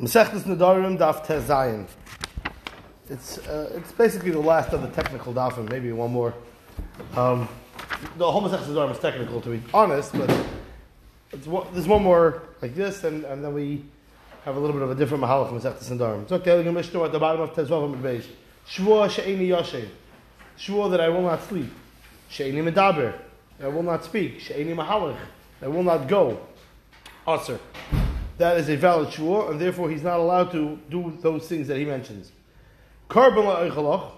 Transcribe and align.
Masechtas 0.00 0.42
Nadarim 0.42 0.98
Daf 0.98 1.24
Tezayin. 1.24 1.86
It's 3.08 3.38
uh, 3.38 3.72
it's 3.74 3.92
basically 3.92 4.30
the 4.30 4.38
last 4.38 4.74
of 4.74 4.82
the 4.82 4.88
technical 4.88 5.32
dafim. 5.32 5.70
Maybe 5.70 5.90
one 5.90 6.12
more. 6.12 6.34
Um, 7.16 7.48
the 8.18 8.30
whole 8.30 8.42
Masechtas 8.42 8.66
Nadarim 8.66 8.92
is 8.92 8.98
technical 8.98 9.40
to 9.40 9.48
be 9.48 9.62
honest, 9.72 10.12
but 10.12 10.28
one, 11.46 11.66
there's 11.72 11.88
one 11.88 12.02
more 12.02 12.42
like 12.60 12.74
this, 12.74 13.04
and, 13.04 13.24
and 13.24 13.42
then 13.42 13.54
we 13.54 13.86
have 14.44 14.56
a 14.56 14.60
little 14.60 14.74
bit 14.74 14.82
of 14.82 14.90
a 14.90 14.94
different 14.94 15.24
mahalach 15.24 15.50
Masechtas 15.50 15.90
Nadarim. 15.90 16.28
So. 16.28 16.42
We're 16.44 16.72
Mishnah 16.72 17.02
at 17.02 17.12
the 17.12 17.18
bottom 17.18 17.40
of 17.40 17.54
Tezvav 17.54 17.94
and 17.94 18.04
Beis. 18.04 18.26
Shvua 18.68 19.08
she'eni 19.08 19.48
yashem. 19.48 19.88
Shvua 20.58 20.90
that 20.90 21.00
I 21.00 21.08
will 21.08 21.22
not 21.22 21.42
sleep. 21.44 21.72
She'eni 22.28 22.60
medaber. 22.70 23.14
I 23.62 23.68
will 23.68 23.82
not 23.82 24.04
speak. 24.04 24.40
She'eni 24.40 24.74
mahalach. 24.74 25.16
I 25.62 25.68
will 25.68 25.82
not 25.82 26.06
go. 26.06 26.38
Aser 27.26 27.58
that 28.38 28.58
is 28.58 28.68
a 28.68 28.76
valid 28.76 29.12
shua, 29.12 29.50
and 29.50 29.60
therefore 29.60 29.88
he's 29.90 30.02
not 30.02 30.20
allowed 30.20 30.50
to 30.52 30.78
do 30.90 31.16
those 31.20 31.48
things 31.48 31.68
that 31.68 31.78
he 31.78 31.84
mentions. 31.84 32.32
Korban 33.08 33.44
la'eichalach, 33.44 34.10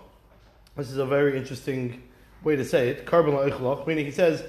this 0.76 0.90
is 0.90 0.98
a 0.98 1.06
very 1.06 1.36
interesting 1.36 2.02
way 2.42 2.56
to 2.56 2.64
say 2.64 2.88
it. 2.88 3.06
Korban 3.06 3.34
la'eichalach, 3.34 3.86
meaning 3.86 4.06
he 4.06 4.10
says, 4.10 4.44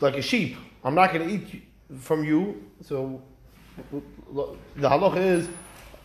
like 0.00 0.16
a 0.16 0.22
sheep, 0.22 0.56
I'm 0.84 0.94
not 0.94 1.12
going 1.12 1.28
to 1.28 1.34
eat 1.34 1.62
from 2.00 2.24
you. 2.24 2.64
So 2.82 3.22
the 3.90 4.88
halacha 4.88 5.16
is, 5.18 5.48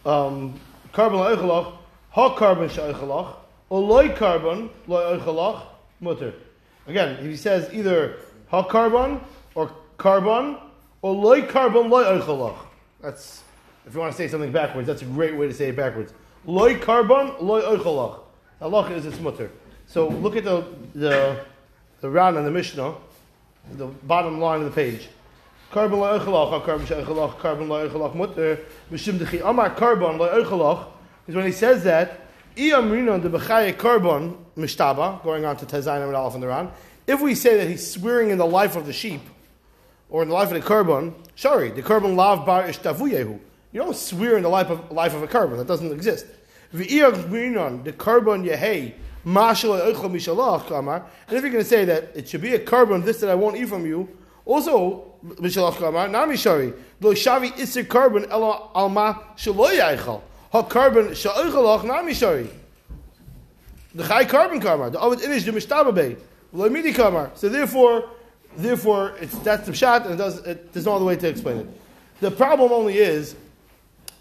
um, 0.05 0.59
korban 0.93 1.35
la'eichalach, 1.35 1.77
ha 2.09 2.35
korban 2.35 2.69
sha'eichalach, 2.69 3.35
loy 3.69 4.09
korban 4.09 4.69
la'eichalach, 4.87 5.63
mutter. 5.99 6.33
Again, 6.87 7.23
he 7.23 7.37
says 7.37 7.69
either 7.73 8.17
ha 8.47 8.67
korban 8.67 9.21
or 9.55 9.71
korban 9.97 10.59
or 11.01 11.13
loy 11.13 11.41
korban 11.41 11.89
loy 11.89 12.03
oichalach. 12.03 12.57
That's 13.01 13.43
if 13.85 13.93
you 13.93 13.99
want 13.99 14.11
to 14.11 14.17
say 14.17 14.27
something 14.27 14.51
backwards, 14.51 14.87
that's 14.87 15.01
a 15.01 15.05
great 15.05 15.35
way 15.35 15.47
to 15.47 15.53
say 15.53 15.69
it 15.69 15.75
backwards. 15.75 16.13
Loy 16.45 16.75
korban 16.75 17.41
loy 17.41 17.61
oichalach. 17.61 18.19
Allah 18.61 18.89
is 18.91 19.05
its 19.05 19.19
mutter. 19.19 19.51
So 19.87 20.07
look 20.07 20.35
at 20.35 20.43
the 20.43 20.65
the 20.93 21.45
the 22.01 22.09
Ran 22.09 22.37
and 22.37 22.45
the 22.45 22.51
Mishnah, 22.51 22.95
the 23.73 23.87
bottom 23.87 24.39
line 24.39 24.59
of 24.61 24.65
the 24.65 24.71
page. 24.71 25.09
Korban 25.71 25.97
loy 25.99 26.19
oichalach, 26.19 26.63
korban 26.63 26.85
sheichalach, 26.85 27.37
korban 27.37 27.67
loy 27.67 27.87
oichalach 27.87 28.15
mutter. 28.15 28.59
Mishim 28.91 29.17
dechi 29.17 29.41
amar 29.43 29.75
korban 29.75 30.17
loy 30.17 30.43
oichalach 30.43 30.87
is 31.27 31.35
when 31.35 31.45
he 31.45 31.51
says 31.51 31.83
that. 31.83 32.27
i 32.57 32.59
Iyamrino 32.59 33.21
de 33.21 33.29
bechaye 33.29 33.73
korban 33.73 34.35
mishtaba, 34.57 35.23
going 35.23 35.45
on 35.45 35.55
to 35.57 35.65
Tezayin 35.65 36.05
and 36.05 36.15
Aleph 36.15 36.33
and 36.33 36.43
the 36.43 36.47
Ran. 36.47 36.69
If 37.07 37.21
we 37.21 37.33
say 37.33 37.57
that 37.57 37.67
he's 37.67 37.89
swearing 37.89 38.29
in 38.29 38.37
the 38.37 38.45
life 38.45 38.75
of 38.75 38.85
the 38.85 38.93
sheep, 38.93 39.21
or 40.11 40.21
in 40.21 40.27
the 40.27 40.35
life 40.35 40.51
of 40.51 40.61
the 40.61 40.67
korban, 40.67 41.13
sorry, 41.35 41.71
the 41.71 41.81
korban 41.81 42.15
lav 42.15 42.45
bar 42.45 42.63
ishtavuyehu. 42.63 43.39
You 43.71 43.81
don't 43.81 43.95
swear 43.95 44.37
in 44.37 44.43
the 44.43 44.49
life 44.49 44.69
of, 44.69 44.91
life 44.91 45.15
of 45.15 45.23
a 45.23 45.27
korban, 45.27 45.57
that 45.57 45.67
doesn't 45.67 45.91
exist. 45.91 46.27
The 46.71 46.83
korban 46.85 48.45
yehei, 48.47 48.93
and 49.23 49.37
if 49.37 49.63
you're 51.29 51.39
going 51.41 51.51
to 51.51 51.63
say 51.63 51.85
that 51.85 52.09
it 52.15 52.27
should 52.27 52.41
be 52.41 52.55
a 52.55 52.59
korban, 52.59 53.03
this 53.05 53.19
that 53.19 53.29
I 53.29 53.35
won't 53.35 53.55
eat 53.55 53.69
from 53.69 53.85
you, 53.85 54.09
also, 54.45 55.13
mishalach 55.23 55.77
kamar, 55.77 56.07
nami 56.07 56.35
shari, 56.35 56.73
lo 56.99 57.13
shavi 57.13 57.51
isir 57.51 57.85
korban 57.85 58.27
ela 58.31 58.71
alma 58.73 59.21
shaloy 59.37 59.77
yaichal. 59.77 60.21
Ha 60.51 60.63
korban 60.63 61.15
sha'oichalach 61.15 61.83
nami 61.85 62.15
shari. 62.15 62.49
The 63.93 64.07
chai 64.07 64.25
korban 64.25 64.59
kamar, 64.59 64.89
the 64.89 64.99
avid 64.99 65.19
inish 65.19 65.45
the 65.45 65.51
mishtababay, 65.51 66.17
lo 66.53 66.69
midi 66.69 66.91
kamar. 66.91 67.29
So 67.35 67.47
therefore, 67.47 68.09
Therefore, 68.57 69.15
it's, 69.19 69.37
that's 69.39 69.65
the 69.65 69.73
shot, 69.73 70.03
and 70.05 70.13
it 70.13 70.17
does, 70.17 70.39
it, 70.39 70.73
there's 70.73 70.85
no 70.85 70.95
other 70.95 71.05
way 71.05 71.15
to 71.15 71.27
explain 71.27 71.57
it. 71.57 71.67
The 72.19 72.31
problem 72.31 72.71
only 72.71 72.97
is, 72.97 73.35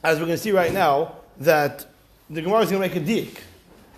as 0.02 0.18
we're 0.18 0.26
going 0.26 0.36
to 0.36 0.42
see 0.42 0.52
right 0.52 0.72
now, 0.72 1.16
that 1.40 1.86
the 2.28 2.42
Gemara 2.42 2.60
is 2.60 2.70
going 2.70 2.82
to 2.82 2.88
make 2.88 2.96
a 2.96 3.04
dik. 3.04 3.42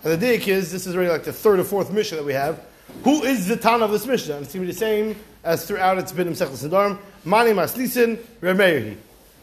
And 0.03 0.13
the 0.13 0.17
dik 0.17 0.47
is, 0.47 0.71
this 0.71 0.87
is 0.87 0.95
already 0.95 1.11
like 1.11 1.23
the 1.23 1.33
third 1.33 1.59
or 1.59 1.63
fourth 1.63 1.91
mission 1.91 2.17
that 2.17 2.25
we 2.25 2.33
have. 2.33 2.65
Who 3.03 3.23
is 3.23 3.47
the 3.47 3.55
Tan 3.55 3.81
of 3.81 3.91
this 3.91 4.05
mission? 4.05 4.33
And 4.33 4.43
it's 4.43 4.53
going 4.53 4.65
to 4.65 4.67
be 4.67 4.73
the 4.73 4.79
same 4.79 5.15
as 5.43 5.65
throughout 5.65 5.97
its 5.97 6.11
been 6.11 6.27
in 6.27 6.33
Sechel 6.33 6.51
Sidarim. 6.51 6.97
Mani 7.23 7.51
Maslisin, 7.51 8.17
Remeirhi. 8.41 8.97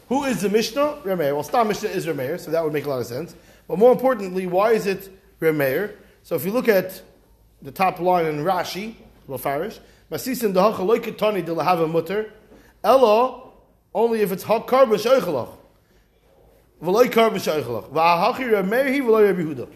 Who 0.09 0.25
is 0.25 0.41
the 0.41 0.49
Mishnah? 0.49 0.99
Remeir. 1.03 1.33
Well, 1.33 1.43
Stam 1.43 1.69
Mishnah 1.69 1.89
is 1.89 2.05
Remeir, 2.05 2.39
so 2.39 2.51
that 2.51 2.63
would 2.63 2.73
make 2.73 2.85
a 2.85 2.89
lot 2.89 2.99
of 2.99 3.07
sense. 3.07 3.33
But 3.67 3.79
more 3.79 3.91
importantly, 3.93 4.45
why 4.45 4.73
is 4.73 4.85
it 4.85 5.09
Remeir? 5.39 5.95
So 6.23 6.35
if 6.35 6.45
you 6.45 6.51
look 6.51 6.67
at 6.67 7.01
the 7.61 7.71
top 7.71 7.99
line 7.99 8.25
in 8.25 8.43
Rashi, 8.43 8.95
Lafarish, 9.29 9.79
Masisin 10.11 10.53
dahacha 10.53 10.85
loy 10.85 10.99
ketani 10.99 11.45
de 11.45 11.53
lahava 11.53 11.89
mutter. 11.89 12.33
Ella 12.83 13.49
only 13.93 14.21
if 14.21 14.31
it's 14.31 14.43
hak 14.43 14.67
karba 14.67 14.95
shoichalach. 14.95 15.49
V'loy 16.83 17.09
karba 17.09 17.35
shoichalach. 17.35 17.89
V'ahachi 17.91 18.51
ramehi 18.51 19.01
v'loy 19.01 19.27
Rabbi 19.27 19.41
Huda. 19.41 19.69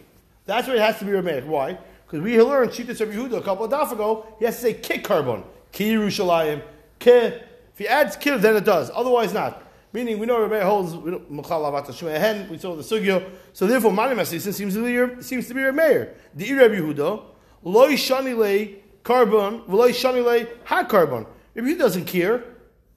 That's 0.46 0.68
why 0.68 0.76
it 0.76 0.82
has 0.82 1.00
to 1.00 1.06
be 1.06 1.12
ramehi. 1.12 1.46
Why? 1.46 1.78
Because 2.06 2.22
we 2.22 2.40
learned 2.42 2.72
Shitas 2.72 3.00
Rabbi 3.00 3.14
Huda 3.14 3.38
a 3.38 3.42
couple 3.42 3.66
of 3.66 3.72
daf 3.72 3.92
ago. 3.92 4.26
He 4.38 4.46
has 4.46 4.56
to 4.58 4.62
say 4.62 4.74
kik 4.74 5.06
korban. 5.06 5.44
Ki 5.72 5.94
Yerushalayim. 5.94 6.62
Ki. 7.00 7.12
If 7.12 7.78
he 7.78 7.88
adds 7.88 8.16
ki, 8.16 8.38
then 8.38 8.58
it 8.58 8.64
does. 8.64 8.92
Otherwise, 8.94 9.34
not. 9.34 9.64
Meaning, 9.92 10.20
we 10.20 10.26
know 10.26 10.42
Rabbi 10.42 10.60
holds 10.62 10.94
hen. 10.94 12.50
We 12.50 12.58
saw 12.58 12.76
the 12.76 12.84
sugyo. 12.84 13.24
So 13.54 13.66
therefore, 13.66 13.94
Mani 13.94 14.16
Masisin 14.16 14.54
seems 14.54 14.74
to 14.74 15.16
be 15.16 15.24
seems 15.24 15.48
to 15.48 15.54
be 15.54 15.62
Rameir. 15.62 16.14
The 16.34 16.54
Rabbi 16.54 16.76
Huda 16.76 17.24
loy 17.64 17.94
shani 17.94 18.38
lei 18.38 18.84
korban, 19.06 19.66
v'loy 19.68 19.92
shanile 19.92 20.50
ha 20.66 20.84
korban. 20.84 21.26
If 21.54 21.66
he 21.66 21.76
doesn't 21.76 22.06
care, 22.06 22.44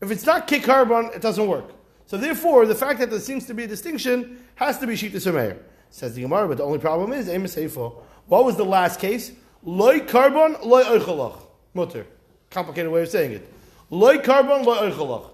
if 0.00 0.10
it's 0.10 0.26
not 0.26 0.48
kick 0.48 0.64
korban, 0.64 1.14
it 1.14 1.22
doesn't 1.22 1.46
work. 1.46 1.66
So 2.06 2.16
therefore, 2.16 2.66
the 2.66 2.74
fact 2.74 2.98
that 3.00 3.10
there 3.10 3.20
seems 3.20 3.46
to 3.46 3.54
be 3.54 3.64
a 3.64 3.66
distinction 3.66 4.44
has 4.56 4.78
to 4.78 4.86
be 4.86 4.94
shita 4.94 5.16
semeir. 5.16 5.58
Says 5.91 6.14
the 6.14 6.22
Gemara, 6.22 6.48
but 6.48 6.56
the 6.56 6.64
only 6.64 6.78
problem 6.78 7.12
is 7.12 7.28
emes 7.28 7.94
What 8.26 8.44
was 8.44 8.56
the 8.56 8.64
last 8.64 8.98
case? 8.98 9.32
Loy 9.62 10.00
korban, 10.00 10.64
loy 10.64 10.84
oichalach. 10.84 11.41
Mutter. 11.74 12.06
Complicated 12.50 12.90
way 12.90 13.02
of 13.02 13.08
saying 13.08 13.32
it. 13.32 13.52
Loy 13.90 14.19
korban, 14.19 14.64
loy 14.64 14.90
oichalach. 14.90 15.30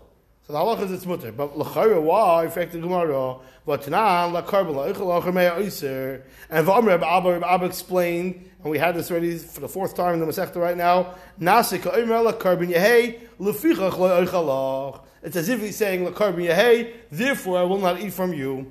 So 0.47 0.53
the 0.53 0.59
halach 0.59 0.83
is 0.83 0.93
it's 0.93 1.07
mutter. 1.07 1.33
But 1.33 1.57
l'chayra, 1.57 2.03
why? 2.03 2.49
Fact 2.49 2.73
the 2.73 2.79
Gemara. 2.79 3.37
V'tanan 3.67 4.33
la 4.33 4.43
korban 4.43 4.75
la 4.75 4.93
oichalach 4.93 5.33
mei 5.33 5.49
oiser. 5.49 6.23
And 6.51 6.67
v'amr 6.67 7.03
Abba 7.03 7.47
Abba 7.47 7.65
explained 7.65 8.51
and 8.63 8.71
we 8.71 8.79
had 8.79 8.95
this 8.95 9.11
already 9.11 9.39
for 9.39 9.61
the 9.61 9.69
fourth 9.69 9.97
time 9.97 10.15
in 10.15 10.21
the 10.21 10.27
Masechta 10.27 10.57
right 10.57 10.77
now. 10.77 11.15
Nasik 11.41 11.87
la 11.87 12.33
korban 12.33 12.71
yehei 12.71 13.21
lefichach 13.41 13.97
lo 13.97 14.23
oichalach. 14.23 15.05
It's 15.23 15.35
as 15.37 15.49
if 15.49 15.63
he's 15.63 15.77
saying 15.77 16.05
la 16.05 16.11
korban 16.11 16.47
yehei, 16.47 16.93
therefore 17.11 17.59
I 17.59 17.63
will 17.63 17.79
not 17.79 17.99
eat 18.01 18.13
from 18.13 18.35
you. 18.35 18.71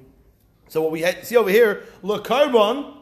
So 0.68 0.84
what 0.84 0.92
we 0.92 1.04
see 1.24 1.38
over 1.38 1.50
here, 1.50 1.86
la 2.04 2.20
korban 2.20 2.98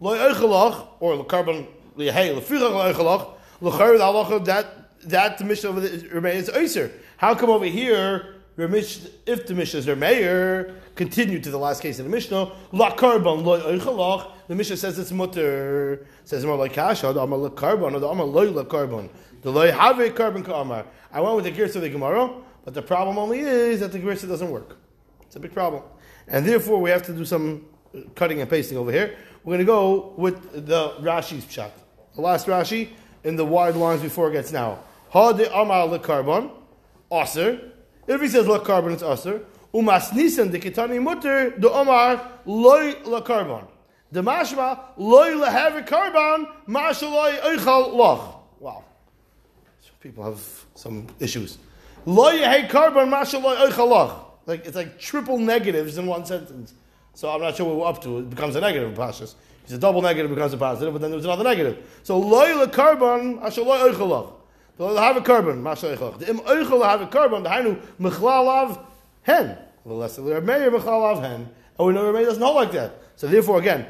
lo 0.00 0.16
oichalach, 0.16 0.88
or 0.98 1.14
la 1.14 1.24
korban 1.24 1.68
yehei 1.96 2.36
lefichach 2.36 2.60
lo 2.60 2.92
oichalach, 2.92 3.34
la 3.60 3.70
korban 3.70 4.44
that 4.46 4.75
that 5.06 5.38
the 5.38 5.68
of 5.68 5.82
the 5.82 6.08
remains 6.12 6.48
oiser. 6.48 6.90
How 7.16 7.34
come 7.34 7.50
over 7.50 7.64
here? 7.64 8.34
If 8.58 9.46
the 9.46 9.54
Mishnah 9.54 9.80
is 9.80 9.86
mayor, 9.86 10.76
continue 10.94 11.38
to 11.40 11.50
the 11.50 11.58
last 11.58 11.82
case 11.82 11.98
in 11.98 12.06
the 12.06 12.10
Mishnah, 12.10 12.52
la 12.72 12.96
korban 12.96 13.44
lo 13.44 13.60
oichalach, 13.60 14.30
the 14.48 14.54
Mishnah 14.54 14.78
says 14.78 14.98
it's 14.98 15.12
mutter. 15.12 16.06
Says 16.24 16.44
more 16.46 16.56
like 16.56 16.72
kasha. 16.72 17.12
The 17.12 17.20
amar 17.20 17.50
korban 17.50 17.94
or 17.94 18.00
the 18.00 18.08
amar 18.08 18.24
loy 18.24 18.50
korban. 18.64 19.10
The 19.42 19.52
loy 19.52 19.70
have 19.72 20.00
a 20.00 20.08
korban 20.08 20.44
ka 20.44 20.84
I 21.12 21.20
went 21.20 21.36
with 21.36 21.44
the 21.44 21.50
gears 21.50 21.76
of 21.76 21.82
the 21.82 21.90
Gemara, 21.90 22.30
but 22.64 22.72
the 22.72 22.82
problem 22.82 23.18
only 23.18 23.40
is 23.40 23.80
that 23.80 23.92
the 23.92 23.98
gears 23.98 24.22
doesn't 24.22 24.50
work. 24.50 24.78
It's 25.22 25.36
a 25.36 25.40
big 25.40 25.52
problem, 25.52 25.82
and 26.26 26.46
therefore 26.46 26.80
we 26.80 26.90
have 26.90 27.02
to 27.04 27.12
do 27.12 27.24
some 27.24 27.66
uh, 27.94 28.00
cutting 28.14 28.40
and 28.40 28.48
pasting 28.48 28.78
over 28.78 28.90
here. 28.90 29.16
We're 29.44 29.56
going 29.56 29.58
to 29.58 29.64
go 29.64 30.14
with 30.16 30.66
the 30.66 30.94
Rashi's 31.00 31.50
shot. 31.50 31.72
The 32.14 32.22
last 32.22 32.46
Rashi 32.46 32.88
in 33.22 33.36
the 33.36 33.44
wide 33.44 33.76
lines 33.76 34.00
before 34.00 34.30
it 34.30 34.32
gets 34.32 34.50
now. 34.50 34.80
Ha 35.10 35.32
de 35.32 35.52
amar 35.54 35.86
le 35.86 35.98
korban, 35.98 36.50
aser. 37.10 37.60
If 38.06 38.20
he 38.20 38.28
says 38.28 38.46
le 38.46 38.60
korban, 38.60 38.92
it's 38.92 39.02
aser. 39.02 39.42
Umas 39.72 40.12
nisan 40.12 40.50
de 40.50 40.58
kitani 40.58 41.02
mutter 41.02 41.50
the 41.58 41.70
amar 41.70 42.40
loy 42.44 42.94
le 43.04 43.22
korban. 43.22 43.66
The 44.10 44.22
mashma 44.22 44.80
loy 44.96 45.32
lehaver 45.32 45.86
karban 45.86 46.46
mashaloi 46.66 47.38
oichal 47.40 47.92
loch. 47.92 48.42
Wow, 48.60 48.84
people 50.00 50.24
have 50.24 50.40
some 50.74 51.06
issues. 51.20 51.58
Loy 52.04 52.38
hey 52.38 52.68
karban 52.68 53.10
mashaloi 53.10 53.68
oichal 53.68 53.88
loch. 53.88 54.38
Like 54.46 54.64
it's 54.64 54.76
like 54.76 54.98
triple 54.98 55.38
negatives 55.38 55.98
in 55.98 56.06
one 56.06 56.24
sentence. 56.24 56.72
So 57.14 57.28
I'm 57.30 57.40
not 57.40 57.56
sure 57.56 57.66
what 57.66 57.76
we're 57.76 57.86
up 57.86 58.02
to. 58.02 58.18
It 58.18 58.30
becomes 58.30 58.56
a 58.56 58.60
negative 58.60 58.94
passus. 58.94 59.34
It's 59.64 59.72
a 59.72 59.78
double 59.78 60.00
negative 60.00 60.30
becomes 60.30 60.52
a 60.52 60.56
positive, 60.56 60.94
but 60.94 61.02
then 61.02 61.10
there's 61.10 61.24
another 61.24 61.44
negative. 61.44 62.00
So 62.02 62.18
loy 62.18 62.54
le 62.56 62.68
karban 62.68 63.40
mashaloi 63.40 63.92
oichal 63.92 64.08
loch. 64.08 64.32
The 64.76 65.00
have 65.00 65.16
a 65.16 65.20
korban, 65.20 65.62
mashaloi 65.62 65.96
oichal. 65.96 66.18
The 66.18 66.30
im 66.30 66.40
oichal 66.40 66.84
have 66.84 67.00
a 67.00 67.06
korban. 67.06 67.42
The 67.42 67.48
hainu 67.48 67.80
mechlalav 68.00 68.84
hen. 69.22 69.58
The 69.84 69.92
lesser 69.92 70.22
the 70.22 70.40
Meir 70.40 70.70
mechlalav 70.70 71.20
hen. 71.20 71.48
And 71.78 71.86
we 71.86 71.92
know 71.92 72.10
Rebbe 72.10 72.24
doesn't 72.24 72.42
hold 72.42 72.56
like 72.56 72.72
that. 72.72 73.00
So 73.16 73.26
therefore, 73.26 73.58
again, 73.58 73.86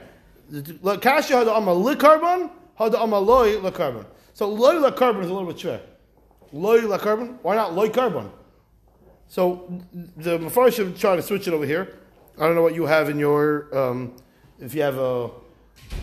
Kasha 1.01 1.39
had 1.39 1.49
amma 1.49 1.75
li 1.75 1.95
korban, 1.95 2.51
had 2.77 2.95
amma 2.95 3.19
loy 3.19 3.59
la 3.61 3.71
korban. 3.71 4.07
So 4.35 4.49
loy 4.49 4.79
la 4.79 4.91
korban 4.91 5.25
is 5.25 5.31
a 5.31 5.35
little 5.35 5.53
bit 5.53 5.57
shver. 5.57 5.81
Loy 6.53 6.87
la 6.87 6.99
korban. 6.99 7.39
Why 7.43 7.57
not 7.57 7.75
loy 7.75 7.89
korban? 7.89 8.31
So 9.29 9.83
the 10.17 10.39
Mepharshim 10.39 10.99
try 10.99 11.17
to 11.17 11.23
switch 11.23 11.49
it 11.49 11.55
over 11.55 11.67
here, 11.67 11.99
I 12.39 12.47
don't 12.47 12.55
know 12.55 12.63
what 12.63 12.75
you 12.75 12.87
have 12.87 13.09
in 13.09 13.19
your, 13.19 13.77
um, 13.77 14.15
if 14.61 14.75
you 14.75 14.83
have 14.83 14.99
a, 14.99 15.31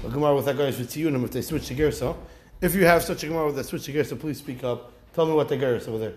a 0.04 0.10
Gemara 0.10 0.36
with 0.36 0.46
that 0.46 0.58
guy's 0.58 0.78
Vitziyunim, 0.78 1.24
if 1.24 1.32
they 1.32 1.42
switch 1.42 1.68
to 1.68 1.76
Gersa. 1.76 2.16
If 2.64 2.74
you 2.76 2.86
have 2.86 3.04
such 3.04 3.26
a 3.26 3.28
Gemara 3.28 3.48
with 3.48 3.58
that 3.58 3.66
switch 3.66 3.84
to 3.84 4.04
so 4.06 4.16
please 4.16 4.38
speak 4.38 4.64
up. 4.64 4.94
Tell 5.14 5.26
me 5.26 5.34
what 5.34 5.50
the 5.50 5.58
Gersa 5.58 5.90
over 5.90 5.98
there. 5.98 6.14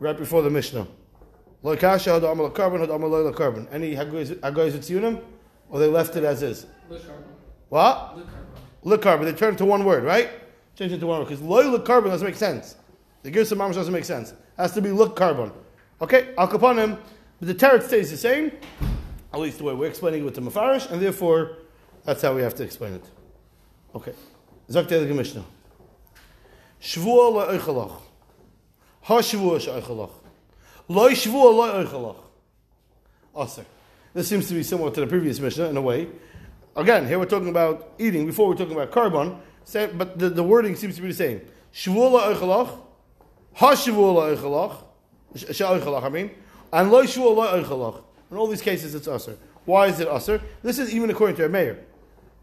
Right 0.00 0.16
before 0.16 0.40
the 0.40 0.48
Mishnah. 0.48 0.86
Lo 1.62 1.76
kasha 1.76 2.14
had 2.14 2.24
amal 2.24 2.50
korban 2.50 2.80
had 2.80 2.88
amal 2.88 3.10
korban. 3.34 3.68
Any 3.70 3.94
hagoyes 3.94 4.34
Vitziyunim? 4.40 5.22
Or 5.68 5.78
they 5.78 5.88
left 5.88 6.16
it 6.16 6.24
as 6.24 6.42
is? 6.42 6.64
What? 7.68 8.16
Look 8.16 8.28
korban. 8.28 8.46
Look 8.82 9.02
korban. 9.02 9.24
They 9.24 9.34
turned 9.34 9.56
it 9.56 9.58
to 9.58 9.66
one 9.66 9.84
word, 9.84 10.04
right? 10.04 10.30
Change 10.74 10.92
it 10.92 11.00
to 11.00 11.06
one 11.06 11.18
word. 11.18 11.28
Because 11.28 11.42
loy 11.42 11.64
korban 11.64 12.06
doesn't 12.06 12.26
make 12.26 12.36
sense. 12.36 12.76
The 13.22 13.30
Gersa 13.30 13.54
Mamash 13.54 13.74
doesn't 13.74 13.92
make 13.92 14.06
sense. 14.06 14.30
It 14.30 14.38
has 14.56 14.72
to 14.72 14.80
be 14.80 14.90
look 14.90 15.16
korban. 15.16 15.52
Okay? 16.00 16.32
Al 16.38 16.48
Kapanim, 16.48 16.96
but 17.40 17.48
the 17.48 17.54
Teretz 17.54 17.88
stays 17.88 18.10
the 18.10 18.16
same. 18.16 18.52
At 19.34 19.38
least 19.38 19.58
the 19.58 19.64
way 19.64 19.74
we're 19.74 19.88
explaining 19.90 20.22
it 20.22 20.24
with 20.24 20.34
the 20.34 20.40
Mefarish, 20.40 20.90
and 20.90 21.02
therefore 21.02 21.58
that's 22.04 22.22
how 22.22 22.34
we 22.34 22.40
have 22.40 22.54
to 22.54 22.64
explain 22.64 22.94
it. 22.94 23.04
Okay. 23.94 24.14
Zok 24.70 24.88
the 24.88 25.04
Mishnah. 25.06 25.44
Shvuah 26.80 27.58
le'oichalach. 27.58 28.00
Ha 29.02 29.18
shvuah 29.18 29.60
she'oichalach. 29.60 30.10
Lo 30.88 31.08
shvuah 31.10 31.86
le'oichalach. 31.86 32.16
Aser. 33.40 33.64
This 34.14 34.28
seems 34.28 34.48
to 34.48 34.54
be 34.54 34.62
similar 34.62 34.90
to 34.90 35.00
the 35.00 35.06
previous 35.06 35.38
Mishnah 35.40 35.66
in 35.66 35.76
a 35.76 35.82
way. 35.82 36.08
Again, 36.76 37.06
here 37.06 37.18
we're 37.18 37.26
talking 37.26 37.48
about 37.48 37.92
eating. 37.98 38.26
Before 38.26 38.48
we're 38.48 38.56
talking 38.56 38.74
about 38.74 38.90
korban, 38.90 39.38
but 39.96 40.18
the, 40.18 40.28
the 40.30 40.42
wording 40.42 40.76
seems 40.76 40.96
to 40.96 41.02
be 41.02 41.08
the 41.08 41.14
same. 41.14 41.40
Shvuah 41.72 42.34
le'oichalach. 42.36 42.78
Ha 43.54 43.72
shvuah 43.72 44.36
le'oichalach. 44.36 44.76
She'oichalach, 45.36 46.04
I 46.04 46.08
mean. 46.08 46.30
And 46.72 46.90
lo 46.90 47.04
shvuah 47.04 47.64
le'oichalach. 47.64 48.02
In 48.30 48.36
all 48.36 48.46
these 48.46 48.62
cases, 48.62 48.94
it's 48.94 49.08
usher. 49.08 49.36
Why 49.64 49.86
is 49.86 50.00
it 50.00 50.08
usher? 50.08 50.40
This 50.62 50.78
is 50.78 50.92
even 50.94 51.10
according 51.10 51.36
to 51.36 51.48
Rameir. 51.48 51.78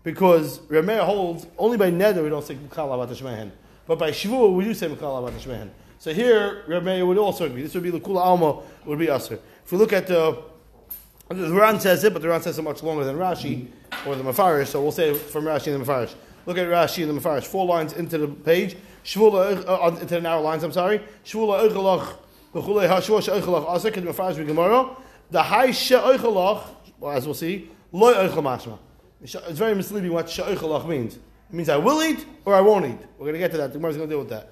Because 0.04 0.60
Rameir 0.60 1.06
holds, 1.06 1.46
only 1.58 1.78
by 1.78 1.92
neder 1.92 2.24
we 2.24 2.30
don't 2.30 2.46
say 2.46 2.56
Mikal 2.56 2.90
Avat 2.90 3.10
Shmehen. 3.16 3.52
But 3.86 4.00
by 4.00 4.12
Shavuot 4.12 4.56
we 4.56 4.64
do 4.64 4.74
say 4.74 4.88
Mikal 4.88 5.30
Avat 5.30 5.34
Shmehen. 5.40 5.70
So 5.98 6.14
here, 6.14 6.64
Rameir 6.68 7.06
would 7.06 7.18
also 7.18 7.46
agree. 7.46 7.62
This 7.62 7.74
would 7.74 7.84
be 7.84 7.90
the 7.90 8.00
Kula 8.00 8.22
Alma, 8.22 8.62
would 8.86 9.00
be 9.00 9.10
usher. 9.10 9.40
If 9.66 9.72
we 9.72 9.78
look 9.78 9.92
at 9.92 10.08
the, 10.08 10.42
the 11.28 11.52
Ran 11.52 11.80
says 11.80 12.04
it, 12.06 12.14
but 12.14 12.22
the 12.22 12.30
Ran 12.30 12.42
says 12.42 12.58
it 12.58 12.62
much 12.62 12.82
longer 12.84 13.04
than 13.04 13.18
Rashi 13.18 13.68
or 14.06 14.16
the 14.16 14.24
Mefarish, 14.24 14.68
so 14.68 14.82
we'll 14.82 14.94
say 14.94 15.14
from 15.14 15.44
Rashi 15.44 15.74
and 15.74 15.84
the 15.84 15.86
Mefarish. 15.86 16.14
Look 16.46 16.58
at 16.58 16.68
Rashi 16.68 17.08
and 17.08 17.18
the 17.18 17.22
Mefarish. 17.22 17.44
Four 17.44 17.66
lines 17.66 17.94
into 17.94 18.18
the 18.18 18.28
page. 18.30 18.78
Shvula, 19.04 19.66
uh, 19.68 19.86
uh, 19.86 19.90
into 19.90 20.06
the 20.06 20.22
narrow 20.22 20.42
lines, 20.42 20.64
I'm 20.64 20.72
sorry. 20.72 21.02
Shvula 21.26 21.70
Eichelach, 21.70 22.16
Bechulei 22.54 22.88
HaShua 22.88 23.22
She'eichelach 23.22 23.76
Aser, 23.76 23.92
Kid 23.92 24.06
Mefarish 24.06 24.46
Gemara. 24.48 24.96
The 25.32 25.44
high 25.44 25.72
she'oichalach, 25.72 26.64
as 27.12 27.26
we'll 27.26 27.34
see, 27.34 27.70
loy 27.92 28.14
oichal 28.14 28.42
mashma. 28.42 28.80
It's 29.22 29.36
very 29.36 29.76
misleading 29.76 30.14
what 30.14 30.30
she'oichalach 30.30 30.88
means. 30.88 31.16
It 31.16 31.54
means 31.54 31.70
I 31.70 31.78
will 31.78 32.02
eat 32.04 32.26
or 32.46 32.56
I 32.56 32.62
won't 32.62 32.86
eat. 32.86 33.00
We're 33.18 33.26
going 33.26 33.34
to 33.34 33.40
get 33.40 33.52
to 33.52 33.58
that. 33.58 33.74
The 33.74 33.80
going 33.80 33.96
to 33.96 34.08
deal 34.08 34.20
with 34.20 34.30
that. 34.30 34.52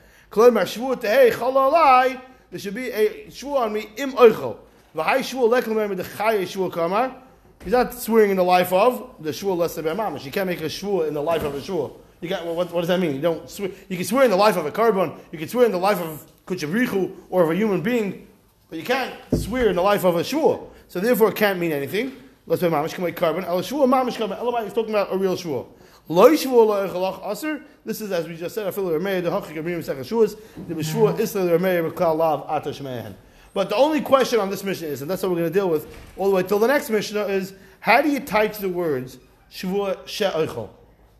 There 2.49 2.59
should 2.59 2.75
be 2.75 2.89
a 2.89 3.27
shvuah 3.27 3.59
on 3.59 3.73
me 3.73 3.89
im 3.97 4.13
oichal. 4.13 4.57
V'hai 4.95 5.19
lekel 5.49 5.95
the. 5.95 7.15
He's 7.63 7.73
not 7.73 7.93
swearing 7.93 8.31
in 8.31 8.37
the 8.37 8.43
life 8.43 8.73
of 8.73 9.15
the 9.19 9.31
shvuah 9.31 9.57
less 9.57 9.75
than 9.75 9.85
mamash. 9.85 10.25
You 10.25 10.31
can't 10.31 10.47
make 10.47 10.61
a 10.61 10.65
shvuah 10.65 11.07
in 11.07 11.13
the 11.13 11.21
life 11.21 11.43
of 11.43 11.55
a 11.55 11.59
shvuah. 11.59 11.93
You 12.19 12.29
got 12.29 12.45
what, 12.45 12.71
what 12.71 12.81
does 12.81 12.87
that 12.87 12.99
mean? 12.99 13.15
You 13.15 13.21
don't 13.21 13.49
swear. 13.49 13.69
You 13.89 13.95
can 13.95 14.05
swear 14.05 14.25
in 14.25 14.31
the 14.31 14.37
life 14.37 14.57
of 14.57 14.65
a 14.65 14.71
korban. 14.71 15.17
You 15.31 15.37
can 15.37 15.47
swear 15.47 15.65
in 15.65 15.71
the 15.71 15.77
life 15.77 15.99
of 15.99 16.25
kuchabrichu 16.45 17.15
or 17.29 17.43
of 17.43 17.51
a 17.51 17.55
human 17.55 17.81
being. 17.81 18.27
But 18.69 18.79
you 18.79 18.85
can't 18.85 19.13
swear 19.33 19.69
in 19.69 19.75
the 19.75 19.81
life 19.81 20.03
of 20.03 20.15
a 20.15 20.23
shua. 20.23 20.59
So 20.87 20.99
therefore 20.99 21.29
it 21.29 21.35
can't 21.35 21.59
mean 21.59 21.71
anything. 21.71 22.15
Let's 22.47 22.61
say 22.61 22.69
mamish 22.69 22.97
make 22.97 23.15
korban. 23.15 23.43
El 23.43 23.61
shua 23.61 23.85
mamish 23.85 24.15
korban. 24.15 24.39
Elamai 24.39 24.65
is 24.65 24.73
talking 24.73 24.91
about 24.91 25.13
a 25.13 25.17
real 25.17 25.35
shua. 25.35 25.65
Lo 26.07 26.33
shua 26.33 26.61
lo 26.61 26.87
echalach 26.87 27.29
aser. 27.29 27.61
This 27.85 28.01
is 28.01 28.11
as 28.11 28.25
we 28.25 28.35
just 28.35 28.55
said. 28.55 28.65
I 28.65 28.71
feel 28.71 28.85
the 28.87 28.97
remei 28.97 29.21
the 29.21 29.29
hachik 29.29 29.61
abrim 29.61 29.83
second 29.83 30.03
shuas. 30.03 30.39
The 30.67 30.81
shua 30.81 31.13
isla 31.19 31.59
remei 31.59 31.91
mekal 31.91 32.15
lav 32.15 32.47
atash 32.47 32.81
mehen. 32.81 33.15
But 33.53 33.69
the 33.69 33.75
only 33.75 34.01
question 34.01 34.39
on 34.39 34.49
this 34.49 34.63
mission 34.63 34.87
is, 34.87 35.01
and 35.01 35.11
that's 35.11 35.23
what 35.23 35.31
we're 35.31 35.39
going 35.39 35.51
to 35.51 35.53
deal 35.53 35.69
with 35.69 35.93
all 36.15 36.29
the 36.29 36.35
way 36.35 36.43
till 36.43 36.59
the 36.59 36.67
next 36.67 36.89
mission 36.89 37.17
is, 37.17 37.53
how 37.79 38.01
do 38.01 38.09
you 38.09 38.19
tie 38.21 38.47
to 38.47 38.61
the 38.61 38.69
words 38.69 39.17
shavua 39.51 40.07
she'oichel? 40.07 40.69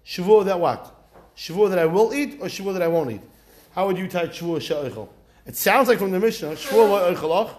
Shavua 0.06 0.46
that 0.46 0.60
what? 0.60 0.94
Shavua 1.36 1.70
that 1.70 1.80
I 1.80 1.86
will 1.86 2.14
eat 2.14 2.38
or 2.40 2.48
shavua 2.48 2.74
that 2.74 2.82
I 2.82 2.88
won't 2.88 3.12
eat? 3.12 3.22
How 3.72 3.88
would 3.88 3.98
you 3.98 4.08
tie 4.08 4.28
shavua 4.28 4.62
she'oichel? 4.62 5.10
It 5.48 5.56
sounds 5.56 5.88
like 5.88 5.98
from 5.98 6.12
the 6.12 6.20
Mishnah, 6.20 6.52
Shvuah 6.52 6.90
lo 6.90 7.14
oichalach, 7.14 7.56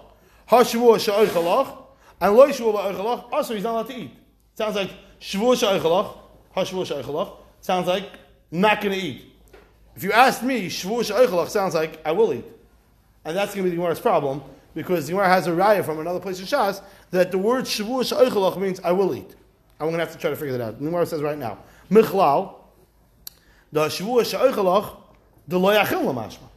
ha 0.47 0.63
Shvuah 0.63 1.01
she'oichalach, 1.01 1.88
and 2.21 2.35
loy 2.35 2.51
Shvuah 2.51 2.73
lo 2.73 2.93
oichalach, 2.93 3.33
also 3.33 3.53
ah, 3.53 3.55
he's 3.55 3.65
not 3.65 3.73
allowed 3.73 3.89
to 3.89 3.97
eat. 3.97 4.11
Sounds 4.55 4.75
like 4.75 4.91
Shvuah 5.21 5.59
she'oichalach, 5.59 6.17
ha 6.53 6.65
Shvuah 6.65 6.87
she'oichalach, 6.87 7.37
sounds 7.61 7.87
like 7.87 8.11
not 8.51 8.81
going 8.81 8.99
to 8.99 9.01
eat. 9.01 9.25
If 9.97 10.03
you 10.05 10.13
ask 10.13 10.43
me, 10.43 10.67
Shvuah 10.69 11.05
she'oichalach 11.05 11.49
sounds 11.49 11.75
like 11.75 12.01
I 12.05 12.13
will 12.13 12.33
eat. 12.33 12.45
And 13.25 13.37
that's 13.37 13.55
going 13.55 13.65
to 13.65 13.71
be 13.71 13.77
the 13.77 13.81
Gemara's 13.81 14.01
problem, 14.01 14.43
because 14.75 15.07
the 15.07 15.13
Gemara 15.13 15.29
has 15.29 15.47
a 15.47 15.51
raya 15.51 15.85
from 15.85 16.01
another 16.01 16.21
place 16.21 16.41
in 16.41 16.47
Shas, 16.47 16.83
that 17.11 17.31
the 17.31 17.39
word 17.39 17.65
Shvuah 17.65 18.09
she'oichalach 18.09 18.59
means 18.59 18.81
I 18.81 18.93
will 18.93 19.15
eat. 19.15 19.35
I'm 19.81 19.87
going 19.87 19.99
to 19.99 20.05
have 20.05 20.13
to 20.13 20.19
try 20.19 20.31
to 20.31 20.37
figure 20.37 20.57
that 20.59 20.65
out. 20.65 20.79
The 20.79 20.85
Gemara 20.85 21.07
says 21.07 21.23
right 21.23 21.39
now, 21.39 21.59
Michlal, 21.91 22.55
the 23.71 23.87
Shvuah 23.87 24.25
she'oichalach, 24.25 24.97
the 25.47 25.59
lo 25.59 25.75
yachil 25.75 26.15
mashma. 26.15 26.49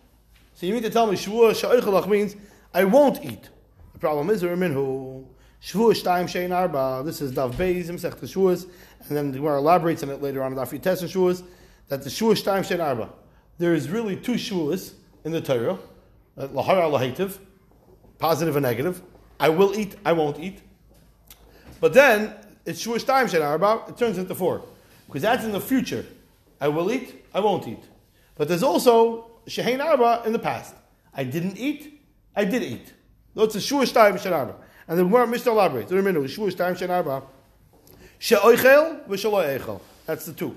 So 0.62 0.68
you 0.68 0.74
mean 0.74 0.84
to 0.84 0.92
tell 0.92 1.08
me 1.08 1.18
Shavuot 1.18 1.60
Sha'ichalach 1.60 2.08
means 2.08 2.36
I 2.72 2.84
won't 2.84 3.26
eat. 3.26 3.50
The 3.94 4.00
problem 4.00 4.30
is 4.30 4.44
we're 4.44 4.56
minhu. 4.56 5.26
Shavuot 5.62 6.02
Shtaim 6.02 6.26
Shein 6.26 6.56
Arba. 6.56 7.04
This 7.06 7.22
is 7.22 7.32
Dav 7.32 7.56
Beis 7.56 7.86
Sech 8.00 8.16
the 8.16 8.26
Shavuos, 8.26 8.68
and 9.08 9.16
then 9.16 9.32
the 9.32 9.38
Gemara 9.38 9.60
elaborates 9.60 10.02
on 10.02 10.10
it 10.10 10.20
later 10.22 10.42
on 10.42 10.54
in 10.54 10.58
Daf 10.58 10.78
Yites 10.78 11.04
Shavuos 11.04 11.44
that 11.88 12.02
the 12.02 12.10
Shavuot 12.10 12.42
Shtaim 12.42 12.62
Shein 12.62 12.84
Arba. 12.84 13.10
There 13.60 13.76
is 13.76 13.90
really 13.90 14.16
two 14.16 14.34
Shavuos 14.34 14.94
in 15.24 15.32
the 15.32 15.40
Torah. 15.40 15.78
Uh, 16.36 16.48
Lahara 16.48 16.90
Lahativ, 16.90 17.38
positive 18.18 18.56
and 18.56 18.64
negative. 18.64 19.04
I 19.40 19.50
will 19.50 19.78
eat. 19.78 19.96
I 20.04 20.14
won't 20.14 20.40
eat. 20.40 20.62
But 21.80 21.94
then 21.94 22.34
it's 22.66 22.84
Shavuot 22.84 23.04
Shtaim 23.04 23.30
Shein 23.30 23.46
Arba. 23.46 23.84
It 23.88 23.98
turns 23.98 24.18
into 24.18 24.34
four 24.34 24.64
because 25.06 25.22
that's 25.22 25.44
in 25.44 25.52
the 25.52 25.62
future. 25.62 26.06
I 26.60 26.70
will 26.70 26.92
eat. 26.92 27.24
I 27.36 27.40
won't 27.40 27.68
eat. 27.68 27.84
But 28.36 28.48
there's 28.48 28.64
also 28.64 29.30
Shehein 29.48 29.84
Arba 29.84 30.24
in 30.26 30.34
the 30.34 30.40
past. 30.40 30.74
I 31.14 31.24
didn't 31.24 31.58
eat, 31.58 32.02
I 32.36 32.46
did 32.46 32.64
eat. 32.64 32.94
That's 33.36 33.54
a 33.54 33.62
Shua 33.62 33.84
Shtayim 33.84 34.20
Shen 34.20 34.34
Arba. 34.34 34.56
And 34.92 35.00
the 35.00 35.06
Gemara 35.06 35.26
Mishnah 35.26 35.54
elaborates. 35.54 35.90
The 35.90 35.96
Reminu, 35.96 36.28
Shua 36.28 36.52
Shtayim 36.52 36.78
Shen 36.78 36.92
Arba. 36.92 37.24
She'oichel 38.20 39.08
v'shelo 39.08 39.58
eichel. 39.58 39.80
That's 40.06 40.26
the 40.26 40.34
two. 40.34 40.54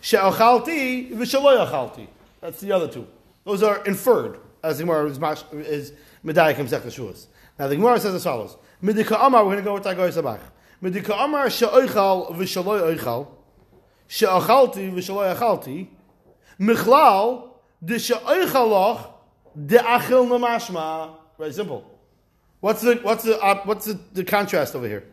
She'ochalti 0.00 1.10
v'shelo 1.10 1.68
ochalti. 1.68 2.06
That's 2.40 2.60
the 2.60 2.72
other 2.72 2.88
two. 2.88 3.06
Those 3.44 3.62
are 3.62 3.84
inferred, 3.84 4.38
as 4.62 4.78
the 4.78 4.84
Gemara 4.84 5.10
is, 5.10 5.18
is 5.52 5.92
Medayik 6.24 6.56
Shuas. 6.56 7.26
Now 7.58 7.68
the 7.68 7.76
Gemara 7.76 8.00
says 8.00 8.14
as 8.14 8.24
follows. 8.24 8.56
Midika 8.82 9.18
Amar, 9.20 9.44
we're 9.44 9.52
going 9.52 9.58
to 9.58 9.62
go 9.64 9.74
with 9.74 9.84
Tagoy 9.84 10.10
Sabach. 10.10 10.40
Midika 10.82 11.22
Amar 11.22 11.50
she'oichal 11.50 12.34
v'shelo 12.34 12.96
oichal. 12.96 13.28
She'ochalti 14.08 14.94
v'shelo 14.94 15.36
ochalti. 15.36 15.88
Michlal 16.58 17.50
the 17.82 17.98
she'oichalach 17.98 19.10
the 19.54 19.76
achil 19.76 20.26
namashma. 20.26 21.16
Very 21.38 21.52
simple. 21.52 21.93
What's 22.64 22.80
the 22.80 22.94
what's 23.02 23.24
the 23.24 23.38
uh, 23.38 23.60
what's 23.64 23.84
the, 23.84 24.00
the 24.14 24.24
contrast 24.24 24.74
over 24.74 24.88
here? 24.88 25.04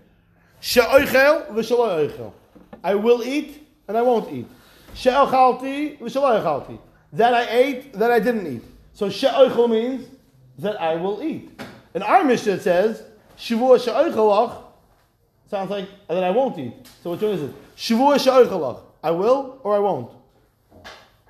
I 2.81 2.96
will 2.96 3.24
eat 3.24 3.67
and 3.89 3.98
I 3.98 4.01
won't 4.01 4.31
eat. 4.31 4.48
She'ochalti 4.93 6.79
That 7.12 7.34
I 7.34 7.50
ate, 7.50 7.91
that 7.91 8.10
I 8.10 8.22
didn't 8.22 8.48
eat. 8.48 8.62
So 8.93 9.10
she'oichel 9.10 9.70
means 9.70 10.08
that 10.60 10.79
I 10.79 10.96
will 10.96 11.22
eat. 11.22 11.62
In 11.93 12.03
our 12.03 12.24
Mishnah 12.24 12.53
it 12.53 12.62
says 12.62 13.03
shavua 13.38 13.84
she'oichalach 13.84 14.55
sounds 15.50 15.72
like 15.72 15.89
that 16.08 16.24
I 16.24 16.29
won't 16.29 16.58
eat. 16.58 16.74
So 17.03 17.12
which 17.12 17.22
one 17.22 17.31
is 17.31 17.41
it? 17.41 17.75
Shavua 17.75 18.17
she'oichalach. 18.17 18.79
I 19.03 19.12
will 19.12 19.60
or 19.62 19.75
I 19.75 19.79
won't. 19.79 20.10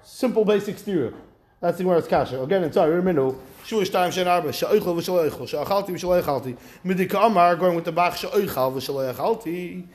Simple 0.04 0.46
basic 0.46 0.78
stereo. 0.78 1.16
That's 1.62 1.80
the 1.80 1.84
Gemara's 1.84 2.08
kasha. 2.08 2.44
Again, 2.44 2.64
it's 2.64 2.76
sorry, 2.76 2.94
remember, 2.94 3.34
Shuish 3.66 3.92
time 3.92 4.12
shen 4.12 4.28
arba, 4.28 4.52
she'oichel 4.52 4.96
v'shelo 4.96 5.30
eichel, 5.30 5.48
she'achalti. 5.48 6.58
Midika 6.86 7.26
Amar, 7.26 7.56
going 7.56 7.76
with 7.76 7.86
the 7.86 7.92
Bach, 7.92 8.16
she'oichal 8.18 8.74
v'shelo 8.74 9.14
eichalti. 9.14 9.86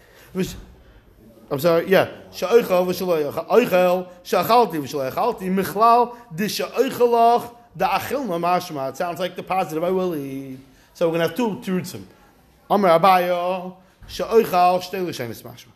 I'm 1.51 1.59
sorry, 1.59 1.89
yeah. 1.89 2.11
She'oichel 2.33 2.87
v'shelo 2.87 3.33
eichel, 3.33 4.09
she'achalti 4.23 5.51
michlal, 5.55 6.17
di 6.35 6.49
she'oichelach, 6.49 7.55
the 7.75 7.85
achilna 7.85 8.41
mashma. 8.41 8.91
It 8.91 8.97
sounds 8.97 9.19
like 9.19 9.37
the 9.37 9.43
positive, 9.43 9.85
I 9.85 9.91
will 9.91 10.15
eat. 10.15 10.59
So 10.95 11.09
we're 11.09 11.19
going 11.19 11.23
to 11.23 11.29
have 11.29 11.37
two 11.37 11.71
terutzim. 11.71 12.05
Amar 12.71 12.99
abayo, 12.99 13.77
she'oichal, 14.07 14.81
shtei 14.81 15.07
l'shenis 15.07 15.43
mashma. 15.43 15.69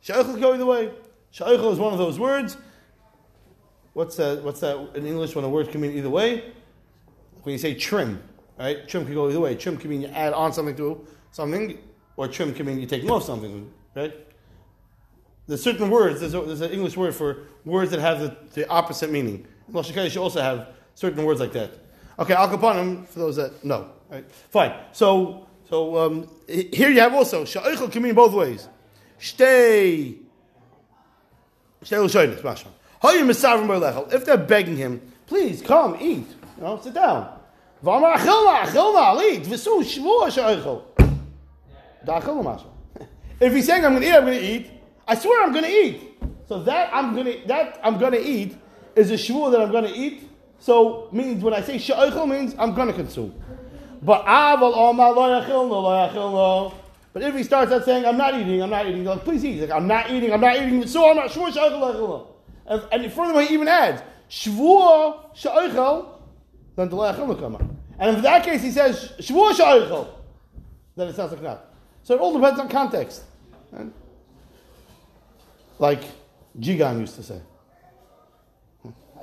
She'oichel 0.00 0.24
can 0.24 0.40
go 0.40 0.54
either 0.54 0.66
way. 0.66 0.90
She'oichel 1.30 1.72
is 1.72 1.78
one 1.78 1.92
of 1.92 1.98
those 1.98 2.18
words 2.18 2.56
What's 3.94 4.16
that? 4.16 4.42
What's 4.42 4.60
that 4.60 4.76
in 4.96 5.06
English 5.06 5.36
when 5.36 5.44
a 5.44 5.48
word 5.48 5.70
can 5.70 5.80
mean 5.80 5.92
either 5.92 6.10
way? 6.10 6.42
When 7.44 7.52
you 7.52 7.58
say 7.58 7.74
trim, 7.74 8.22
right? 8.58 8.86
Trim 8.88 9.04
can 9.04 9.14
go 9.14 9.28
either 9.28 9.40
way. 9.40 9.54
Trim 9.54 9.76
can 9.76 9.90
mean 9.90 10.02
you 10.02 10.08
add 10.08 10.32
on 10.32 10.52
something 10.52 10.76
to 10.76 11.06
something. 11.30 11.78
or 12.16 12.28
trim 12.28 12.54
can 12.54 12.66
mean 12.66 12.78
you 12.80 12.86
take 12.86 13.08
off 13.10 13.24
something, 13.24 13.70
right? 13.94 14.14
There's 15.46 15.62
certain 15.62 15.90
words, 15.90 16.20
there's, 16.20 16.34
a, 16.34 16.40
there's 16.40 16.62
an 16.62 16.70
English 16.70 16.96
word 16.96 17.14
for 17.14 17.48
words 17.64 17.90
that 17.90 18.00
have 18.00 18.20
the, 18.20 18.36
the 18.54 18.68
opposite 18.68 19.10
meaning. 19.10 19.46
Lashon 19.70 19.92
Kodesh 19.92 20.18
also 20.20 20.40
have 20.40 20.68
certain 20.94 21.24
words 21.24 21.40
like 21.40 21.52
that. 21.52 21.72
Okay, 22.18 22.34
Al 22.34 22.48
Kapanim, 22.48 23.06
for 23.06 23.18
those 23.18 23.36
that 23.36 23.64
know. 23.64 23.90
Right? 24.08 24.24
Fine. 24.30 24.74
So, 24.92 25.46
so 25.68 25.98
um, 25.98 26.30
here 26.48 26.88
you 26.88 27.00
have 27.00 27.12
also, 27.14 27.44
Sha'oichel 27.44 27.90
can 27.90 28.02
mean 28.02 28.14
both 28.14 28.32
ways. 28.32 28.68
Lashonis, 31.82 32.40
Mashma. 32.40 32.68
If 34.14 34.24
they're 34.24 34.38
begging 34.38 34.76
him, 34.76 35.12
please 35.26 35.60
come, 35.60 35.96
eat. 36.00 36.26
You 36.56 36.62
know, 36.62 36.80
sit 36.82 36.94
down. 36.94 37.33
If 43.40 43.52
he's 43.52 43.66
saying 43.66 43.84
I'm 43.84 43.92
going 43.92 44.02
to 44.02 44.08
eat, 44.08 44.14
I'm 44.14 44.24
going 44.24 44.38
to 44.38 44.44
eat. 44.44 44.70
I 45.06 45.14
swear 45.14 45.44
I'm 45.44 45.52
going 45.52 45.64
to 45.64 45.70
eat. 45.70 46.14
So 46.48 46.62
that 46.62 46.88
I'm 46.94 47.14
going 47.14 47.26
to 47.26 47.46
that 47.48 47.80
I'm 47.82 47.98
going 47.98 48.12
to 48.12 48.22
eat 48.22 48.56
is 48.96 49.10
a 49.10 49.14
shvur 49.14 49.50
that 49.52 49.60
I'm 49.60 49.70
going 49.70 49.84
to 49.84 49.92
eat. 49.92 50.30
So 50.58 51.08
means 51.12 51.42
when 51.42 51.52
I 51.52 51.60
say 51.60 51.76
sha'oichel 51.76 52.28
means 52.28 52.54
I'm 52.58 52.74
going 52.74 52.88
to 52.88 52.94
consume. 52.94 53.34
But 54.00 54.24
aval 54.24 54.74
omar 54.74 55.12
lo 55.12 55.42
yachilno 55.42 55.70
lo 55.70 56.08
yachilno. 56.08 56.74
But 57.12 57.22
if 57.22 57.34
he 57.34 57.42
starts 57.42 57.70
out 57.70 57.84
saying 57.84 58.06
I'm 58.06 58.16
not 58.16 58.34
eating, 58.34 58.62
I'm 58.62 58.70
not 58.70 58.86
eating, 58.86 59.04
like 59.04 59.24
please 59.24 59.44
eat. 59.44 59.52
He's 59.52 59.60
like 59.62 59.70
I'm 59.70 59.86
not 59.86 60.10
eating, 60.10 60.32
I'm 60.32 60.40
not 60.40 60.56
eating. 60.56 60.86
So 60.86 61.10
I'm 61.10 61.16
not 61.16 61.30
shvur 61.30 61.52
sha'oichel 61.52 61.80
lo 61.80 62.34
And, 62.66 62.82
and 62.92 63.12
furthermore, 63.12 63.42
he 63.42 63.52
even 63.52 63.68
adds 63.68 64.02
shvur 64.30 65.34
sha'oichel. 65.34 66.08
Then 66.76 66.88
the 66.88 66.96
lo 66.96 67.12
yachilno 67.12 67.38
come 67.38 67.73
And 67.98 68.16
in 68.16 68.22
that 68.22 68.44
case, 68.44 68.62
he 68.62 68.70
says 68.70 69.12
shvur 69.18 69.52
sha'oichel. 69.52 70.08
Then 70.96 71.08
it 71.08 71.16
sounds 71.16 71.32
like 71.32 71.42
that. 71.42 71.70
So 72.02 72.14
it 72.14 72.20
all 72.20 72.34
depends 72.34 72.60
on 72.60 72.68
context. 72.68 73.24
Right? 73.72 73.90
Like 75.78 76.02
Jigan 76.58 77.00
used 77.00 77.16
to 77.16 77.22
say. 77.22 77.40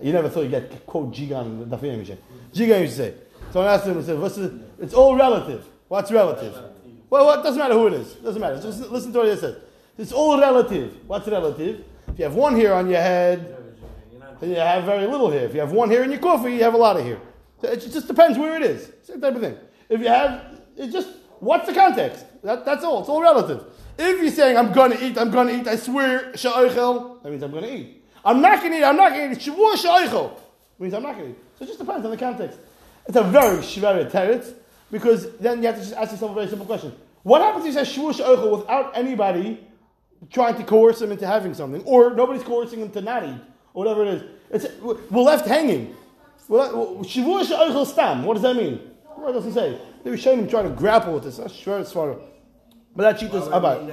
You 0.01 0.13
never 0.13 0.29
thought 0.29 0.41
you'd 0.41 0.51
get 0.51 0.85
quote 0.85 1.13
Jigan 1.13 1.45
in 1.45 1.69
the 1.69 1.77
Dafim 1.77 2.03
Jigan 2.53 2.81
used 2.81 2.97
to 2.97 3.03
say. 3.03 3.13
Someone 3.51 3.71
asked 3.71 3.85
him 3.85 3.97
and 3.97 4.05
said, 4.05 4.19
What's 4.19 4.35
the, 4.35 4.59
it's 4.79 4.93
all 4.93 5.15
relative. 5.15 5.65
What's 5.87 6.11
relative? 6.11 6.53
Well, 7.09 7.25
well, 7.25 7.39
it 7.39 7.43
doesn't 7.43 7.59
matter 7.59 7.73
who 7.73 7.87
it 7.87 7.93
is. 7.93 8.13
It 8.13 8.23
doesn't 8.23 8.41
matter. 8.41 8.61
Just 8.61 8.89
listen 8.89 9.11
to 9.13 9.19
what 9.19 9.27
he 9.27 9.35
says. 9.35 9.57
It's 9.97 10.13
all 10.13 10.39
relative. 10.39 10.95
What's 11.05 11.27
relative? 11.27 11.83
If 12.07 12.17
you 12.17 12.23
have 12.23 12.35
one 12.35 12.55
hair 12.55 12.73
on 12.73 12.89
your 12.89 13.01
head, 13.01 13.57
you 14.41 14.55
have 14.55 14.85
very 14.85 15.05
little 15.05 15.29
hair. 15.29 15.45
If 15.45 15.53
you 15.53 15.59
have 15.59 15.71
one 15.71 15.89
hair 15.89 16.03
in 16.03 16.11
your 16.11 16.19
coffee, 16.19 16.53
you 16.53 16.63
have 16.63 16.73
a 16.73 16.77
lot 16.77 16.97
of 16.97 17.03
hair. 17.03 17.19
It 17.63 17.77
just 17.91 18.07
depends 18.07 18.37
where 18.37 18.55
it 18.55 18.63
is. 18.63 18.91
Same 19.03 19.21
type 19.21 19.35
of 19.35 19.41
thing. 19.41 19.57
If 19.89 19.99
you 19.99 20.07
have, 20.07 20.61
it 20.77 20.91
just, 20.91 21.09
what's 21.39 21.67
the 21.67 21.73
context? 21.73 22.25
That, 22.43 22.65
that's 22.65 22.83
all. 22.83 23.01
It's 23.01 23.09
all 23.09 23.21
relative. 23.21 23.65
If 23.97 24.21
you're 24.21 24.31
saying, 24.31 24.57
I'm 24.57 24.71
going 24.71 24.91
to 24.91 25.05
eat, 25.05 25.17
I'm 25.17 25.29
going 25.29 25.47
to 25.47 25.59
eat, 25.59 25.67
I 25.67 25.75
swear, 25.75 26.31
sha'oichel, 26.31 27.21
that 27.21 27.29
means 27.29 27.43
I'm 27.43 27.51
going 27.51 27.63
to 27.63 27.73
eat. 27.75 28.03
I'm 28.23 28.41
not 28.41 28.59
going 28.59 28.71
to 28.71 28.79
eat, 28.79 28.83
I'm 28.83 28.95
not 28.95 29.11
going 29.11 29.35
to 29.35 29.35
eat, 29.35 29.53
shavua 29.53 29.75
sha'oichel, 29.75 30.39
means 30.79 30.93
I'm 30.93 31.03
not 31.03 31.17
going 31.17 31.25
to 31.25 31.31
eat. 31.31 31.43
So 31.57 31.65
it 31.65 31.67
just 31.67 31.79
depends 31.79 32.05
on 32.05 32.11
the 32.11 32.17
context. 32.17 32.57
It's 33.07 33.17
a 33.17 33.23
very 33.23 33.57
shver 33.57 34.09
teretz, 34.09 34.53
because 34.91 35.35
then 35.37 35.61
you 35.61 35.67
have 35.67 35.75
to 35.75 35.81
just 35.81 35.93
ask 35.93 36.11
yourself 36.11 36.31
a 36.31 36.35
very 36.35 36.47
simple 36.47 36.65
question. 36.65 36.93
What 37.23 37.41
happens 37.41 37.65
if 37.65 37.75
you 37.75 37.83
say 37.83 37.99
shavua 37.99 38.13
sha'oichel 38.13 38.57
without 38.57 38.97
anybody 38.97 39.59
trying 40.31 40.55
to 40.55 40.63
coerce 40.63 41.01
him 41.01 41.11
into 41.11 41.27
having 41.27 41.53
something, 41.53 41.83
or 41.83 42.13
nobody's 42.15 42.43
coercing 42.43 42.79
him 42.79 42.89
to 42.91 43.01
not 43.01 43.23
eat, 43.23 43.41
or 43.73 43.83
whatever 43.83 44.03
it 44.03 44.13
is? 44.13 44.23
It's, 44.49 44.81
we're 44.81 45.21
left 45.21 45.47
shavua 46.51 47.45
sha'oichel 47.45 47.85
stam, 47.85 48.25
what 48.25 48.33
does 48.33 48.43
that 48.43 48.55
mean? 48.55 48.79
What 49.15 49.33
does 49.33 49.45
it 49.45 49.53
say? 49.53 49.79
They 50.03 50.09
were 50.09 50.17
showing 50.17 50.39
him 50.39 50.47
trying 50.47 50.65
to 50.65 50.71
grapple 50.71 51.13
with 51.13 51.23
this. 51.23 51.37
That's 51.37 51.53
shver 51.53 51.81
tzvara. 51.81 52.19
But 52.95 53.03
that 53.03 53.19
cheat 53.19 53.33
is 53.33 53.47
about. 53.47 53.89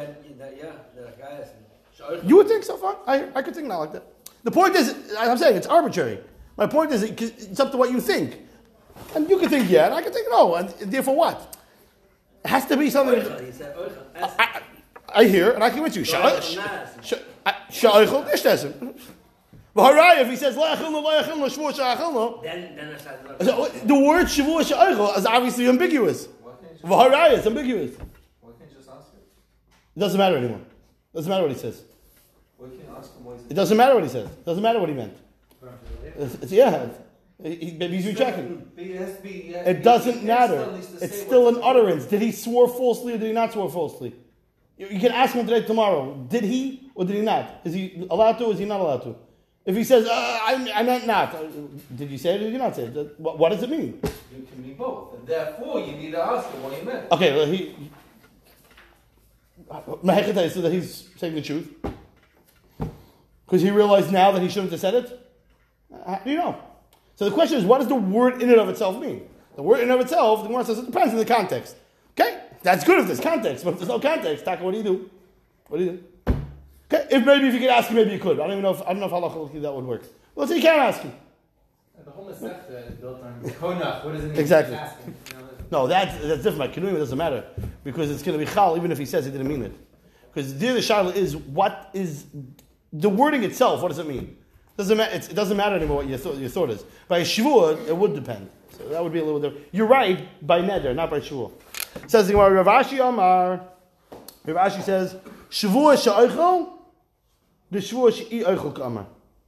You 2.25 2.37
would 2.37 2.49
think 2.49 2.65
so 2.65 2.77
far? 2.77 2.97
I, 3.07 3.29
I 3.35 3.43
could 3.43 3.55
think 3.55 3.69
not 3.69 3.79
like 3.79 3.93
that. 3.93 4.05
The 4.45 4.51
point 4.51 4.75
is, 4.77 4.95
I'm 5.19 5.37
saying 5.37 5.57
it's 5.57 5.67
arbitrary. 5.67 6.21
My 6.57 6.67
point 6.67 6.91
is, 6.93 7.03
it's 7.03 7.61
up 7.61 7.71
to 7.73 7.77
what 7.77 7.91
you 7.93 8.01
think. 8.01 8.39
And 9.15 9.29
you 9.29 9.39
could 9.39 9.51
think 9.51 9.71
yeah, 9.71 9.87
and 9.87 9.95
I 9.95 10.03
can 10.03 10.13
think 10.13 10.29
no. 10.31 10.55
And 10.57 10.69
therefore, 10.71 11.15
what? 11.15 11.57
It 12.45 12.49
has 12.49 12.67
to 12.67 12.77
be 12.77 12.91
something. 12.91 13.21
I, 14.17 14.63
I, 15.15 15.25
hear, 15.25 15.51
and 15.53 15.63
I 15.63 15.71
can 15.71 15.83
with 15.83 15.97
you. 15.97 16.03
Sha'oichel 16.03 16.69
nishtesim. 17.45 18.99
If 19.79 20.29
he 20.29 20.37
says 20.37 20.57
then, 20.57 20.83
then 20.83 20.93
the 23.87 23.95
word 23.95 24.27
shavua 24.27 24.63
sha'oichel 24.63 25.19
is 25.19 25.27
obviously 25.27 25.69
ambiguous. 25.69 26.29
V'haraya, 26.83 27.39
it's 27.39 27.47
ambiguous. 27.47 27.93
It 27.93 28.01
doesn't 30.01 30.19
matter 30.19 30.37
anymore. 30.37 30.61
It 30.61 31.17
doesn't 31.17 31.31
matter 31.31 31.43
what 31.43 31.53
he 31.53 31.59
says. 31.59 31.83
It 33.51 33.55
doesn't 33.55 33.77
matter 33.77 33.95
what 33.95 34.05
he 34.05 34.11
says. 34.11 34.29
It 34.29 34.45
doesn't 34.45 34.63
matter 34.63 34.79
what 34.79 34.89
he 34.89 34.95
meant. 34.95 35.17
It's, 36.17 36.35
it's, 36.35 36.53
yeah, 36.53 36.89
he, 37.43 37.77
maybe 37.79 37.97
he's 37.97 38.07
rechecking. 38.07 38.71
It 38.77 39.83
doesn't 39.83 40.25
matter. 40.25 40.79
It's 41.01 41.21
still 41.21 41.49
an 41.49 41.59
utterance. 41.63 42.07
Did 42.07 42.23
he 42.23 42.33
swear 42.33 42.69
falsely 42.69 43.15
or 43.15 43.19
did 43.19 43.27
he 43.27 43.33
not 43.33 43.53
swear 43.53 43.69
falsely? 43.69 44.15
You, 44.77 44.89
you 44.89 45.01
can 45.01 45.13
ask 45.13 45.35
him 45.35 45.47
today, 45.47 45.67
tomorrow. 45.67 46.27
Did 46.29 46.45
he 46.45 46.91
or 46.95 47.05
did 47.05 47.17
he 47.17 47.23
not? 47.23 47.61
Is 47.65 47.75
he 47.75 48.07
allowed 48.11 48.39
to 48.39 48.47
or 48.47 48.53
is 48.53 48.59
he 48.59 48.65
not 48.65 48.81
allowed 48.81 49.03
to? 49.03 49.17
If 49.65 49.77
he 49.77 49.85
says, 49.85 50.07
uh, 50.07 50.11
I, 50.13 50.73
I 50.75 50.83
meant 50.83 51.07
not, 51.07 51.35
uh, 51.35 51.43
did 51.95 52.11
you 52.11 52.17
say 52.17 52.37
it 52.37 52.41
or 52.41 52.45
did 52.45 52.53
you 52.53 52.59
not 52.59 52.75
say 52.75 52.85
it? 52.85 53.21
What, 53.21 53.39
what 53.39 53.51
does 53.51 53.63
it 53.63 53.69
mean? 53.69 54.01
You 54.35 54.47
can 54.51 54.63
mean 54.63 54.77
both. 54.77 55.15
And 55.15 55.27
therefore, 55.27 55.81
you 55.81 55.93
need 55.93 56.13
to 56.13 56.23
ask 56.23 56.49
him 56.51 56.63
what 56.63 56.73
he 56.73 56.85
meant. 56.85 57.13
Okay, 57.13 57.37
well, 57.37 57.47
he, 57.47 57.75
Mahekata 59.69 60.51
so 60.51 60.63
that 60.63 60.73
he's 60.73 61.09
saying 61.17 61.35
the 61.35 61.43
truth. 61.43 61.75
Because 63.45 63.63
he 63.63 63.71
realized 63.71 64.13
now 64.13 64.31
that 64.33 64.43
he 64.43 64.49
shouldn't 64.49 64.71
have 64.73 64.81
said 64.81 64.95
it. 64.95 65.33
How 66.07 66.21
do 66.25 66.31
you 66.31 66.37
know? 66.37 66.59
So 67.17 67.25
the 67.25 67.35
question 67.35 67.59
is, 67.59 67.65
what 67.65 67.79
does 67.79 67.89
the 67.89 67.95
word 67.95 68.43
in 68.43 68.49
and 68.51 68.61
of 68.61 68.69
itself 68.69 69.01
mean? 69.01 69.29
The 69.57 69.63
word 69.63 69.79
in 69.79 69.85
and 69.85 69.93
of 69.93 70.01
itself, 70.01 70.43
the 70.43 70.49
Gemara 70.49 70.65
says 70.65 70.79
it 70.79 70.87
depends 70.87 71.13
on 71.13 71.19
the 71.19 71.25
context. 71.25 71.77
Okay, 72.19 72.41
that's 72.63 72.85
good 72.85 73.01
if 73.01 73.07
there's 73.07 73.21
context, 73.21 73.65
but 73.65 73.73
if 73.73 73.79
there's 73.79 73.89
no 73.89 73.99
context, 73.99 74.45
Taka, 74.45 74.63
what 74.63 74.73
do 74.73 74.79
you 74.79 74.85
do? 74.85 75.11
What 75.69 75.79
do 75.79 75.85
you 75.85 75.91
do? 75.93 76.05
Okay, 76.91 77.07
if 77.11 77.25
maybe 77.25 77.49
if 77.49 77.55
you 77.55 77.61
could 77.61 77.69
ask 77.69 77.89
him, 77.89 77.97
maybe 77.97 78.13
you 78.13 78.19
could. 78.19 78.41
I 78.41 78.45
don't 78.45 78.53
even 78.53 78.63
know 78.63 78.71
if 78.71 78.83
I 78.83 78.93
don't 78.93 79.01
know 79.01 79.07
if 79.07 79.13
halachically 79.13 79.63
that 79.63 79.73
would 79.73 79.85
work. 79.85 80.03
Well, 80.35 80.47
so 80.47 80.55
you 80.55 80.63
can't 80.63 80.79
ask 80.79 81.03
him. 81.03 81.13
Uh, 81.99 82.05
the 82.05 82.11
whole 82.11 82.29
is 82.29 82.39
built 82.39 83.23
on 83.23 83.41
konach. 83.43 84.05
What 84.05 84.15
does 84.15 84.25
it 84.25 84.29
mean? 84.29 84.39
Exactly. 84.39 84.79
No, 85.71 85.87
that's, 85.87 86.17
that's 86.23 86.43
different. 86.43 86.75
By 86.75 86.83
it 86.89 86.99
doesn't 86.99 87.19
matter 87.19 87.45
because 87.85 88.11
it's 88.11 88.23
going 88.23 88.39
to 88.39 88.45
be 88.45 88.51
chal 88.51 88.77
even 88.77 88.91
if 88.91 88.97
he 88.97 89.05
says 89.05 89.27
he 89.27 89.31
didn't 89.31 89.49
mean 89.49 89.63
it. 89.65 89.73
Because 90.33 90.59
the 90.59 90.67
shaila 90.67 91.15
is 91.15 91.37
what 91.37 91.91
is 91.93 92.25
the 92.93 93.09
wording 93.09 93.45
itself. 93.45 93.83
What 93.83 93.89
does 93.89 93.99
it 93.99 94.07
mean? 94.07 94.37
Doesn't 94.77 94.97
matter. 94.97 95.17
It 95.17 95.35
doesn't 95.35 95.57
matter 95.57 95.77
anymore 95.77 95.99
what 95.99 96.07
your, 96.07 96.19
th- 96.19 96.39
your 96.39 96.49
thought 96.49 96.71
is. 96.71 96.85
By 97.09 97.23
shvua, 97.23 97.87
it 97.89 97.97
would 97.97 98.15
depend. 98.15 98.49
So 98.71 98.89
that 98.89 99.03
would 99.03 99.13
be 99.13 99.19
a 99.19 99.25
little 99.25 99.41
different. 99.41 99.67
You're 99.73 99.89
right 99.89 100.47
by 100.47 100.61
neder, 100.61 100.95
not 100.95 101.11
by 101.11 101.21
shvua. 101.21 101.51
Says 102.07 102.29
the 102.29 102.35
Gemara, 102.35 102.63
Rav 102.63 102.87
Ashi 102.87 103.07
Amar. 103.07 103.61
Rav 104.47 104.73
Ashi 104.73 104.83
says 104.83 105.17
shvua 105.51 106.01
she'oichel, 106.03 106.78
the 107.71 107.79
shvua 107.79 108.13
she'i 108.13 108.43
oichel 108.43 108.75
kamar. 108.75 109.07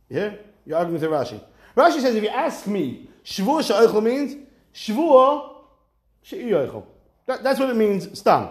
Yeah, 0.09 0.35
you're 0.67 0.79
arguing 0.79 1.01
with 1.01 1.11
Rashi. 1.11 1.41
Rashi 1.77 2.01
says 2.01 2.15
if 2.15 2.23
you 2.23 2.29
ask 2.29 2.67
me, 2.67 3.09
shvua 3.25 3.63
she'oichel 3.63 4.03
means 4.03 4.37
shvua 4.75 5.51
that, 7.27 7.43
that's 7.43 7.59
what 7.59 7.71
it 7.71 7.77
means, 7.77 8.19
stam. 8.19 8.49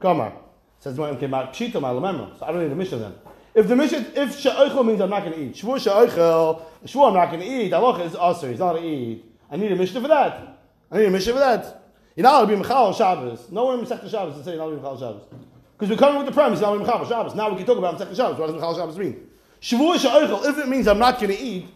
Kamar. 0.00 0.32
Says 0.80 0.96
the 0.96 1.02
okay, 1.02 1.28
Pshita, 1.28 1.74
Malamemra. 1.74 2.38
So 2.38 2.46
I 2.46 2.52
don't 2.52 2.62
need 2.62 2.72
a 2.72 2.74
Mishnah 2.74 2.98
then. 2.98 3.14
If 3.54 3.68
the 3.68 3.76
Mishnah, 3.76 4.06
if 4.14 4.40
Sha'oichel 4.40 4.86
means 4.86 5.00
I'm 5.00 5.10
not 5.10 5.24
going 5.24 5.34
to 5.34 5.40
eat, 5.40 5.54
Shvur 5.54 5.76
Sha'oichel, 5.76 6.62
Shvur 6.86 7.08
I'm 7.08 7.14
not 7.14 7.30
going 7.30 7.40
to 7.40 7.46
eat, 7.46 7.72
Allah 7.72 8.02
is 8.02 8.16
oh, 8.18 8.30
Aser, 8.30 8.48
he's 8.48 8.58
not 8.58 8.72
going 8.72 8.82
to 8.82 8.88
eat. 8.88 9.24
I 9.50 9.56
need 9.56 9.70
a 9.70 9.76
Mishnah 9.76 10.00
for 10.00 10.08
that. 10.08 10.58
I 10.90 10.98
need 10.98 11.06
a 11.06 11.10
Mishnah 11.10 11.34
for 11.34 11.38
that. 11.38 11.82
Not 12.16 12.32
allowed 12.32 12.46
to 12.46 12.56
be 12.56 12.62
Mechal 12.62 12.96
Shabbos. 12.96 13.50
Nowhere 13.50 13.78
in 13.78 13.84
Masech 13.84 14.10
Shabbos 14.10 14.36
to 14.36 14.44
say 14.44 14.54
you're 14.54 14.58
not 14.58 14.68
allowed 14.68 14.70
to 14.70 14.76
be 14.76 14.82
Mechal 14.82 14.98
Shabbos. 14.98 15.51
Because 15.82 15.96
we're 15.96 16.06
coming 16.06 16.18
with 16.18 16.26
the 16.26 16.32
premise, 16.32 16.60
to 16.60 16.78
be 16.78 16.84
Mechal 16.84 17.08
Shabbos. 17.08 17.34
Now 17.34 17.50
we 17.50 17.56
can 17.56 17.66
talk 17.66 17.76
about 17.76 17.98
Masech 17.98 18.14
Shabbos. 18.14 18.38
What 18.38 18.46
does 18.46 18.54
Mechal 18.54 18.76
Shabbos 18.76 18.96
mean? 18.96 19.28
Shvur 19.60 19.98
Sha'oichel, 19.98 20.48
if 20.48 20.56
it 20.58 20.68
means 20.68 20.86
I'm 20.86 21.00
not 21.00 21.18
going 21.18 21.36
to 21.36 21.42
eat, 21.42 21.66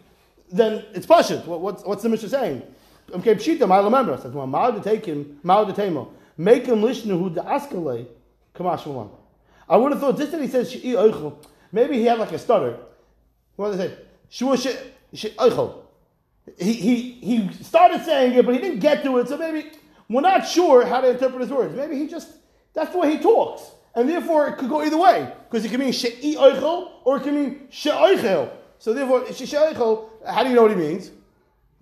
then 0.48 0.84
it's 0.94 1.04
Pashit. 1.04 1.44
What, 1.44 1.60
what's, 1.60 1.82
what's 1.82 2.04
the 2.04 2.08
Mishnah 2.08 2.28
saying? 2.28 2.62
Okay, 3.10 3.34
pshita, 3.34 3.68
I 3.68 3.82
remember. 3.82 4.16
Says, 4.16 4.30
well, 4.30 4.46
ma'od 4.46 4.80
take 4.84 5.06
him, 5.06 5.40
ma'od 5.44 5.74
temo. 5.74 6.10
Make 6.36 6.66
him 6.66 6.82
listen 6.84 7.10
who 7.10 7.30
the 7.30 7.40
askale, 7.40 8.06
kamash. 8.54 9.10
I 9.68 9.76
would 9.76 9.90
have 9.90 10.00
thought 10.00 10.18
just 10.18 10.30
that 10.30 10.40
he 10.40 10.46
says 10.46 10.70
she'i 10.70 10.92
oichel. 10.92 11.44
Maybe 11.72 11.94
he 11.94 12.04
had 12.04 12.20
like 12.20 12.30
a 12.30 12.38
stutter. 12.38 12.78
What 13.56 13.72
did 13.72 13.80
they 13.80 13.88
say? 13.88 13.98
Shua 14.28 14.56
she'i 14.56 15.30
oichel. 15.30 15.82
He, 16.56 16.74
he, 16.74 17.10
he 17.10 17.52
started 17.54 18.04
saying 18.04 18.34
it, 18.34 18.46
but 18.46 18.54
he 18.54 18.60
didn't 18.60 18.78
get 18.78 19.02
to 19.02 19.18
it, 19.18 19.26
so 19.26 19.36
maybe 19.36 19.72
we're 20.08 20.20
not 20.20 20.46
sure 20.46 20.86
how 20.86 21.00
to 21.00 21.10
interpret 21.10 21.40
his 21.40 21.50
words. 21.50 21.74
Maybe 21.74 21.98
he 21.98 22.06
just, 22.06 22.28
that's 22.72 22.92
the 22.92 22.98
way 22.98 23.10
he 23.10 23.18
talks. 23.18 23.72
And 23.96 24.08
therefore, 24.08 24.46
it 24.48 24.58
could 24.58 24.68
go 24.68 24.82
either 24.82 24.98
way. 24.98 25.32
Because 25.50 25.64
it 25.64 25.70
can 25.70 25.80
mean 25.80 25.92
she'i 25.92 26.36
oichel, 26.36 26.90
or 27.04 27.16
it 27.16 27.22
can 27.22 27.34
mean 27.34 27.66
she'oichel. 27.70 28.50
So 28.78 28.92
therefore, 28.92 29.26
she'oichel, 29.32 30.08
how 30.26 30.42
do 30.42 30.50
you 30.50 30.54
know 30.54 30.62
what 30.62 30.70
he 30.70 30.76
means? 30.76 31.10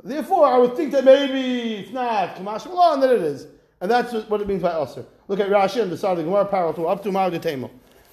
Therefore, 0.02 0.46
I 0.46 0.58
would 0.58 0.76
think 0.76 0.92
that 0.92 1.04
maybe 1.04 1.74
it's 1.74 1.90
not 1.90 2.36
Kamash 2.36 2.66
Malon, 2.66 3.00
that 3.00 3.10
it 3.10 3.22
is. 3.22 3.48
And 3.80 3.90
that's 3.90 4.12
what 4.28 4.40
it 4.40 4.46
means 4.46 4.62
by 4.62 4.80
Aser. 4.80 5.04
Look 5.26 5.40
at 5.40 5.48
Rashi 5.48 5.82
and 5.82 5.90
the 5.90 5.96
side 5.96 6.12
of 6.12 6.18
the 6.18 6.24
Gemara 6.24 6.44
parallel 6.44 6.88
up 6.88 7.02
to 7.02 7.10
Ma'od 7.10 7.40
Tema. 7.42 7.68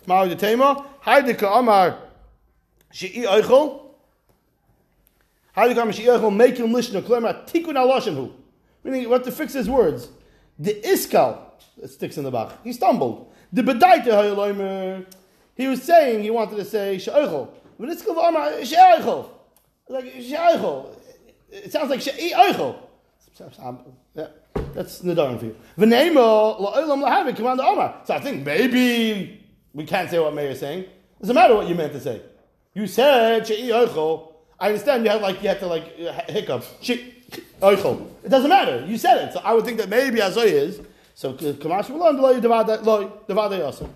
Ma'od 0.08 0.38
Tema, 0.39 0.86
Haidika 1.05 1.60
Amar 1.60 1.98
She'i 2.91 3.24
Eichel. 3.24 3.81
Haidika 5.55 5.81
Amar 5.84 5.93
She'i 5.93 6.05
Eichel, 6.05 6.36
make 6.36 6.58
him 6.58 6.70
lishna, 6.70 7.01
Klemar 7.01 7.46
Tikun 7.48 7.75
Aloshin 7.75 8.15
Hu. 8.15 8.34
Meaning, 8.84 9.10
what 9.10 9.24
to 9.25 9.31
fix 9.31 9.53
his 9.53 9.70
words. 9.70 10.10
The 10.58 10.74
Iskal, 10.81 11.39
it 11.81 11.89
sticks 11.89 12.17
in 12.17 12.24
the 12.24 12.31
back. 12.31 12.51
He 12.63 12.74
stumbled. 12.74 13.30
The 13.53 13.62
Bedaita 13.62 14.05
Hayaloimer, 14.05 15.05
he 15.55 15.67
was 15.67 15.84
saying, 15.84 16.24
he 16.24 16.29
wanted 16.29 16.55
to 16.55 16.65
say 16.65 16.98
She'eichel. 16.98 17.50
But 17.79 17.89
Iskal 17.89 18.29
Amar 18.29 18.63
She'eichel. 18.63 19.29
Like 19.89 20.05
She'eichel. 20.13 20.96
It 21.51 21.72
sounds 21.72 21.89
like 21.89 22.00
She'i 22.00 22.31
Eichel. 22.31 22.77
Yeah, 24.15 24.27
that's 24.74 25.01
Nadarim 25.01 25.39
for 25.39 25.46
you. 25.46 25.55
V'neimo 25.77 26.60
la'olam 26.60 27.03
lahavik 27.03 27.36
command 27.36 27.60
Omar. 27.60 28.01
So 28.05 28.13
I 28.13 28.20
think 28.20 28.46
maybe 28.46 29.46
we 29.74 29.86
can't 29.86 30.10
say 30.10 30.20
what 30.20 30.34
Meir 30.34 30.51
is 30.51 30.60
saying. 30.60 30.81
It 30.81 31.20
Doesn't 31.22 31.36
matter 31.36 31.55
what 31.55 31.67
you 31.67 31.75
meant 31.75 31.93
to 31.93 32.00
say. 32.00 32.22
You 32.74 32.88
said 32.88 33.48
she'i 33.48 33.70
oichel. 33.70 34.34
I 34.60 34.67
understand 34.67 35.03
you 35.03 35.12
had 35.12 35.22
like 35.22 35.41
you 35.41 35.50
had 35.50 35.60
to 35.60 35.67
like 35.67 35.98
hiccup. 36.29 36.63
She. 36.81 37.15
It 37.63 38.29
doesn't 38.29 38.50
matter. 38.50 38.86
You 38.86 38.98
said 38.98 39.27
it. 39.27 39.34
So 39.34 39.41
I 39.43 39.53
would 39.53 39.65
think 39.65 39.77
that 39.77 39.88
maybe 39.88 40.20
Azoy 40.20 40.46
is. 40.46 40.81
So 41.13 41.34
Kamash 41.34 41.89
Malon 41.89 42.18
lo 42.22 42.39
devada 42.39 42.82
yosem. 43.27 43.89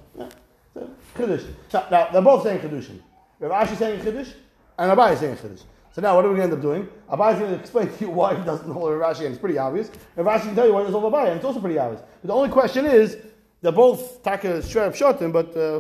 Chiddush. 1.16 1.46
So 1.70 1.86
now 1.92 2.10
they're 2.12 2.22
both 2.22 2.44
saying 2.44 2.60
Chiddushin. 2.60 3.00
Rav 3.40 3.68
Ashi 3.68 3.78
saying 3.78 4.02
Chiddush 4.02 4.34
and 4.78 4.92
Abai 4.92 5.14
is 5.14 5.20
saying 5.20 5.38
Chiddush. 5.38 5.64
So 5.96 6.02
now 6.02 6.16
what 6.18 6.26
are 6.26 6.30
we 6.30 6.36
going 6.36 6.50
to 6.50 6.56
end 6.56 6.62
up 6.62 6.62
doing? 6.62 6.90
Abai 7.10 7.34
is 7.34 7.40
going 7.40 7.54
to 7.54 7.60
explain 7.60 7.88
to 7.88 8.00
you 8.02 8.10
why 8.10 8.36
he 8.36 8.44
doesn't 8.44 8.70
hold 8.70 8.92
Rashi, 8.92 9.22
and 9.22 9.28
it's 9.28 9.40
pretty 9.40 9.58
obvious. 9.58 9.90
And 10.18 10.28
Rashi 10.28 10.42
can 10.42 10.56
tell 10.56 10.68
you 10.68 10.74
why 10.74 10.82
he 10.82 10.88
doesn't 10.88 11.00
hold 11.00 11.14
Abai, 11.14 11.28
and 11.28 11.38
it's 11.38 11.46
also 11.46 11.62
pretty 11.62 11.80
obvious. 11.80 12.02
But 12.22 12.28
the 12.28 12.34
only 12.34 12.50
question 12.50 12.86
is, 12.86 13.18
they're 13.62 13.72
both 13.72 14.22
Taka 14.22 14.60
Shreb 14.60 14.92
Shotim, 14.92 15.32
but 15.32 15.56
uh, 15.56 15.80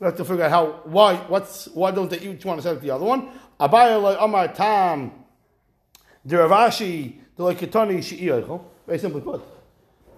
we 0.00 0.06
have 0.06 0.16
to 0.16 0.24
figure 0.24 0.42
out 0.42 0.50
how, 0.50 0.66
why, 0.82 1.14
what's, 1.28 1.66
why 1.68 1.92
don't 1.92 2.10
they 2.10 2.18
each 2.18 2.44
want 2.44 2.58
to 2.58 2.62
set 2.62 2.74
up 2.74 2.82
the 2.82 2.90
other 2.90 3.04
one? 3.04 3.28
Abai 3.60 4.02
like 4.02 4.18
Amar 4.20 4.48
Tam, 4.48 5.12
the 6.24 6.36
Ravashi, 6.38 7.18
the 7.36 7.44
like 7.44 7.60
Ketani 7.60 8.02
She'i 8.02 8.26
Eichel. 8.26 8.64
Very 8.84 8.98
simply 8.98 9.20
put. 9.20 9.42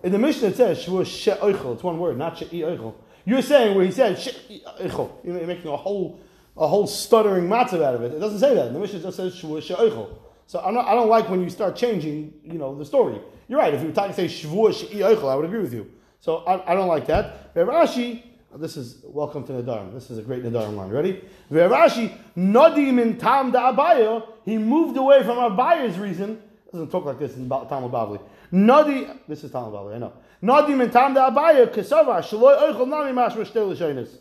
In 0.05 0.13
the 0.13 0.19
Mishnah 0.19 0.49
it 0.49 0.57
says 0.57 0.85
Shvu 0.85 1.05
She 1.07 1.31
Eichel. 1.31 1.75
It's 1.75 1.83
one 1.83 1.99
word, 1.99 2.19
not 2.19 2.37
She'i 2.37 2.61
Eichel. 2.61 2.95
You're 3.25 3.41
saying 3.41 3.75
where 3.75 3.87
he 3.87 3.91
said 3.91 4.17
She'i 4.17 4.63
Eichel. 4.79 5.11
You're 5.25 5.47
making 5.47 5.71
a 5.71 5.77
whole 5.77 6.21
a 6.57 6.69
whole 6.69 6.87
stuttering 6.87 7.49
matzav 7.49 7.83
out 7.83 7.95
of 7.95 8.03
it. 8.03 8.13
It 8.13 8.21
doesn't 8.21 8.39
say 8.39 8.55
that. 8.55 8.73
The 8.73 8.79
Mishnah 8.79 9.01
just 9.01 9.17
says 9.17 9.35
Shvu 9.35 9.63
She'oichel. 9.63 10.11
So 10.47 10.71
not, 10.71 10.87
I 10.87 10.95
don't 10.95 11.09
like 11.09 11.31
when 11.31 11.43
you 11.43 11.49
start 11.49 11.75
changing, 11.75 12.35
you 12.45 12.59
know, 12.59 12.77
the 12.77 12.85
story. 12.85 13.19
You're 13.49 13.59
right. 13.59 13.73
If 13.73 13.81
you 13.81 13.89
were 13.89 13.95
talking 13.95 14.15
to 14.15 14.29
say 14.29 14.47
Shvu 14.47 14.75
She'oichel, 14.75 15.31
I 15.31 15.37
would 15.37 15.47
agree 15.47 15.61
with 15.61 15.73
you. 15.73 15.91
So 16.21 16.37
I, 16.45 16.73
I 16.73 16.75
don't 16.75 16.87
like 16.87 17.07
that. 17.07 17.55
Rashi, 17.55 18.25
this 18.57 18.77
is 18.77 19.01
welcome 19.05 19.45
to 19.47 19.53
Nadarim. 19.53 19.95
This 19.95 20.11
is 20.11 20.19
a 20.19 20.23
great 20.23 20.45
Nadarim 20.45 20.77
line. 20.77 20.91
Ready? 20.91 21.25
Rashi, 21.51 22.15
Nadim 22.37 23.01
in 23.01 23.17
Tam 23.17 23.51
da 23.51 24.21
he 24.45 24.59
moved 24.59 24.99
away 24.99 25.23
from 25.23 25.39
Abaya's 25.39 25.99
reason. 25.99 26.43
Doesn't 26.71 26.91
talk 26.91 27.07
like 27.07 27.19
this 27.19 27.37
in 27.37 27.49
Talmud 27.49 27.91
Bavli. 27.91 28.21
Nadi, 28.55 29.11
this 29.27 29.43
is 29.43 29.51
Talmud 29.51 29.73
Bavli, 29.75 29.97
I 29.97 29.99
know. 29.99 30.13
Nadim 30.41 30.81
in 30.81 30.91
Tam 30.91 31.13
da 31.13 31.29
Abaya, 31.29 31.67
Kesava, 31.67 32.23
Shaloi 32.23 32.57
Oichel 32.71 32.87
Nami 32.87 33.11
Mashma 33.11 33.45
Shtel 33.45 33.69
L'Shoinis. 33.69 34.19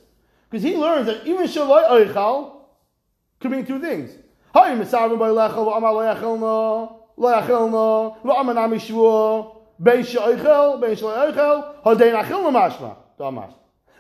Because 0.50 0.63
he 0.63 0.75
learns 0.75 1.06
that 1.06 1.28
even 1.28 1.46
Shaloi 1.46 1.88
Oichal 1.88 2.62
could 3.40 3.52
mean 3.52 3.63
two 3.63 3.80
things. 3.80 4.10
Hay 4.56 4.75
Misavim 4.75 5.20
by 5.20 5.28
Lechel, 5.30 5.63
V'amar 5.68 5.94
Lo 5.94 6.02
Yachelna, 6.16 7.00
Lo 7.16 7.32
Yachelna, 7.32 8.22
V'amar 8.24 8.56
Nami 8.56 8.80
Shua, 8.80 9.52
Bein 9.80 10.04
Sh'oichel, 10.04 10.82
Bein 10.82 10.96
Shaloi 10.96 11.32
Oichel, 11.32 11.84
Hodein 11.84 12.16
Achilna 12.20 12.52
Mashma, 12.52 12.96
Damash. 13.20 13.54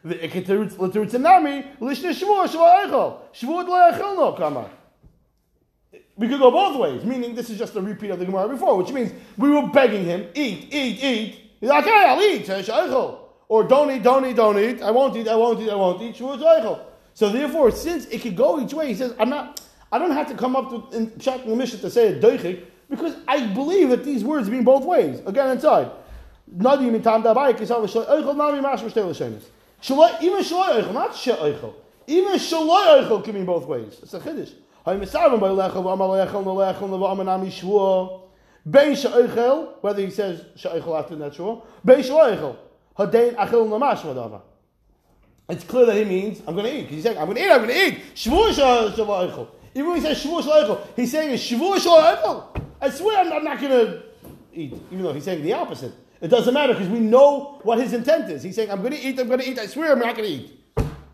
L'tirutz 0.03 1.13
Nami, 1.19 1.63
Lishne 1.79 2.11
Shua, 2.11 2.47
Shaloi 2.47 2.85
Oichel, 2.87 3.17
Shua 3.33 3.61
Lo 3.61 3.91
Yachelna, 3.91 4.35
Kamar. 4.35 4.69
We 6.15 6.27
could 6.27 6.39
go 6.39 6.51
both 6.51 6.79
ways, 6.79 7.03
meaning 7.03 7.35
this 7.35 7.49
is 7.49 7.57
just 7.57 7.75
a 7.75 7.81
repeat 7.81 8.11
of 8.11 8.19
the 8.19 8.25
Gemara 8.25 8.49
before, 8.49 8.77
which 8.77 8.91
means 8.91 9.11
we 9.37 9.49
were 9.49 9.67
begging 9.67 10.05
him, 10.05 10.27
eat, 10.35 10.67
eat, 10.71 11.03
eat. 11.03 11.39
He's 11.59 11.69
like, 11.69 11.85
okay, 11.85 12.05
I'll 12.07 12.21
eat, 12.21 12.49
uh, 12.49 13.15
Or 13.47 13.63
don't 13.63 13.91
eat, 13.91 14.03
don't 14.03 14.25
eat, 14.25 14.35
don't 14.35 14.59
eat. 14.59 14.81
I 14.81 14.91
won't 14.91 15.15
eat, 15.15 15.27
I 15.27 15.35
won't 15.35 15.61
eat, 15.61 15.69
I 15.69 15.75
won't 15.75 16.01
eat. 16.01 16.15
So 17.15 17.29
therefore, 17.29 17.71
since 17.71 18.05
it 18.07 18.21
could 18.21 18.35
go 18.35 18.59
each 18.59 18.73
way, 18.73 18.87
he 18.87 18.95
says, 18.95 19.13
I'm 19.19 19.29
not, 19.29 19.61
I 19.91 19.99
don't 19.99 20.11
have 20.11 20.27
to 20.29 20.35
come 20.35 20.55
up 20.55 20.71
with 20.71 20.93
in 20.93 21.11
Pshat 21.11 21.45
the 21.45 21.77
to 21.77 21.89
say 21.89 22.13
a 22.13 22.19
doichik, 22.19 22.65
because 22.89 23.15
I 23.27 23.47
believe 23.53 23.89
that 23.89 24.03
these 24.03 24.23
words 24.23 24.49
mean 24.49 24.63
both 24.63 24.85
ways. 24.85 25.21
Again, 25.25 25.49
inside. 25.49 25.91
Nadi 26.55 26.91
mitam 26.91 27.23
dabai 27.23 27.53
even 27.53 27.67
oichel, 27.67 28.07
not 30.93 31.15
she'oichel. 31.15 31.73
Even 32.07 33.23
can 33.23 33.33
mean 33.33 33.45
both 33.45 33.65
ways. 33.65 33.99
It's 34.01 34.13
a 34.13 34.19
chiddush. 34.19 34.53
Bein 38.69 38.95
she'oichel, 38.95 39.73
whether 39.81 40.01
he 40.01 40.09
says 40.09 40.45
she'oichel 40.55 40.97
after 40.97 41.15
that 41.17 41.33
shvua, 41.33 41.63
bein 41.83 42.01
she'oichel. 42.01 42.55
Hadein 42.97 43.35
achil 43.35 43.67
namash 43.67 44.01
v'dava. 44.01 44.41
It's 45.49 45.65
clear 45.65 45.85
that 45.85 45.97
he 45.97 46.05
means, 46.05 46.41
I'm 46.47 46.55
going 46.55 46.67
to 46.67 46.79
eat. 46.79 46.87
He's 46.87 47.03
saying, 47.03 47.17
I'm 47.17 47.25
going 47.25 47.37
to 47.37 47.43
eat, 47.43 47.51
I'm 47.51 47.65
going 47.65 47.69
to 47.69 47.87
eat. 47.87 48.15
Shvua 48.15 48.53
she'oichel. 48.53 49.47
Even 49.75 49.89
when 49.89 49.99
he 49.99 50.05
says 50.05 50.23
shvua 50.23 50.43
she'oichel, 50.43 50.87
he's 50.95 51.11
saying 51.11 51.31
it's 51.31 51.43
shvua 51.43 51.77
she'oichel. 51.79 52.61
I 52.79 52.89
swear 52.89 53.19
I'm 53.19 53.33
I'm 53.33 53.43
not 53.43 53.59
going 53.59 53.71
to 53.71 54.03
eat, 54.53 54.73
even 54.91 55.03
though 55.03 55.13
he's 55.13 55.25
saying 55.25 55.43
the 55.43 55.53
opposite. 55.53 55.93
It 56.21 56.29
doesn't 56.29 56.53
matter 56.53 56.73
because 56.73 56.87
we 56.87 56.99
know 56.99 57.59
what 57.63 57.79
his 57.79 57.91
intent 57.91 58.31
is. 58.31 58.43
He's 58.43 58.55
saying, 58.55 58.71
I'm 58.71 58.79
going 58.79 58.93
to 58.93 58.99
eat, 58.99 59.19
I'm 59.19 59.27
going 59.27 59.39
to 59.39 59.49
eat. 59.49 59.59
I 59.59 59.65
swear 59.65 59.91
I'm 59.91 59.99
not 59.99 60.15
going 60.15 60.29
to 60.29 60.35
eat. 60.35 60.59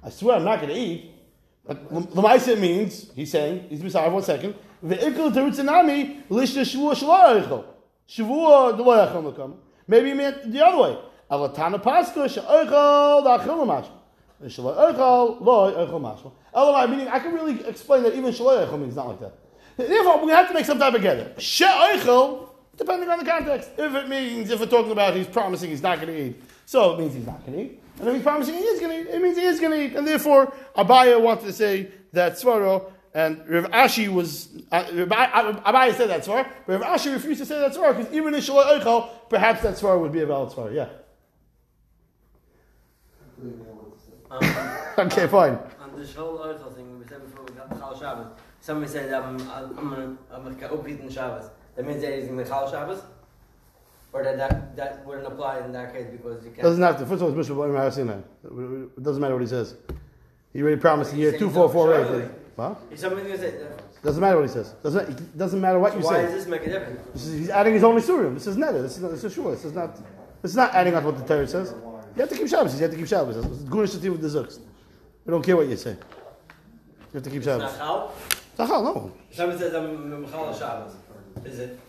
I 0.03 0.09
swear 0.11 0.35
I'm 0.35 0.43
not 0.43 0.61
going 0.61 0.73
to 0.73 0.79
eat. 0.79 1.15
Lamaisa 1.69 2.59
means, 2.59 3.11
he's 3.15 3.31
saying, 3.31 3.67
he's 3.69 3.81
beside 3.81 4.11
one 4.11 4.23
second, 4.23 4.55
Ve'ikul 4.85 5.31
terutzinami 5.31 6.23
lishna 6.29 6.63
shavua 6.63 6.95
shaloyachel. 6.95 7.65
Shavua 8.07 8.77
deloyachel 8.77 9.33
mekam. 9.33 9.55
Maybe 9.87 10.09
he 10.09 10.13
meant 10.13 10.51
the 10.51 10.65
other 10.65 10.77
way. 10.77 10.97
Alatana 11.29 11.81
paska 11.81 12.27
sha'oichel 12.29 13.23
da'achil 13.23 13.45
lamash. 13.45 13.89
Shaloyachel 14.43 15.41
loyachel 15.41 16.01
mashma. 16.01 16.31
Elamai, 16.55 16.89
meaning 16.89 17.07
I 17.07 17.19
can 17.19 17.33
really 17.33 17.63
explain 17.65 18.03
that 18.03 18.15
even 18.15 18.31
shaloyachel 18.31 18.79
means 18.79 18.95
not 18.95 19.07
like 19.09 19.19
that. 19.19 19.33
Therefore, 19.77 20.25
to 20.25 20.35
have 20.35 20.47
to 20.47 20.53
make 20.53 20.65
some 20.65 20.79
type 20.79 20.93
of 20.93 21.01
together. 21.01 21.33
She'oichel, 21.37 22.49
depending 22.77 23.09
on 23.09 23.19
the 23.19 23.25
context. 23.25 23.69
If 23.77 23.93
it 23.93 24.07
means, 24.07 24.49
if 24.49 24.59
we're 24.59 24.65
talking 24.65 24.91
about 24.91 25.13
he's 25.15 25.27
promising 25.27 25.69
he's 25.69 25.83
not 25.83 25.99
going 25.99 26.07
to 26.07 26.25
eat, 26.27 26.41
so 26.65 26.93
it 26.93 26.99
means 26.99 27.13
he's 27.13 27.25
not 27.25 27.45
going 27.45 27.57
to 27.57 27.63
eat. 27.65 27.83
And 27.99 28.07
if 28.07 28.15
he's 28.15 28.23
promising 28.23 28.55
he 28.55 28.61
is 28.61 28.79
going 28.79 28.91
to 28.91 29.09
eat, 29.09 29.13
it 29.13 29.21
means 29.21 29.37
he 29.37 29.43
is 29.43 29.59
going 29.59 29.71
to 29.71 29.85
eat. 29.85 29.95
And 29.95 30.07
therefore, 30.07 30.53
Abaya 30.75 31.21
wanted 31.21 31.45
to 31.45 31.53
say 31.53 31.91
that 32.13 32.33
Svaro, 32.33 32.91
and 33.13 33.47
Rav 33.49 33.65
Ashi 33.71 34.07
was, 34.07 34.49
uh, 34.71 34.83
Abaya 34.85 35.93
said 35.95 36.09
that 36.09 36.23
Svaro, 36.23 36.47
but 36.65 36.79
Rav 36.79 36.99
Ashi 36.99 37.11
refused 37.11 37.41
to 37.41 37.45
say 37.45 37.59
that 37.59 37.73
Svaro, 37.73 37.97
because 37.97 38.13
even 38.13 38.33
in 38.33 38.39
Shaloi 38.39 38.79
Oichel, 38.79 39.09
perhaps 39.29 39.61
that 39.63 39.75
Svaro 39.75 39.99
would 39.99 40.13
be 40.13 40.21
a 40.21 40.25
valid 40.25 40.53
Svaro. 40.53 40.73
Yeah. 40.73 40.87
Um, 44.31 44.75
Okay, 44.99 45.27
fine. 45.27 45.57
on 45.79 45.97
this 45.97 46.13
whole 46.13 46.39
Eichel 46.39 46.75
thing, 46.75 46.99
we 46.99 47.05
said 47.07 47.21
before 47.23 47.45
we 47.45 47.53
got 47.53 47.69
Chal 47.77 47.97
Shabbos, 47.97 48.27
somebody 48.61 48.91
said, 48.91 49.13
um, 49.13 49.37
I'm, 49.51 49.77
I'm, 49.77 50.19
I'm 50.31 50.43
going 50.43 50.57
to 50.57 50.85
in 51.03 51.09
Shabbos. 51.09 51.49
That 51.75 51.85
means 51.85 52.01
that 52.01 52.17
he's 52.17 52.27
going 52.27 52.37
to 52.37 52.45
Chal 52.45 52.69
Shabbos? 52.69 53.01
Or 54.11 54.23
that, 54.23 54.37
that 54.37 54.75
that 54.75 55.05
wouldn't 55.05 55.27
apply 55.27 55.59
in 55.59 55.71
that 55.73 55.93
case 55.93 56.07
because 56.11 56.43
you 56.43 56.51
can't. 56.51 56.63
Doesn't 56.63 56.81
have 56.81 56.97
to. 56.97 57.05
First 57.05 57.21
of 57.21 57.23
all, 57.23 57.29
it's 57.29 57.37
Mishra 57.37 57.55
B'Omer 57.55 57.77
Harasim. 57.77 58.23
It 58.97 59.03
doesn't 59.03 59.21
matter 59.21 59.35
what 59.35 59.41
he 59.41 59.47
says. 59.47 59.75
He 60.51 60.61
already 60.61 60.81
promised 60.81 61.11
He's 61.11 61.19
year 61.19 61.31
saying 61.31 61.41
2448. 61.41 62.21
Shabbos. 62.21 62.39
What? 62.55 62.81
Is 62.91 62.99
somebody 62.99 63.29
to 63.29 63.37
say? 63.37 63.53
Doesn't 64.03 64.21
matter 64.21 64.35
what 64.37 64.47
he 64.47 64.53
says. 64.53 64.73
Doesn't, 64.83 65.37
doesn't 65.37 65.61
matter 65.61 65.79
what 65.79 65.93
So 65.93 65.99
you 65.99 66.05
why 66.05 66.11
say. 66.13 66.17
Why 66.17 66.25
does 66.25 66.33
this 66.33 66.47
make 66.47 66.65
a 66.65 66.69
difference? 66.71 67.15
Is, 67.25 67.39
he's 67.39 67.49
adding 67.49 67.73
his 67.73 67.83
own 67.83 67.95
Isurim. 67.97 68.33
This 68.33 68.47
is 68.47 68.57
neder. 68.57 68.81
This 68.81 68.97
is 68.97 69.01
not, 69.03 69.11
this 69.11 69.23
is 69.23 69.33
sure. 69.33 69.51
This 69.51 69.65
is 69.65 69.73
not. 69.73 69.95
This 70.41 70.51
is 70.51 70.57
not 70.57 70.73
adding 70.73 70.95
on 70.95 71.03
what 71.03 71.17
the 71.17 71.23
Torah 71.23 71.47
says. 71.47 71.73
You 72.15 72.21
have 72.21 72.29
to 72.29 72.35
keep 72.35 72.47
Shabbos. 72.47 72.73
You 72.75 72.81
have 72.81 72.91
to 72.91 72.97
keep 72.97 73.07
Shabbos. 73.07 73.37
It's 73.37 73.63
Shati 73.63 74.09
with 74.11 74.21
the 74.21 74.27
Zuks. 74.27 74.59
We 75.25 75.31
don't 75.31 75.43
care 75.43 75.55
what 75.55 75.67
you 75.67 75.77
say. 75.77 75.91
You 75.91 75.97
have 77.13 77.23
to 77.23 77.29
keep 77.29 77.37
It's 77.37 77.45
Shabbos. 77.45 77.77
not 77.77 77.77
Chal? 77.77 78.15
Zachal, 78.57 78.83
no. 78.83 79.11
Somebody 79.31 79.59
says 79.59 79.73
I'm 79.73 80.25
Shabbos. 80.57 80.95
Is 81.45 81.59
it? 81.59 81.79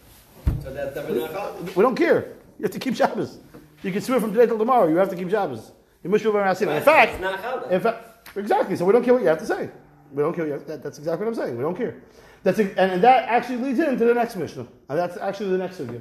So 0.62 0.72
that's 0.72 0.94
definitely 0.94 1.20
not 1.20 1.76
We 1.76 1.82
don't 1.82 1.96
care. 1.96 2.36
You 2.58 2.64
have 2.64 2.72
to 2.72 2.78
keep 2.78 2.94
Shabbos. 2.94 3.38
You 3.82 3.92
can 3.92 4.02
swear 4.02 4.20
from 4.20 4.32
today 4.32 4.46
till 4.46 4.58
tomorrow. 4.58 4.88
You 4.88 4.96
have 4.96 5.08
to 5.08 5.16
keep 5.16 5.30
Shabbos. 5.30 5.72
You 6.02 6.10
must 6.10 6.22
be 6.22 6.28
over 6.28 6.42
In 6.42 6.82
fact, 6.82 7.70
in 7.70 7.80
fact, 7.80 8.36
exactly. 8.36 8.76
So 8.76 8.84
we 8.84 8.92
don't 8.92 9.04
care 9.04 9.14
what 9.14 9.22
you 9.22 9.28
have 9.28 9.38
to 9.38 9.46
say. 9.46 9.70
We 10.12 10.22
don't 10.22 10.34
care. 10.34 10.44
What 10.44 10.48
you 10.48 10.52
have, 10.52 10.66
that, 10.66 10.82
that's 10.82 10.98
exactly 10.98 11.26
what 11.26 11.32
I'm 11.32 11.44
saying. 11.44 11.56
We 11.56 11.62
don't 11.62 11.76
care. 11.76 12.02
That's 12.42 12.58
a, 12.58 12.62
and, 12.80 12.92
and 12.92 13.04
that 13.04 13.28
actually 13.28 13.56
leads 13.56 13.78
into 13.78 14.04
the 14.04 14.14
next 14.14 14.36
Mishnah. 14.36 14.66
And 14.88 14.98
that's 14.98 15.16
actually 15.18 15.50
the 15.50 15.58
next 15.58 15.78
sugya. 15.78 16.00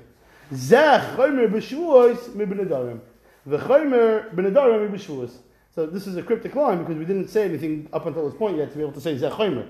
Zech 0.54 1.16
chomer 1.16 1.50
b'shuos 1.50 2.30
mibnadarim. 2.30 3.02
V'chomer 3.48 4.34
b'nadarim 4.34 4.92
b'shuos. 4.92 5.32
So 5.76 5.86
this 5.86 6.08
is 6.08 6.16
a 6.18 6.24
cryptic 6.24 6.56
line 6.56 6.80
because 6.80 6.96
we 6.98 7.06
didn't 7.06 7.28
say 7.28 7.44
anything 7.44 7.90
up 7.94 8.06
until 8.06 8.28
this 8.28 8.38
point 8.38 8.58
yet 8.58 8.72
to 8.72 8.78
be 8.78 8.82
able 8.82 8.94
to 8.94 9.02
say 9.02 9.18
Zech 9.18 9.34
chomer. 9.34 9.68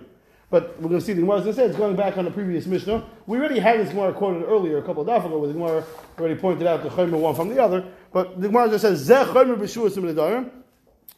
But 0.52 0.82
we're 0.82 0.90
going 0.90 1.00
to 1.00 1.06
see 1.06 1.14
the 1.14 1.22
Gemara 1.22 1.42
going 1.42 1.54
to 1.54 1.54
say 1.54 1.66
it's 1.66 1.78
going 1.78 1.96
back 1.96 2.18
on 2.18 2.26
the 2.26 2.32
previous 2.32 2.66
Mishnah. 2.66 3.06
We 3.28 3.38
already 3.38 3.60
had 3.60 3.80
this 3.80 3.90
Gemara 3.90 4.14
quoted 4.14 4.46
earlier 4.46 4.80
a 4.80 4.82
couple 4.82 5.04
of 5.04 5.08
days 5.08 5.24
ago, 5.24 5.38
where 5.38 5.48
the 5.48 5.54
Gemara 5.54 5.84
already 6.18 6.36
pointed 6.36 6.66
out 6.66 6.82
the 6.82 6.90
Chomer 6.90 7.20
one 7.20 7.36
from 7.36 7.50
the 7.50 7.62
other. 7.62 7.86
But 8.12 8.42
the 8.42 8.48
Gemara 8.48 8.70
just 8.70 8.82
says 8.82 9.08
Zeh 9.08 9.26
Chomer 9.26 9.56
b'shuas 9.58 9.96
Nedarim. 9.96 10.50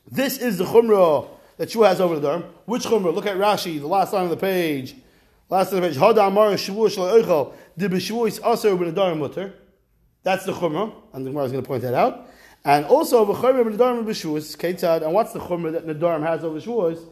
This 0.09 0.37
is 0.37 0.57
the 0.57 0.65
Chumrah 0.65 1.29
that 1.55 1.71
Shua 1.71 1.87
has 1.87 2.01
over 2.01 2.19
the 2.19 2.27
Dharm. 2.27 2.43
Which 2.65 2.83
Chumrah? 2.83 3.13
Look 3.13 3.25
at 3.25 3.37
Rashi, 3.37 3.79
the 3.79 3.87
last 3.87 4.11
line 4.11 4.25
of 4.25 4.31
the 4.31 4.37
page. 4.37 4.95
Last 5.49 5.71
line 5.71 5.81
of 5.83 5.93
the 5.93 5.99
page. 5.99 6.01
Hada 6.01 6.27
Amar 6.27 6.49
Shavua 6.51 6.89
Shalai 6.93 7.23
Eichel. 7.23 7.53
The 7.77 7.87
b'shuas 7.87 8.45
Aser 8.45 8.75
b'Nedarim 8.75 9.19
Mutter. 9.19 9.53
That's 10.23 10.43
the 10.43 10.51
Chumrah, 10.51 10.93
and 11.13 11.25
the 11.25 11.29
Gemara 11.29 11.45
is 11.45 11.51
going 11.53 11.63
to 11.63 11.67
point 11.67 11.83
that 11.83 11.93
out. 11.93 12.27
And 12.65 12.85
also, 12.85 13.25
v'chomer 13.25 13.63
b'Nedarim 13.63 14.03
b'shuas 14.03 14.57
Ketzad. 14.57 15.03
And 15.03 15.13
what's 15.13 15.31
the 15.31 15.39
Chumrah 15.39 15.71
that 15.71 15.87
the 15.87 15.95
Nedarim 15.95 16.27
has 16.27 16.43
over 16.43 16.59
Shuas? 16.59 17.07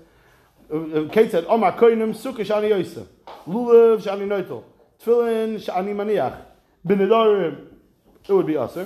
Ketzad 0.70 1.46
Omar 1.48 1.78
Koinim 1.78 2.14
Sukkah 2.14 2.46
Shani 2.46 2.70
Yoisa. 2.70 3.06
Lulav 3.48 4.02
Shani 4.02 4.28
Noitel. 4.28 4.64
Tefillin 5.04 5.64
Shani 5.64 5.96
Maniach. 5.96 6.42
B'Nedarim, 6.86 7.68
it 8.28 8.32
would 8.32 8.46
be 8.46 8.56
Aser. 8.56 8.82
Eh? 8.82 8.86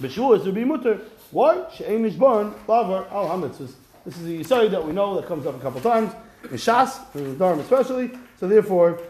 B'shuas 0.00 0.40
it 0.40 0.46
would 0.46 0.54
be 0.54 0.64
Mutter. 0.64 1.00
Why? 1.30 1.66
She'ein 1.74 2.02
Nishbarn 2.02 2.54
Lavar 2.66 3.10
Al 3.12 3.28
Hamitzvahs. 3.28 3.72
This 4.04 4.16
is 4.18 4.24
the 4.24 4.40
Yisai 4.40 4.70
that 4.70 4.84
we 4.84 4.92
know 4.92 5.14
that 5.16 5.26
comes 5.26 5.46
up 5.46 5.56
a 5.56 5.60
couple 5.60 5.80
times 5.80 6.12
in 6.44 6.56
Shas, 6.56 7.14
in 7.14 7.38
the 7.38 7.44
Dharm 7.44 7.60
especially. 7.60 8.10
So 8.38 8.48
therefore, 8.48 9.00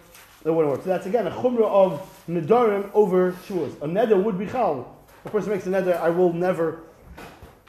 it 0.45 0.51
wouldn't 0.51 0.73
work. 0.73 0.83
So 0.83 0.91
that's 0.91 1.07
again 1.07 1.27
a 1.27 1.31
chumrah 1.31 1.69
of 1.69 2.25
nedarim 2.29 2.91
over 2.93 3.33
shuas. 3.49 3.75
A 3.83 3.87
neder 3.87 4.23
would 4.23 4.39
be 4.39 4.47
chal. 4.47 4.97
A 5.25 5.31
person 5.31 5.51
makes 5.51 5.67
a 5.67 5.71
neder, 5.71 5.99
I 6.01 6.11
will 6.11 6.33
never. 6.33 6.83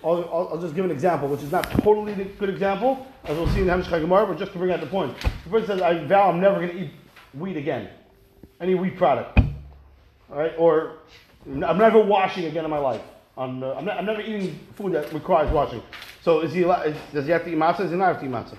I'll, 0.05 0.23
I'll, 0.31 0.49
I'll 0.53 0.61
just 0.61 0.75
give 0.75 0.85
an 0.85 0.91
example, 0.91 1.27
which 1.27 1.41
is 1.41 1.51
not 1.51 1.69
totally 1.71 2.13
the 2.13 2.25
good 2.25 2.49
example, 2.49 3.07
as 3.23 3.35
we'll 3.35 3.47
see 3.49 3.61
in 3.61 3.67
Hamish 3.67 3.87
Gemara, 3.87 4.27
but 4.27 4.37
just 4.37 4.51
to 4.51 4.59
bring 4.59 4.71
out 4.71 4.79
the 4.79 4.85
point. 4.85 5.19
The 5.19 5.49
person 5.49 5.67
says, 5.67 5.81
I 5.81 6.05
vow 6.05 6.29
I'm 6.29 6.39
never 6.39 6.57
going 6.57 6.69
to 6.69 6.79
eat 6.83 6.91
wheat 7.33 7.57
again, 7.57 7.89
any 8.61 8.75
wheat 8.75 8.97
product, 8.97 9.39
all 10.31 10.37
right, 10.37 10.53
or 10.59 10.97
I'm 11.47 11.77
never 11.77 11.99
washing 11.99 12.45
again 12.45 12.65
in 12.65 12.69
my 12.69 12.77
life. 12.77 13.01
I'm, 13.35 13.63
uh, 13.63 13.73
I'm, 13.73 13.89
I'm 13.89 14.05
never 14.05 14.21
eating 14.21 14.59
food 14.75 14.93
that 14.93 15.11
requires 15.11 15.51
washing. 15.51 15.81
So 16.21 16.41
is 16.41 16.53
he 16.53 16.61
is, 16.61 16.95
does 17.11 17.25
he 17.25 17.31
have 17.31 17.43
to 17.43 17.49
eat 17.49 17.57
matzah? 17.57 17.79
Does 17.79 17.91
he 17.91 17.97
not 17.97 18.13
have 18.13 18.19
to 18.19 18.25
eat 18.25 18.31
matzah? 18.31 18.57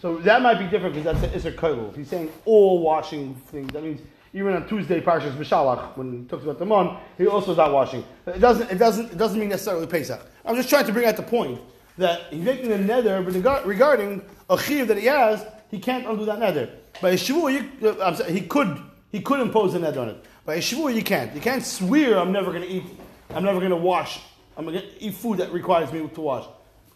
So 0.00 0.18
that 0.18 0.42
might 0.42 0.58
be 0.58 0.66
different 0.66 0.94
because 0.94 1.20
that's 1.20 1.32
the 1.32 1.50
Isser 1.50 1.54
Koilul. 1.54 1.90
If 1.90 1.96
he's 1.96 2.08
saying 2.08 2.30
all 2.44 2.80
washing 2.82 3.34
things, 3.46 3.72
that 3.72 3.82
means 3.82 4.00
even 4.32 4.54
on 4.54 4.68
Tuesday, 4.68 5.00
Parshas 5.00 5.36
Mishalach, 5.36 5.96
when 5.96 6.22
he 6.22 6.24
talks 6.28 6.44
about 6.44 6.58
the 6.58 6.66
mon, 6.66 6.98
he 7.18 7.26
also 7.26 7.50
is 7.50 7.56
not 7.56 7.72
washing. 7.72 8.04
It 8.26 8.38
doesn't, 8.38 8.70
it 8.70 8.78
doesn't, 8.78 9.12
it 9.12 9.18
doesn't 9.18 9.38
mean 9.38 9.48
necessarily 9.48 9.86
Pesach. 9.86 10.24
I'm 10.44 10.54
just 10.54 10.68
trying 10.68 10.86
to 10.86 10.92
bring 10.92 11.06
out 11.06 11.16
the 11.16 11.22
point 11.22 11.60
that 11.98 12.22
he's 12.30 12.42
making 12.42 12.70
a 12.72 12.78
nether 12.78 13.22
but 13.22 13.66
regarding 13.66 14.22
a 14.48 14.58
chiv 14.58 14.88
that 14.88 14.98
he 14.98 15.06
has, 15.06 15.44
he 15.70 15.78
can't 15.78 16.06
undo 16.06 16.24
that 16.24 16.38
nether. 16.38 16.70
A 17.02 17.14
shavua, 17.14 18.00
uh, 18.00 18.24
he 18.24 18.42
could, 18.42 18.80
he 19.10 19.20
could 19.20 19.40
impose 19.40 19.74
a 19.74 19.78
nether 19.78 20.00
on 20.00 20.08
it. 20.10 20.24
By 20.44 20.58
shavua, 20.58 20.94
you 20.94 21.02
can't. 21.02 21.34
You 21.34 21.40
can't 21.40 21.64
swear 21.64 22.18
I'm 22.18 22.32
never 22.32 22.52
going 22.52 22.62
to 22.62 22.68
eat, 22.68 22.84
I'm 23.30 23.44
never 23.44 23.58
going 23.58 23.70
to 23.70 23.76
wash, 23.76 24.20
I'm 24.56 24.64
going 24.64 24.78
to 24.78 25.02
eat 25.02 25.14
food 25.14 25.38
that 25.38 25.52
requires 25.52 25.92
me 25.92 26.06
to 26.06 26.20
wash. 26.20 26.46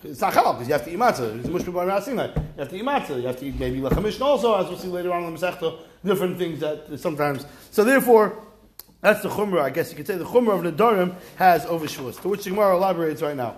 It's 0.04 0.20
not 0.20 0.34
halal 0.34 0.52
because 0.52 0.68
you 0.68 0.74
have 0.74 0.84
to 0.84 0.90
eat 0.92 0.98
matzah. 0.98 1.38
It's 1.38 1.48
mushkil 1.48 1.72
by 1.72 1.86
that. 1.86 2.06
You 2.06 2.18
have 2.58 2.68
to 2.68 2.76
eat 2.76 2.82
matzah. 2.82 3.20
You 3.22 3.26
have 3.26 3.38
to 3.38 3.46
eat 3.46 3.58
maybe 3.58 3.80
lachamish 3.80 4.20
also, 4.20 4.54
as 4.54 4.68
we'll 4.68 4.78
see 4.78 4.88
later 4.88 5.10
on 5.10 5.24
in 5.24 5.34
the 5.34 5.40
Masechta, 5.40 5.78
different 6.04 6.36
things 6.36 6.60
that 6.60 7.00
sometimes. 7.00 7.46
So 7.70 7.84
therefore, 7.84 8.44
that's 9.00 9.22
the 9.22 9.30
chumrah. 9.30 9.62
I 9.62 9.70
guess 9.70 9.90
you 9.90 9.96
could 9.96 10.06
say 10.06 10.16
the 10.16 10.24
chumrah 10.24 10.56
of 10.56 10.62
the 10.62 10.72
Darim 10.72 11.14
has 11.36 11.64
over 11.64 11.86
Shavuos, 11.86 12.20
to 12.20 12.28
which 12.28 12.44
the 12.44 12.50
Gemara 12.50 12.76
elaborates 12.76 13.22
right 13.22 13.36
now. 13.36 13.56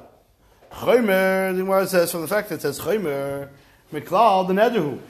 Chaymer, 0.71 1.53
the 1.53 1.63
Gemara 1.63 1.87
says 1.89 2.13
from 2.13 2.21
the 2.21 2.29
fact 2.29 2.49
that 2.51 2.57
it 2.57 2.61
says 2.61 2.79
chaymer, 2.79 3.49
miklal 3.93 4.47
the 4.47 4.55
nederhu. 4.55 5.01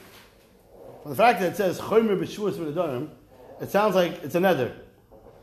From 1.02 1.10
the 1.10 1.16
fact 1.16 1.40
that 1.40 1.52
it 1.52 1.56
says 1.56 1.78
chaymer 1.78 2.18
b'shuas 2.18 2.58
with 2.58 2.74
the 2.74 2.80
Darim, 2.80 3.10
it 3.60 3.70
sounds 3.70 3.94
like 3.94 4.22
it's 4.22 4.34
a 4.34 4.40
neder. 4.40 4.72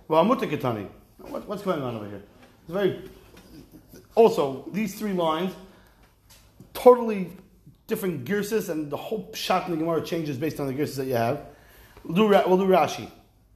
Well, 0.08 0.26
mutakatani. 0.26 0.88
What, 1.20 1.48
what's 1.48 1.62
going 1.62 1.84
on 1.84 1.96
over 1.96 2.08
here? 2.08 2.24
It's 2.64 2.72
very. 2.72 3.10
Also, 4.16 4.68
these 4.72 4.98
three 4.98 5.14
lines 5.14 5.54
totally 6.74 7.32
different 7.88 8.26
girses, 8.26 8.70
and 8.70 8.90
the 8.90 8.98
whole 8.98 9.30
shot 9.34 9.66
in 9.68 9.72
the 9.72 9.78
Gemara 9.78 10.02
changes 10.02 10.38
based 10.38 10.60
on 10.60 10.68
the 10.68 10.74
girses 10.74 10.96
that 10.98 11.06
you 11.06 11.16
have. 11.16 11.46
We'll 12.04 12.16
do, 12.16 12.28
we'll 12.48 12.58
do 12.58 12.68
Rashi. 12.68 13.10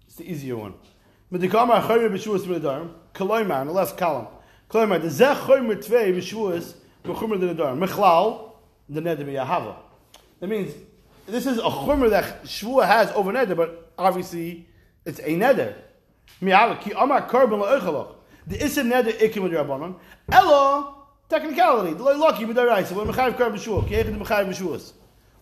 It's 0.06 0.16
the 0.16 0.30
easier 0.30 0.56
one. 0.56 0.74
Medikama 1.32 1.82
chaymer 1.82 2.10
b'shuas 2.10 2.46
v'nedarim. 2.46 2.92
Kaloimar, 3.14 3.66
the 3.66 3.72
left 3.72 3.98
column. 3.98 4.28
Kaloimar, 4.70 5.02
the 5.02 5.08
zeh 5.08 5.36
chaymer 5.36 5.76
tvei 5.76 6.16
b'shuas 6.16 6.76
v'chumr 7.04 7.38
v'nedarim. 7.38 7.86
Mechlal, 7.86 8.52
the 8.90 9.02
neder 9.02 9.26
b'yahava. 9.26 9.76
That 10.40 10.48
means, 10.48 10.74
this 11.26 11.46
is 11.46 11.58
a 11.58 11.62
chumr 11.62 12.10
that 12.10 12.44
Shvua 12.44 12.86
has 12.88 13.12
over 13.12 13.34
neder, 13.34 13.58
but 13.58 13.92
obviously 13.98 14.70
it's 15.06 15.20
a 15.20 15.30
neder. 15.30 15.76
Mi'ala, 16.42 16.80
ki 16.80 16.94
amar 16.96 17.28
korban 17.28 17.60
la'oichalach. 17.62 18.16
The 18.46 18.64
isa 18.64 18.84
neder 18.84 19.18
ikim 19.18 19.50
v'drabanan. 19.50 19.96
Elo, 20.32 20.97
Technicality, 21.30 21.94
the 21.94 22.04
lucky 22.04 22.46
midaraisa. 22.46 22.94
When 22.94 23.08
mechayiv 23.08 23.38
kar 23.38 23.52
b'shuah, 23.52 23.88
kiechet 23.88 24.18
mechayiv 24.18 24.50
b'shuas. 24.50 24.94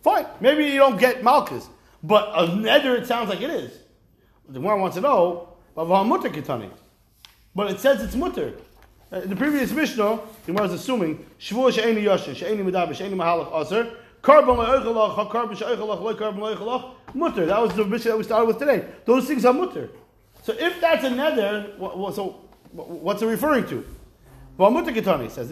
Fine, 0.01 0.25
maybe 0.39 0.65
you 0.65 0.77
don't 0.77 0.97
get 0.99 1.23
malchus, 1.23 1.67
but 2.03 2.29
a 2.29 2.47
neder 2.47 2.97
it 2.99 3.05
sounds 3.05 3.29
like 3.29 3.41
it 3.41 3.49
is. 3.49 3.77
The 4.49 4.59
one 4.61 4.79
wants 4.79 4.95
to 4.95 5.01
know, 5.01 5.49
but 5.75 7.71
it 7.71 7.79
says 7.79 8.03
it's 8.03 8.15
mutter. 8.15 8.53
Uh, 9.11 9.17
in 9.21 9.29
the 9.29 9.35
previous 9.35 9.71
Mishnah, 9.71 10.19
the 10.45 10.53
Gemara 10.53 10.67
is 10.67 10.73
assuming 10.73 11.25
shvuah 11.39 11.71
she'eni 11.71 12.03
yoshin, 12.03 12.35
she'eni 12.35 12.63
medaber, 12.63 12.95
she'eni 12.95 13.15
mahalach 13.15 13.61
aser, 13.61 13.91
korban 14.21 14.57
le'oichalach, 14.57 15.29
korban 15.29 15.55
she'oichalach, 15.55 16.01
le 16.01 16.15
korban 16.15 16.39
le'oichalach, 16.39 16.93
mutter. 17.13 17.45
That 17.45 17.61
was 17.61 17.73
the 17.75 17.85
Mishnah 17.85 18.11
that 18.11 18.17
we 18.17 18.23
started 18.23 18.47
with 18.47 18.57
today. 18.59 18.85
Those 19.05 19.27
things 19.27 19.45
are 19.45 19.53
mutter. 19.53 19.89
So 20.43 20.53
if 20.53 20.81
that's 20.81 21.03
a 21.03 21.09
neder, 21.09 21.77
so 22.15 22.41
what's 22.71 23.21
it 23.21 23.27
referring 23.27 23.67
to? 23.67 23.85
V'amuta 24.57 24.95
Ketani 24.95 25.29
says, 25.29 25.49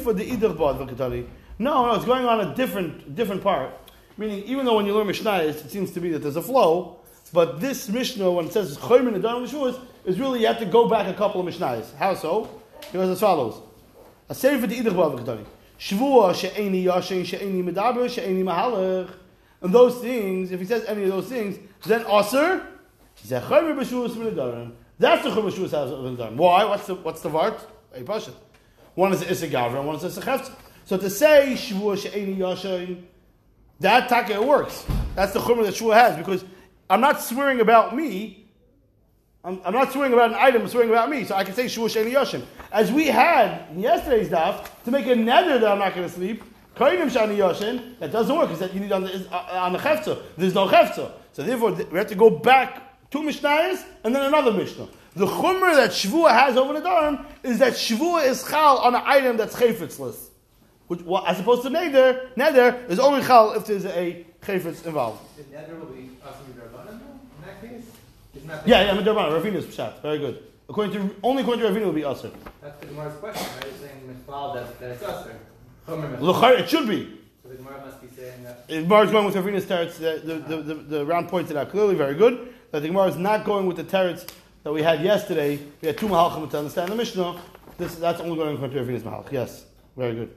for 0.00 0.12
the 0.12 0.24
idach 0.24 0.56
bad 0.56 0.88
v'ketani. 0.88 1.26
No, 1.58 1.86
no, 1.86 1.94
it's 1.94 2.04
going 2.04 2.24
on 2.24 2.40
a 2.40 2.54
different 2.54 3.16
different 3.16 3.42
part. 3.42 3.72
Meaning, 4.16 4.44
even 4.44 4.64
though 4.64 4.76
when 4.76 4.86
you 4.86 4.94
learn 4.94 5.08
Mishnah, 5.08 5.42
it 5.42 5.70
seems 5.70 5.90
to 5.92 6.00
be 6.00 6.10
that 6.10 6.20
there's 6.20 6.36
a 6.36 6.42
flow, 6.42 7.00
but 7.32 7.60
this 7.60 7.88
Mishnah, 7.88 8.30
when 8.30 8.46
it 8.46 8.52
says 8.52 8.76
Chaymin 8.78 9.14
and 9.14 9.22
Don 9.22 9.42
is 9.42 10.18
really 10.20 10.40
you 10.40 10.46
have 10.46 10.58
to 10.60 10.66
go 10.66 10.88
back 10.88 11.08
a 11.08 11.14
couple 11.14 11.40
of 11.40 11.52
Mishnahs. 11.52 11.92
How 11.96 12.14
so? 12.14 12.44
It 12.44 12.92
Because 12.92 13.10
as 13.10 13.20
follows: 13.20 13.60
A 14.28 14.34
for 14.34 14.66
the 14.66 14.76
idach 14.76 14.84
bad 14.84 15.26
v'ketani. 15.26 15.44
Shvua 15.80 16.34
she'eni 16.34 16.84
yashin 16.84 17.24
she'eni 17.24 17.62
medaber 17.64 18.08
she'eni 18.08 18.44
mahalach. 18.44 19.10
And 19.60 19.74
those 19.74 19.98
things, 19.98 20.52
if 20.52 20.60
he 20.60 20.66
says 20.66 20.84
any 20.84 21.02
of 21.02 21.08
those 21.08 21.26
things, 21.26 21.58
then 21.86 22.02
aser 22.02 22.64
zechaymer 23.26 23.74
b'shuas 23.76 24.10
v'nedarim. 24.10 24.72
That's 25.00 25.24
the 25.24 25.30
chumah 25.30 25.50
shuas 25.50 25.70
v'nedarim. 25.70 26.36
Why? 26.36 26.64
What's 26.64 26.86
the 26.86 26.94
what's 26.94 27.20
the 27.20 27.30
vart? 27.30 27.58
A. 28.06 28.32
One 28.94 29.12
is 29.12 29.22
Gavra 29.22 29.78
and 29.78 29.86
one 29.86 29.96
is 29.96 30.04
Issa 30.04 30.20
Chefza. 30.20 30.52
So 30.84 30.96
to 30.96 31.10
say 31.10 31.54
Shavua 31.54 31.96
She'eni 31.96 32.36
Yashayin, 32.36 33.02
that 33.80 34.08
taka 34.08 34.42
works. 34.42 34.84
That's 35.14 35.32
the 35.32 35.40
chumrah 35.40 35.64
that 35.66 35.74
Shua 35.74 35.94
has 35.94 36.16
because 36.16 36.44
I'm 36.90 37.00
not 37.00 37.20
swearing 37.20 37.60
about 37.60 37.94
me. 37.94 38.46
I'm, 39.44 39.60
I'm, 39.64 39.72
not 39.72 39.92
swearing 39.92 40.12
about 40.12 40.30
an 40.30 40.36
item. 40.36 40.62
I'm 40.62 40.68
swearing 40.68 40.90
about 40.90 41.10
me. 41.10 41.24
So 41.24 41.34
I 41.36 41.44
can 41.44 41.54
say 41.54 41.68
Shua 41.68 41.88
She'eni 41.88 42.12
Yashin. 42.12 42.44
As 42.72 42.90
we 42.90 43.06
had 43.06 43.70
in 43.70 43.80
yesterday's 43.80 44.28
daf 44.28 44.68
to 44.84 44.90
make 44.90 45.06
a 45.06 45.14
nether 45.14 45.58
that 45.58 45.70
I'm 45.70 45.78
not 45.78 45.94
going 45.94 46.08
to 46.08 46.12
sleep. 46.12 46.42
Kainim 46.74 47.10
Shani 47.10 47.36
Yashin. 47.36 47.98
That 47.98 48.12
doesn't 48.12 48.34
work 48.34 48.48
because 48.48 48.60
that 48.60 48.74
you 48.74 48.80
need 48.80 48.92
on 48.92 49.02
the 49.02 49.28
uh, 49.30 49.60
on 49.64 49.72
the 49.72 49.78
chefza. 49.78 50.22
There's 50.36 50.54
no 50.54 50.66
chefza. 50.66 51.12
So 51.32 51.42
therefore 51.42 51.72
we 51.72 51.98
have 51.98 52.08
to 52.08 52.14
go 52.14 52.30
back 52.30 53.10
two 53.10 53.20
mishnayos 53.20 53.84
and 54.04 54.14
then 54.14 54.22
another 54.24 54.52
mishnah. 54.52 54.88
The 55.18 55.26
chumrah 55.26 55.74
that 55.74 55.90
Shavua 55.90 56.30
has 56.30 56.56
over 56.56 56.74
the 56.74 56.80
Dharm 56.80 57.26
is 57.42 57.58
that 57.58 57.72
Shavua 57.72 58.24
is 58.24 58.44
chal 58.44 58.78
on 58.78 58.94
an 58.94 59.02
item 59.04 59.36
that's 59.36 59.56
chayfitzless. 59.56 60.28
Which, 60.86 61.02
well, 61.02 61.26
as 61.26 61.40
opposed 61.40 61.62
to 61.62 61.70
neder, 61.70 62.32
neder 62.36 62.88
is 62.88 63.00
only 63.00 63.24
chal 63.24 63.52
if 63.54 63.66
there's 63.66 63.84
a 63.84 64.24
chayfitz 64.42 64.86
involved. 64.86 65.20
The 65.36 65.42
neder 65.42 65.80
will 65.80 65.86
be 65.86 66.10
Asim 66.24 66.46
in 66.50 67.44
that 67.44 67.60
case? 67.60 67.84
Yeah, 68.64 68.94
yeah, 68.94 69.02
Midrabana, 69.02 69.42
Ravina's 69.42 69.66
pshat. 69.66 70.02
Very 70.02 70.18
good. 70.20 70.40
According 70.68 70.92
to, 70.92 71.16
only 71.24 71.42
according 71.42 71.64
to 71.64 71.70
Ravina 71.72 71.86
will 71.86 71.92
be 71.92 72.04
Aser. 72.04 72.30
That's 72.62 72.78
the 72.78 72.86
Gemara's 72.86 73.16
question, 73.16 73.48
right? 73.56 73.64
You're 73.64 73.88
saying 73.88 74.22
Mifal 74.28 74.54
that, 74.54 74.78
that 74.78 74.90
it's 74.92 75.02
Aser. 75.02 76.62
It 76.62 76.68
should 76.68 76.88
be. 76.88 77.18
So 77.42 77.48
the 77.48 77.56
Gemara 77.56 77.84
must 77.84 78.00
be 78.00 78.08
saying 78.16 78.44
that. 78.44 78.68
The 78.68 78.82
Gemara 78.82 79.06
is 79.06 79.10
going 79.10 79.26
with 79.26 79.34
Ravina's 79.34 79.64
teretz. 79.64 79.96
The, 79.96 80.22
the, 80.24 80.62
the, 80.62 80.74
the, 80.74 81.06
round 81.06 81.28
pointed 81.28 81.56
out 81.56 81.70
clearly, 81.70 81.96
very 81.96 82.14
good. 82.14 82.54
That 82.70 82.82
the 82.82 82.88
Gemara 82.88 83.08
is 83.08 83.16
not 83.16 83.44
going 83.44 83.66
with 83.66 83.78
the 83.78 83.84
teretz 83.84 84.28
that 84.68 84.74
we 84.74 84.82
had 84.82 85.02
yesterday, 85.02 85.58
we 85.80 85.86
had 85.88 85.96
two 85.96 86.08
Mahalchim 86.08 86.50
to 86.50 86.58
understand 86.58 86.92
the 86.92 86.94
Mishnah. 86.94 87.40
This, 87.78 87.94
that's 87.94 88.20
only 88.20 88.36
going 88.36 88.54
to 88.54 88.60
come 88.60 88.70
to 88.70 88.76
Ravinas 88.78 89.00
Mahalch. 89.00 89.32
Yes, 89.32 89.64
very 89.96 90.14
good. 90.14 90.30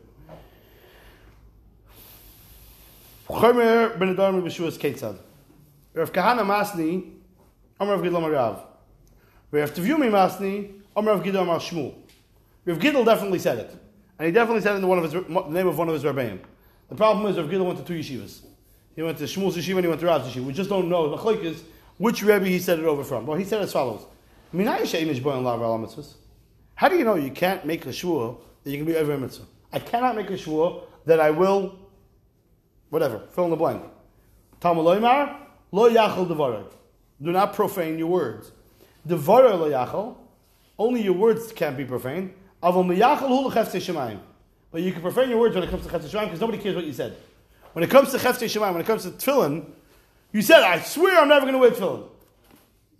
Rav 3.27 3.53
Kahana 6.13 6.45
Masni, 6.45 7.11
Amar 7.77 7.97
Rav 7.97 8.05
Gidl 8.05 8.31
Rav. 8.31 8.63
Rav 9.51 9.73
Tevyumi 9.73 10.09
Masni, 10.09 10.75
Amar 10.95 11.15
Rav 11.15 11.25
Gidl 11.25 11.41
Amar 11.41 11.59
Shmuel. 11.59 11.93
Rav 12.63 12.79
Gidl 12.79 13.03
definitely 13.03 13.39
said 13.39 13.57
it. 13.57 13.75
And 14.17 14.27
he 14.27 14.31
definitely 14.31 14.61
said 14.61 14.71
it 14.71 14.75
in 14.75 14.81
the, 14.81 14.87
one 14.87 14.99
of 14.99 15.11
his, 15.11 15.11
the 15.11 15.49
name 15.49 15.67
of 15.67 15.77
one 15.77 15.89
of 15.89 15.93
his 15.93 16.05
Rabbeim. 16.05 16.39
The 16.87 16.95
problem 16.95 17.29
is 17.29 17.37
Rav 17.37 17.47
Gidl 17.47 17.65
went 17.65 17.79
to 17.79 17.83
two 17.83 17.99
yeshivas. 17.99 18.45
He 18.95 19.01
went 19.01 19.17
to 19.17 19.25
Shmuel's 19.25 19.57
yeshiva 19.57 19.75
and 19.75 19.83
he 19.83 19.89
went 19.89 19.99
to 19.99 20.07
Rav's 20.07 20.29
yeshiva. 20.29 20.45
We 20.45 20.53
just 20.53 20.69
don't 20.69 20.87
know 20.87 21.13
is 21.13 21.63
which 21.97 22.23
Rebbe 22.23 22.45
he 22.45 22.59
said 22.59 22.79
it 22.79 22.85
over 22.85 23.03
from. 23.03 23.27
Well, 23.27 23.37
he 23.37 23.43
said 23.43 23.61
as 23.61 23.73
follows: 23.73 24.05
How 24.53 24.57
do 26.89 26.97
you 26.97 27.05
know 27.05 27.15
you 27.15 27.31
can't 27.31 27.65
make 27.65 27.85
a 27.85 27.89
shvua 27.89 28.37
that 28.63 28.69
you 28.69 28.77
can 28.77 28.85
be 28.85 28.97
over 28.97 29.13
a 29.13 29.17
mitzvah? 29.17 29.45
I 29.71 29.79
cannot 29.79 30.17
make 30.17 30.29
a 30.29 30.33
shvua 30.33 30.83
that 31.05 31.21
I 31.21 31.31
will, 31.31 31.79
whatever, 32.89 33.21
fill 33.31 33.45
in 33.45 33.49
the 33.51 33.55
blank. 33.55 33.81
Talmud 34.59 34.83
loymar 34.83 35.37
lo 35.71 35.89
yachol 35.89 36.27
devaray. 36.27 36.65
Do 37.21 37.31
not 37.31 37.53
profane 37.53 37.97
your 37.97 38.07
words. 38.07 38.51
Devaray 39.07 39.57
lo 39.57 39.69
yachol. 39.69 40.17
Only 40.77 41.01
your 41.01 41.13
words 41.13 41.53
can't 41.53 41.77
be 41.77 41.85
profaned. 41.85 42.33
Aval 42.61 42.83
miyachol 42.85 43.29
hu 43.29 43.49
shemayim. 43.49 44.19
But 44.69 44.81
you 44.81 44.91
can 44.91 45.01
profane 45.01 45.29
your 45.29 45.39
words 45.39 45.55
when 45.55 45.63
it 45.63 45.69
comes 45.69 45.85
to 45.85 45.89
chefte 45.89 46.09
shemayim 46.09 46.25
because 46.25 46.41
nobody 46.41 46.57
cares 46.57 46.75
what 46.75 46.83
you 46.85 46.93
said. 46.93 47.15
When 47.71 47.83
it 47.83 47.89
comes 47.89 48.11
to 48.11 48.17
chefte 48.17 48.43
shemayim, 48.43 48.73
when 48.73 48.81
it 48.81 48.87
comes 48.87 49.03
to 49.03 49.11
tefillin, 49.11 49.65
you 50.33 50.41
said, 50.41 50.61
"I 50.61 50.81
swear 50.81 51.21
I'm 51.21 51.29
never 51.29 51.45
going 51.45 51.53
to 51.53 51.59
wear 51.59 51.71
tefillin." 51.71 52.10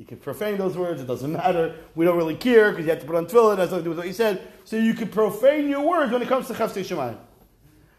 You 0.02 0.08
can 0.08 0.18
profane 0.18 0.58
those 0.58 0.76
words; 0.76 1.00
it 1.00 1.06
doesn't 1.06 1.32
matter. 1.32 1.76
We 1.94 2.06
don't 2.06 2.18
really 2.18 2.34
care 2.36 2.72
because 2.72 2.86
you 2.86 2.90
have 2.90 3.02
to 3.02 3.06
put 3.06 3.16
on 3.16 3.28
tefillin. 3.28 3.54
It 3.54 3.60
has 3.60 3.70
nothing 3.70 3.78
to 3.78 3.84
do 3.84 3.90
with 3.92 4.00
what 4.00 4.08
you 4.08 4.14
said. 4.14 4.42
So 4.64 4.76
you 4.76 4.96
can 4.96 5.10
profane 5.10 5.70
your 5.70 5.88
words 5.88 6.12
when 6.12 6.24
it 6.24 6.28
comes 6.28 6.48
to 6.48 6.56
chefte 6.56 6.82
shemayim. 6.82 7.20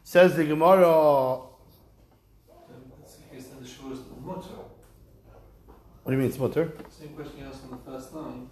Says 0.03 0.35
the 0.35 0.43
Gemara. 0.43 1.43
What 6.03 6.11
do 6.11 6.11
you 6.11 6.19
mean 6.19 6.27
it's 6.27 6.41
mutter? 6.41 6.73
Same 6.91 7.11
question 7.11 7.39
you 7.39 7.45
asked 7.47 7.63
on 7.71 7.71
the 7.71 7.77
first 7.89 8.13
line. 8.13 8.51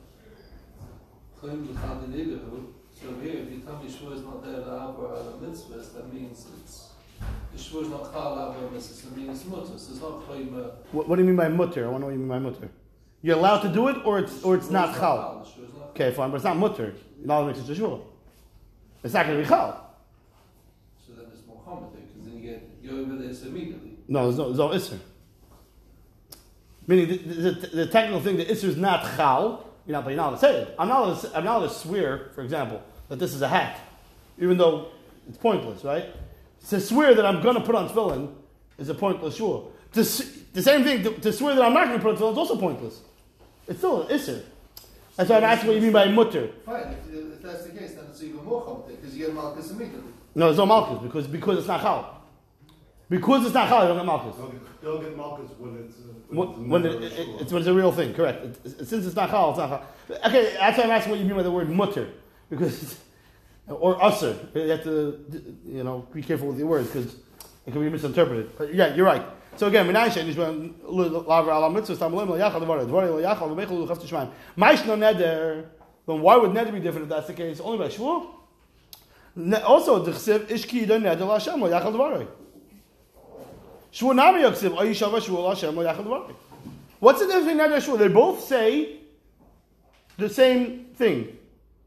So 1.40 1.48
here, 3.20 3.32
if 3.32 3.50
you 3.50 3.58
tell 3.66 3.82
me 3.82 3.90
Shua 3.90 4.12
is 4.12 4.22
not 4.22 4.44
there, 4.44 4.60
the 4.60 4.70
Abba 4.70 5.34
mitzvahs, 5.42 5.92
that 5.94 6.14
means 6.14 6.46
it's 6.62 6.90
the 7.52 7.58
Shua 7.58 7.82
is 7.82 7.88
not 7.88 8.12
Chal 8.12 8.38
Abba 8.38 8.68
mitzvahs, 8.76 9.06
it 9.08 9.16
means 9.16 9.40
it's 9.40 9.48
mutter. 9.50 9.66
So 9.66 9.74
it's 9.74 10.00
not 10.00 10.28
Chayim. 10.28 10.56
Uh, 10.56 10.70
what, 10.92 11.08
what 11.08 11.16
do 11.16 11.22
you 11.22 11.26
mean 11.26 11.34
by 11.34 11.48
mutter? 11.48 11.86
I 11.86 11.88
want 11.88 11.96
to 11.96 12.00
know 12.02 12.06
what 12.06 12.12
you 12.12 12.20
mean 12.20 12.28
by 12.28 12.38
mutter. 12.38 12.70
You're 13.22 13.36
allowed 13.36 13.60
to 13.62 13.68
do 13.68 13.88
it, 13.88 13.96
or 14.04 14.18
it's 14.18 14.42
or 14.42 14.54
it's 14.54 14.70
not 14.70 14.94
Chal. 14.96 15.46
Okay, 15.90 16.12
fine, 16.12 16.30
but 16.30 16.36
it's 16.36 16.44
not 16.44 16.56
mutter. 16.56 16.94
You're 17.18 17.26
not 17.26 17.42
allowed 17.42 17.54
to 17.54 17.68
make 17.68 17.76
Shua. 17.76 18.00
It's 19.02 19.14
not 19.14 19.26
going 19.26 19.38
to 19.38 19.42
be 19.42 19.48
Chal. 19.48 19.94
So 21.06 21.12
then 21.14 21.26
it's 21.32 21.46
more 21.46 21.60
common 21.64 21.90
because 21.90 22.26
then 22.26 22.38
you 22.38 22.50
get 22.82 22.92
over 22.92 23.16
this 23.16 23.42
immediately. 23.42 23.98
No, 24.08 24.24
there's 24.24 24.38
no, 24.38 24.44
there's 24.52 24.58
no 24.58 24.68
Isser. 24.96 24.98
Meaning 26.86 27.08
the, 27.08 27.16
the, 27.16 27.66
the, 27.68 27.86
technical 27.86 28.20
thing, 28.20 28.36
the 28.36 28.44
Isser 28.44 28.64
is 28.64 28.76
not 28.76 29.02
Chal. 29.16 29.66
You're 29.86 29.92
not, 29.92 30.04
but 30.04 30.10
you're 30.10 30.16
not 30.16 30.28
allowed 30.28 30.34
to 30.36 30.40
say 30.40 30.56
it. 30.62 30.74
I'm 30.78 30.88
not 30.88 31.02
allowed 31.02 31.20
to, 31.20 31.36
I'm 31.36 31.44
not 31.44 31.58
allowed 31.58 31.68
to 31.68 31.74
swear, 31.74 32.30
for 32.34 32.42
example, 32.42 32.82
that 33.08 33.18
this 33.18 33.34
is 33.34 33.42
a 33.42 33.48
hat, 33.48 33.78
even 34.38 34.56
though 34.56 34.88
it's 35.28 35.38
pointless, 35.38 35.84
right? 35.84 36.06
To 36.70 36.80
swear 36.80 37.14
that 37.14 37.24
I'm 37.26 37.42
going 37.42 37.56
to 37.56 37.60
put 37.60 37.74
on 37.74 37.88
tefillin 37.88 38.32
is 38.78 38.88
a 38.88 38.94
pointless 38.94 39.36
shua. 39.36 39.64
To, 39.92 40.02
the 40.02 40.62
same 40.62 40.84
thing, 40.84 41.02
to, 41.02 41.12
to, 41.20 41.32
swear 41.32 41.54
that 41.54 41.64
I'm 41.64 41.74
not 41.74 41.86
going 41.86 41.98
to 41.98 42.02
put 42.02 42.14
on 42.14 42.16
tefillin 42.16 42.32
is 42.32 42.38
also 42.38 42.56
pointless. 42.56 43.00
It's 43.70 43.78
still 43.78 44.02
an 44.02 44.08
Isser. 44.08 44.42
That's 45.16 45.30
why 45.30 45.36
I'm 45.36 45.44
asking 45.44 45.68
what 45.68 45.76
you 45.76 45.82
mean 45.82 45.92
by 45.92 46.08
mutter. 46.08 46.50
Fine, 46.66 46.96
if, 47.08 47.14
if 47.14 47.40
that's 47.40 47.64
the 47.64 47.78
case, 47.78 47.94
then 47.94 48.06
it's 48.10 48.20
even 48.22 48.44
more 48.44 48.64
complicated 48.64 49.00
because 49.00 49.16
you 49.16 49.26
get 49.26 49.34
malchus 49.34 49.70
immediately. 49.70 50.12
No, 50.34 50.46
there's 50.46 50.58
no 50.58 50.66
malchus 50.66 51.02
because, 51.02 51.28
because 51.28 51.58
it's 51.58 51.68
not 51.68 51.80
chal. 51.80 52.20
Because 53.08 53.44
it's 53.44 53.54
not 53.54 53.68
chal, 53.68 53.82
you 53.82 53.88
don't 53.88 53.98
get 53.98 54.06
malchus. 54.06 54.36
They'll 54.82 55.00
get 55.00 55.16
malchus 55.16 55.50
when 55.58 55.76
it's. 55.84 55.98
Uh, 55.98 56.34
when, 56.34 56.68
when 56.68 56.86
it, 56.86 57.02
it, 57.02 57.28
it's 57.40 57.52
when 57.52 57.62
it's 57.62 57.68
a 57.68 57.74
real 57.74 57.92
thing, 57.92 58.12
correct. 58.12 58.44
It, 58.66 58.86
since 58.88 59.06
it's 59.06 59.14
not 59.14 59.30
chal, 59.30 59.50
it's 59.50 59.58
not 59.58 59.68
chal. 60.08 60.20
Okay, 60.26 60.56
that's 60.58 60.76
why 60.76 60.84
I'm 60.84 60.90
asking 60.90 61.12
what 61.12 61.20
you 61.20 61.26
mean 61.26 61.36
by 61.36 61.44
the 61.44 61.50
word 61.52 61.70
mutter. 61.70 62.08
Because, 62.48 62.98
or 63.68 64.00
usser. 64.00 64.52
You 64.52 64.70
have 64.70 64.82
to, 64.82 65.56
you 65.64 65.84
know, 65.84 66.08
be 66.12 66.22
careful 66.22 66.48
with 66.48 66.58
your 66.58 66.66
words 66.66 66.88
because 66.88 67.14
it 67.66 67.70
can 67.70 67.80
be 67.80 67.88
misinterpreted. 67.88 68.50
But 68.58 68.74
yeah, 68.74 68.96
you're 68.96 69.06
right. 69.06 69.24
So 69.60 69.66
again, 69.66 69.86
Menashe 69.86 70.24
Nishban 70.24 70.72
Lavar 70.84 71.54
Ala 71.54 71.68
Mitzvah 71.68 71.94
Stam 71.94 72.14
Lim 72.14 72.28
Yachal 72.28 72.60
Devar 72.60 72.78
Dvar 72.78 73.22
Yachal 73.22 73.54
V'Mechel 73.54 73.86
Luchaf 73.86 73.98
Tishmaim. 73.98 74.30
Maish 74.56 74.86
no 74.86 74.96
neder. 74.96 75.66
Then 76.06 76.22
why 76.22 76.38
would 76.38 76.52
neder 76.52 76.72
be 76.72 76.80
different 76.80 77.02
if 77.02 77.10
that's 77.10 77.26
the 77.26 77.34
case? 77.34 77.60
Only 77.60 77.76
by 77.76 77.88
Shvuah. 77.88 78.26
Also, 79.64 79.98
the 80.02 80.12
Chsiv 80.12 80.46
Ishki 80.46 80.86
Yidon 80.86 81.02
Neder 81.02 81.26
LaShem 81.28 81.58
Nami 84.14 84.40
LaShem. 84.40 86.34
What's 86.98 87.20
the 87.20 87.26
difference 87.26 87.44
between 87.44 87.58
neder 87.58 87.74
and 87.74 87.82
Shvuah? 87.84 87.98
They 87.98 88.08
both 88.08 88.42
say 88.42 89.00
the 90.16 90.30
same 90.30 90.86
thing. 90.94 91.36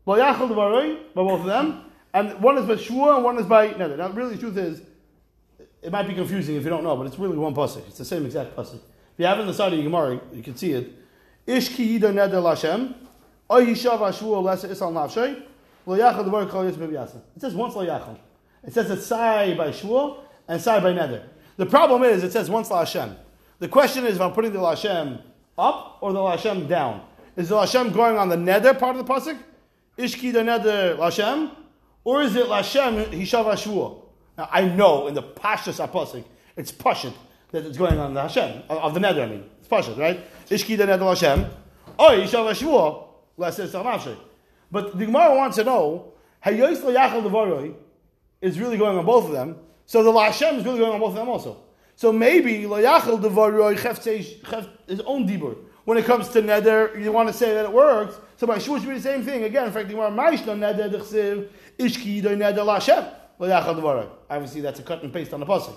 Lo 0.06 0.16
Yachal 0.16 0.48
Devar 0.48 0.70
by 1.16 1.24
both 1.24 1.40
of 1.40 1.48
them, 1.48 1.86
and 2.14 2.40
one 2.40 2.60
is 2.60 2.68
by 2.68 2.76
Shvuah 2.76 3.16
and 3.16 3.24
one 3.24 3.40
is 3.40 3.48
by 3.48 3.70
neder. 3.70 3.98
Now, 3.98 4.10
really, 4.10 4.36
the 4.36 4.42
truth 4.42 4.58
is 4.58 4.84
it 5.84 5.92
might 5.92 6.08
be 6.08 6.14
confusing 6.14 6.56
if 6.56 6.64
you 6.64 6.70
don't 6.70 6.84
know, 6.84 6.96
but 6.96 7.08
it's 7.08 7.20
really 7.20 7.38
one 7.38 7.54
pasuk. 7.54 7.86
It's 7.88 7.98
the 7.98 8.06
same 8.06 8.26
exact 8.26 8.56
pasuk. 8.56 8.76
If 8.76 9.20
you 9.20 9.26
have 9.26 9.38
it 9.38 9.42
in 9.42 9.48
the 9.48 9.54
side 9.54 9.74
of 9.74 9.80
your 9.80 9.84
Gemara, 9.84 10.22
you 10.34 10.42
can 10.42 10.56
see 10.56 10.72
it. 10.72 10.94
Ish 11.46 11.76
ki 11.76 12.00
yida 12.00 12.14
neder 12.14 12.42
lashem, 12.42 12.96
oy 13.52 13.66
yishav 13.66 14.02
ashua 14.02 14.38
lesa 14.38 14.70
isal 14.70 14.94
nafshay, 14.94 15.44
lo 15.86 15.98
yachal 15.98 16.24
devar 16.24 16.46
kol. 16.48 16.66
It 16.66 17.42
says 17.42 17.54
once 17.54 17.76
lo 17.76 17.86
yachal. 17.86 18.18
It 18.66 18.74
says 18.74 18.90
it's 18.90 19.06
sai 19.06 19.56
by 19.56 19.72
shua 19.72 20.24
and 20.48 20.62
sai 20.62 20.80
by 20.80 20.94
neder. 20.94 21.24
The 21.58 21.66
problem 21.66 22.04
is 22.04 22.24
it 22.24 22.32
says 22.32 22.50
once 22.50 22.70
The 22.70 23.68
question 23.68 24.06
is 24.06 24.16
if 24.16 24.22
I'm 24.22 24.32
putting 24.32 24.54
the 24.54 24.62
la 24.62 24.70
Hashem 24.70 25.20
up 25.58 25.98
or 26.00 26.14
the 26.14 26.22
la 26.22 26.32
Hashem 26.32 26.68
down. 26.68 27.06
Is 27.36 27.50
the 27.50 27.56
la 27.56 27.62
Hashem 27.66 27.92
going 27.92 28.18
on 28.18 28.30
the 28.30 28.38
neder 28.38 28.80
part 28.80 28.96
of 28.96 29.06
the 29.06 29.14
pasuk? 29.14 29.38
Ish 29.98 30.16
ki 30.16 30.32
yida 30.32 30.44
neder 30.44 30.98
lashem, 30.98 31.52
or 32.06 32.22
is 32.22 32.38
it 32.38 32.48
lashem 32.48 33.12
hishav? 33.12 34.03
Now 34.38 34.50
I 34.52 34.66
know 34.66 35.08
in 35.08 35.14
the 35.14 35.24
Pashas 35.24 35.84
Apostle, 35.84 36.26
it's 36.56 36.72
Pashit 36.72 37.14
that 37.52 37.66
it's 37.66 37.78
going 37.78 38.00
on 38.00 38.14
the 38.14 38.22
Hashem, 38.22 38.64
of 38.70 38.94
the 38.94 39.00
Nether, 39.00 39.24
I 39.24 39.28
mean. 39.28 39.50
It's 39.60 39.68
Pashit, 39.68 39.98
right? 39.98 40.20
Ishki 40.50 40.78
the 40.78 40.86
Nether 40.86 41.06
Hashem. 41.06 41.46
Oh, 42.00 42.10
Yishav 42.10 42.50
Hashua, 42.52 43.08
less 43.38 43.60
is 43.60 43.76
But 44.72 44.98
the 44.98 45.06
Gemara 45.06 45.36
wants 45.36 45.58
to 45.58 45.64
know, 45.64 46.14
Hayois 46.46 46.82
Yachal 46.82 47.24
Devaroi 47.24 47.76
is 48.42 48.60
really 48.60 48.78
going 48.78 48.98
on 48.98 49.06
both 49.06 49.26
of 49.26 49.32
them, 49.32 49.58
so 49.86 50.04
the 50.04 50.12
Hashem 50.12 50.56
is 50.56 50.66
really 50.66 50.80
going 50.80 50.94
on 50.94 51.00
both 51.00 51.12
of 51.12 51.16
them 51.16 51.30
also. 51.30 51.64
So 51.96 52.12
maybe 52.12 52.64
Devaroi 52.64 53.78
Chef 53.78 54.04
his 54.04 55.00
own 55.02 55.28
Dibur. 55.28 55.56
When 55.86 55.98
it 55.98 56.06
comes 56.06 56.30
to 56.30 56.42
Nether, 56.42 56.98
you 56.98 57.12
want 57.12 57.28
to 57.28 57.34
say 57.34 57.54
that 57.54 57.66
it 57.66 57.72
works. 57.72 58.16
So 58.38 58.48
by 58.48 58.58
Shua 58.58 58.80
should 58.80 58.88
be 58.90 58.96
the 58.96 59.02
same 59.02 59.22
thing. 59.22 59.44
Again, 59.44 59.68
in 59.68 59.72
fact, 59.74 59.88
the 59.90 59.94
Gemara 59.94 60.12
Maishna 60.12 60.58
Nether 60.58 60.90
Dechsiv 60.90 61.50
Ishki 61.78 62.24
Nether 62.38 62.62
Lashem. 62.62 63.14
Obviously, 64.30 64.62
that's 64.62 64.80
a 64.80 64.84
cut 64.84 65.04
and 65.04 65.14
paste 65.14 65.34
on 65.34 65.40
the 65.40 65.46
pasuk. 65.46 65.76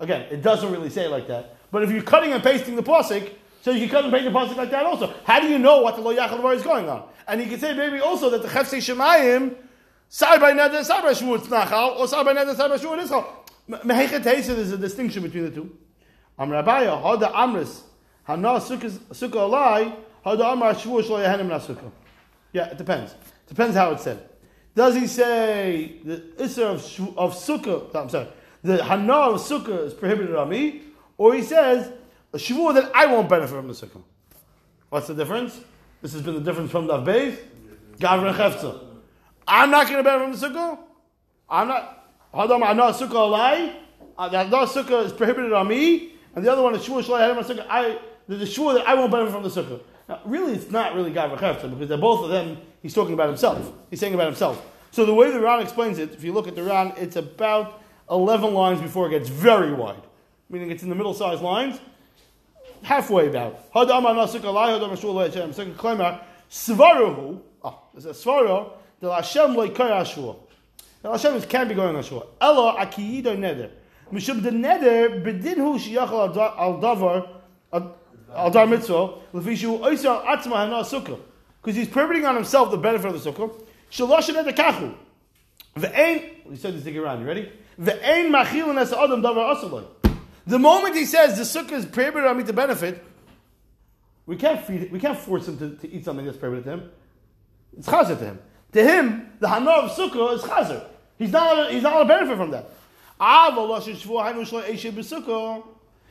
Again, 0.00 0.26
it 0.30 0.42
doesn't 0.42 0.72
really 0.72 0.90
say 0.90 1.04
it 1.04 1.10
like 1.10 1.26
that. 1.28 1.56
But 1.70 1.82
if 1.82 1.90
you're 1.90 2.02
cutting 2.02 2.32
and 2.32 2.42
pasting 2.42 2.76
the 2.76 2.82
pasuk, 2.82 3.30
so 3.60 3.72
you 3.72 3.80
can 3.80 3.88
cut 3.90 4.04
and 4.04 4.12
paste 4.12 4.24
the 4.24 4.30
pasuk 4.30 4.56
like 4.56 4.70
that 4.70 4.86
also. 4.86 5.12
How 5.24 5.40
do 5.40 5.48
you 5.48 5.58
know 5.58 5.82
what 5.82 5.96
the 5.96 6.02
lo 6.02 6.14
yachal 6.14 6.54
is 6.54 6.62
going 6.62 6.88
on? 6.88 7.02
And 7.26 7.40
you 7.42 7.48
can 7.48 7.58
say 7.58 7.74
maybe 7.74 8.00
also 8.00 8.30
that 8.30 8.40
the 8.42 8.48
chefsei 8.48 8.78
shemayim 8.78 9.56
side 10.08 10.40
by 10.40 10.52
neder 10.52 10.82
side 10.82 11.02
by 11.02 11.12
shvu 11.12 11.36
it's 11.36 11.48
nachal, 11.48 11.98
or 11.98 12.08
side 12.08 12.24
by 12.24 12.32
neder 12.32 12.56
side 12.56 12.70
by 12.70 12.78
shvu 12.78 12.96
it 12.96 13.00
is 13.00 13.10
chal. 13.10 13.44
Mehechet 13.68 14.22
there's 14.22 14.72
a 14.72 14.78
distinction 14.78 15.22
between 15.22 15.44
the 15.44 15.50
two. 15.50 15.76
Am 16.38 16.48
Rabaya 16.48 17.02
hada 17.02 17.30
amris 17.32 17.82
hana 18.24 18.60
sukkah 18.60 19.32
alai 19.50 19.92
hada 20.24 20.52
amar 20.52 20.74
shvu 20.74 21.02
shlo 21.02 21.22
yahenim 21.22 21.48
nasukkah. 21.48 21.90
Yeah, 22.52 22.70
it 22.70 22.78
depends. 22.78 23.14
Depends 23.48 23.76
how 23.76 23.92
it's 23.92 24.04
said. 24.04 24.28
Does 24.74 24.94
he 24.94 25.06
say 25.06 25.96
the 26.04 26.18
Isser 26.38 26.66
of, 26.66 27.18
of 27.18 27.34
Sukkah, 27.34 27.94
I'm 27.94 28.08
sorry, 28.08 28.28
the 28.62 28.84
Hana 28.84 29.12
of 29.12 29.40
Sukkah 29.40 29.86
is 29.86 29.94
prohibited 29.94 30.36
on 30.36 30.48
me, 30.50 30.82
or 31.16 31.34
he 31.34 31.42
says 31.42 31.92
a 32.32 32.36
Shavua 32.36 32.74
that 32.74 32.90
I 32.94 33.06
won't 33.06 33.28
benefit 33.28 33.56
from 33.56 33.66
the 33.66 33.74
Sukkah? 33.74 34.02
What's 34.90 35.08
the 35.08 35.14
difference? 35.14 35.58
This 36.00 36.12
has 36.12 36.22
been 36.22 36.34
the 36.34 36.40
difference 36.40 36.70
from 36.70 36.86
the 36.86 36.98
Beis. 36.98 37.38
Gavra. 37.98 38.84
I'm 39.48 39.70
not 39.70 39.86
going 39.88 39.96
to 39.96 40.02
benefit 40.04 40.40
from 40.40 40.52
the 40.52 40.58
Sukkah. 40.58 40.78
I'm 41.48 41.68
not. 41.68 42.10
Hold 42.32 42.52
on, 42.52 42.62
I 42.62 42.66
Hana 42.66 42.82
Sukkah 42.92 43.08
Alai. 43.08 43.74
Uh, 44.16 44.28
the 44.28 44.38
Hana 44.44 44.66
Sukkah 44.66 45.06
is 45.06 45.12
prohibited 45.12 45.52
on 45.52 45.66
me, 45.66 46.12
and 46.36 46.44
the 46.44 46.52
other 46.52 46.62
one 46.62 46.74
is 46.74 46.82
Shavua 46.82 47.02
Shalai 47.02 47.34
Hadam 47.34 47.42
Sukkah. 47.42 47.66
I, 47.68 47.98
the, 48.28 48.36
the 48.36 48.44
Shavua 48.44 48.74
that 48.74 48.86
I 48.86 48.94
won't 48.94 49.10
benefit 49.10 49.32
from 49.32 49.42
the 49.42 49.48
Sukkah. 49.48 49.80
Now, 50.08 50.20
really, 50.24 50.54
it's 50.54 50.70
not 50.70 50.94
really 50.94 51.12
Gavra 51.12 51.36
Chefza 51.36 51.70
because 51.70 51.88
they're 51.88 51.98
both 51.98 52.24
of 52.24 52.30
them 52.30 52.56
he's 52.82 52.94
talking 52.94 53.14
about 53.14 53.28
himself. 53.28 53.72
He's 53.90 54.00
saying 54.00 54.14
about 54.14 54.26
himself. 54.26 54.64
So 54.90 55.04
the 55.04 55.12
way 55.14 55.30
the 55.30 55.40
Ran 55.40 55.60
explains 55.60 55.98
it, 55.98 56.14
if 56.14 56.24
you 56.24 56.32
look 56.32 56.48
at 56.48 56.54
the 56.54 56.62
Ran, 56.62 56.94
it's 56.96 57.16
about 57.16 57.82
11 58.10 58.54
lines 58.54 58.80
before 58.80 59.06
it 59.06 59.10
gets 59.10 59.28
very 59.28 59.72
wide, 59.72 60.00
meaning 60.48 60.70
it's 60.70 60.82
in 60.82 60.88
the 60.88 60.94
middle 60.94 61.12
sized 61.12 61.42
lines, 61.42 61.78
halfway 62.82 63.28
about. 63.28 63.70
Svaruhu, 66.50 67.40
ah, 67.62 67.78
there's 67.92 68.06
a 68.06 68.10
Svaru, 68.10 68.72
the 69.00 69.12
Hashem 69.14 69.54
loikay 69.54 69.90
Ashua. 69.90 70.36
The 71.02 71.10
Hashem 71.10 71.42
can 71.42 71.68
be 71.68 71.74
going 71.74 71.94
Ashua. 71.94 72.24
Ella 72.40 72.76
akiyido 72.78 73.36
neder. 73.36 73.70
Mishum 74.10 74.42
the 74.42 74.50
neder 74.50 75.22
bedinhu 75.22 75.78
shiyachal 75.78 76.34
al 76.34 76.80
davar 76.80 77.28
al 78.34 78.50
dar 78.50 78.66
mitzvah, 78.66 79.14
lefishu 79.32 79.80
oisar 79.80 80.24
atzma 80.24 80.56
hana 80.56 80.82
sukkah 80.82 81.18
because 81.60 81.76
he's 81.76 81.88
prohibiting 81.88 82.24
on 82.24 82.34
himself 82.34 82.70
the 82.70 82.76
benefit 82.76 83.14
of 83.14 83.22
the 83.22 83.30
sukkah. 83.30 83.52
Shaloshin 83.90 84.42
kachu. 84.54 84.94
Ve'ein, 85.76 86.46
we 86.46 86.56
said 86.56 86.74
this 86.74 86.82
thing 86.84 86.96
around, 86.96 87.20
you 87.20 87.26
ready? 87.26 87.52
Ve'ein 87.80 88.30
machilin 88.30 88.80
es 88.80 88.92
adam 88.92 89.22
davar 89.22 89.54
asaloi. 89.56 89.84
The 90.46 90.58
moment 90.58 90.94
he 90.96 91.04
says 91.04 91.36
the 91.36 91.42
sukkah 91.42 91.72
is 91.72 91.84
prohibited 91.84 92.26
on 92.26 92.38
me 92.38 92.44
to 92.44 92.52
benefit, 92.52 93.04
we 94.26 94.36
can't 94.36 94.64
feed, 94.64 94.90
we 94.90 94.98
can't 94.98 95.18
force 95.18 95.48
him 95.48 95.58
to, 95.58 95.76
to 95.76 95.90
eat 95.92 96.04
something 96.04 96.24
that's 96.24 96.38
prohibited 96.38 96.64
to 96.64 96.70
him. 96.70 96.90
It's 97.76 97.86
chazer 97.86 98.18
to 98.18 98.24
him. 98.24 98.38
To 98.72 98.82
him, 98.82 99.32
the 99.40 99.48
hana 99.48 99.70
of 99.70 99.90
sukkah 99.90 100.34
is 100.34 100.42
chazer. 100.42 100.84
He's 101.18 101.32
not, 101.32 101.70
he's 101.70 101.82
not 101.82 101.98
to 101.98 102.04
benefit 102.04 102.36
from 102.36 102.50
that. 102.52 102.70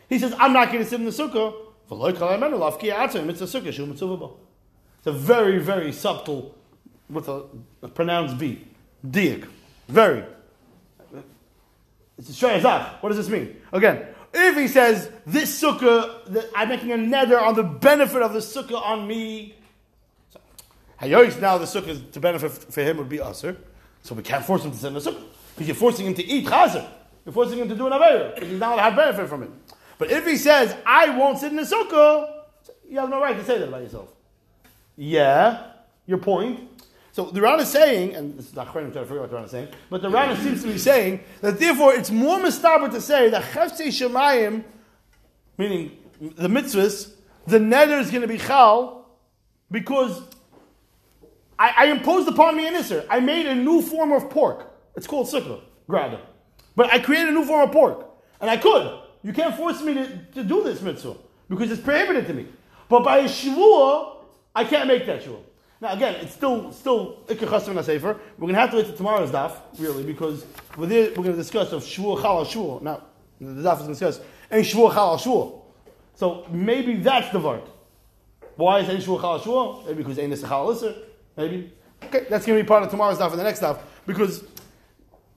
He 0.10 0.20
says, 0.20 0.34
I'm 0.38 0.54
not 0.54 0.72
going 0.72 0.84
to 0.84 0.90
sit 0.90 1.00
in 1.00 1.06
the 1.06 1.12
sukkah. 1.12 1.67
It's 4.98 5.08
a 5.08 5.12
very, 5.12 5.60
very 5.60 5.92
subtle, 5.92 6.56
with 7.10 7.28
a, 7.30 7.46
a 7.82 7.88
pronounced 7.88 8.38
B. 8.38 8.68
Diak. 9.06 9.48
Very. 9.88 10.24
It's 12.18 12.30
a 12.30 12.34
shayazach. 12.34 13.02
What 13.02 13.10
does 13.10 13.18
this 13.18 13.30
mean? 13.30 13.56
Again, 13.72 14.06
if 14.34 14.58
he 14.58 14.68
says, 14.68 15.10
this 15.26 15.62
sukkah, 15.62 16.46
I'm 16.56 16.70
making 16.70 16.92
a 16.92 16.98
nether 16.98 17.40
on 17.40 17.56
the 17.56 17.64
benefit 17.64 18.22
of 18.22 18.34
the 18.34 18.40
sukkah 18.40 18.82
on 18.82 19.08
me, 19.08 19.56
so, 20.30 20.40
now 21.00 21.58
the 21.58 21.66
sukkah 21.66 22.12
to 22.12 22.20
benefit 22.20 22.52
for 22.52 22.82
him 22.82 22.98
would 22.98 23.10
be 23.10 23.22
usher, 23.22 23.56
so 24.04 24.16
we 24.16 24.24
can't 24.24 24.44
force 24.44 24.66
him 24.66 24.72
to 24.72 24.78
send 24.78 24.96
the 24.96 25.00
sukkah. 25.00 25.24
Because 25.56 25.68
you're 25.68 25.76
forcing 25.76 26.08
him 26.08 26.14
to 26.16 26.26
eat 26.26 26.46
chazer. 26.46 26.88
You're 27.26 27.34
forcing 27.34 27.60
him 27.60 27.68
to 27.70 27.76
do 27.76 27.88
an 27.88 27.94
because 28.34 28.50
he's 28.50 28.60
not 28.60 28.74
allowed 28.74 28.76
to 28.76 28.82
have 28.84 28.96
benefit 28.96 29.30
from 29.30 29.44
it. 29.44 29.50
But 29.98 30.12
if 30.12 30.26
he 30.26 30.38
says, 30.38 30.76
I 30.86 31.18
won't 31.18 31.40
sit 31.40 31.52
in 31.52 31.58
the 31.58 31.64
sukkah, 31.64 32.32
you 32.88 33.00
have 33.00 33.10
no 33.10 33.20
right 33.20 33.36
to 33.36 33.44
say 33.44 33.58
that 33.58 33.68
about 33.68 33.82
yourself. 33.82 34.14
Yeah, 34.96 35.72
your 36.06 36.18
point. 36.20 36.60
So 37.12 37.26
the 37.26 37.42
Ran 37.42 37.60
is 37.60 37.70
saying, 37.70 38.16
and 38.16 38.38
this 38.38 38.48
is 38.48 38.56
not 38.56 38.72
trying 38.72 38.92
to 38.92 39.00
figure 39.00 39.18
out 39.18 39.22
what 39.22 39.30
the 39.32 39.36
Ran 39.36 39.46
is 39.46 39.52
saying, 39.52 39.70
but 39.90 40.02
the 40.02 40.10
Ran 40.10 40.36
seems 40.38 40.62
to 40.62 40.68
be 40.68 40.78
saying 40.78 41.22
that 41.42 41.60
therefore 41.60 41.94
it's 41.94 42.12
more 42.12 42.38
mistaber 42.40 42.92
to 42.92 43.02
say 43.02 43.30
that 43.30 43.44
cheftzei 43.44 43.88
shemayim, 43.88 44.64
meaning 45.58 45.98
the 46.20 46.48
mitzvahs, 46.48 47.14
the 47.48 47.60
nether 47.60 47.98
is 47.98 48.12
going 48.12 48.22
to 48.22 48.28
be 48.28 48.38
chal 48.38 49.10
because 49.72 50.22
I, 51.58 51.74
I 51.78 51.86
imposed 51.88 52.28
upon 52.28 52.56
me 52.56 52.68
an 52.68 52.76
isser. 52.76 53.06
I 53.10 53.20
made 53.20 53.48
a 53.48 53.56
new 53.56 53.82
form 53.82 54.12
of 54.12 54.30
pork. 54.30 54.72
It's 54.96 55.08
called 55.08 55.28
sukkah, 55.28 55.62
grada. 55.90 56.20
But 56.76 56.94
I 56.94 57.00
created 57.00 57.30
a 57.30 57.32
new 57.32 57.46
form 57.46 57.68
of 57.68 57.74
pork. 57.74 58.08
And 58.40 58.50
I 58.50 58.58
could. 58.58 59.00
You 59.28 59.34
can't 59.34 59.54
force 59.58 59.82
me 59.82 59.94
to, 59.94 60.08
to 60.36 60.44
do 60.46 60.64
this 60.64 60.82
mitzvah 60.82 61.18
because 61.50 61.70
it's 61.70 61.82
prohibited 61.82 62.28
to 62.28 62.34
me. 62.34 62.48
But 62.88 63.04
by 63.04 63.18
a 63.18 63.24
shvuah, 63.26 64.24
I 64.56 64.64
can't 64.64 64.88
make 64.88 65.06
that 65.06 65.22
shvuah. 65.22 65.42
Now 65.82 65.92
again, 65.92 66.16
it's 66.22 66.34
still 66.34 66.72
still 66.72 67.24
ikar 67.28 67.50
chasam 67.50 67.76
and 67.76 67.86
sefer. 67.86 68.18
We're 68.38 68.48
gonna 68.48 68.58
have 68.58 68.72
to 68.72 68.78
wait 68.78 68.86
till 68.86 68.96
tomorrow's 68.96 69.30
daf, 69.30 69.52
really, 69.80 70.04
because 70.04 70.46
we're, 70.78 70.86
there, 70.86 71.10
we're 71.10 71.26
gonna 71.26 71.36
discuss 71.36 71.74
of 71.74 71.84
shvuah 71.84 72.22
chal 72.22 72.38
al 72.38 72.46
shvuah. 72.46 72.82
Now 72.82 73.04
the 73.42 73.64
daf 73.64 73.74
is 73.74 73.80
gonna 73.82 73.88
discuss 73.90 74.22
any 74.50 74.64
shvuah 74.64 74.94
chal 74.94 75.12
al 75.12 75.18
shvuah. 75.18 75.62
So 76.16 76.48
maybe 76.50 76.96
that's 76.96 77.30
the 77.34 77.40
vart. 77.42 77.68
Why 78.56 78.80
is 78.80 78.88
any 78.88 79.00
shvuah 79.00 79.20
chal 79.20 79.34
al 79.34 79.40
shvuah? 79.42 79.88
Maybe 79.88 80.04
because 80.04 80.20
ain't 80.20 80.40
chal 80.40 80.74
isser. 80.74 80.96
Maybe. 81.36 81.74
Okay, 82.02 82.28
that's 82.30 82.46
gonna 82.46 82.62
be 82.62 82.66
part 82.66 82.84
of 82.84 82.90
tomorrow's 82.90 83.18
daf 83.18 83.32
and 83.32 83.40
the 83.40 83.44
next 83.44 83.60
daf 83.60 83.78
because 84.06 84.46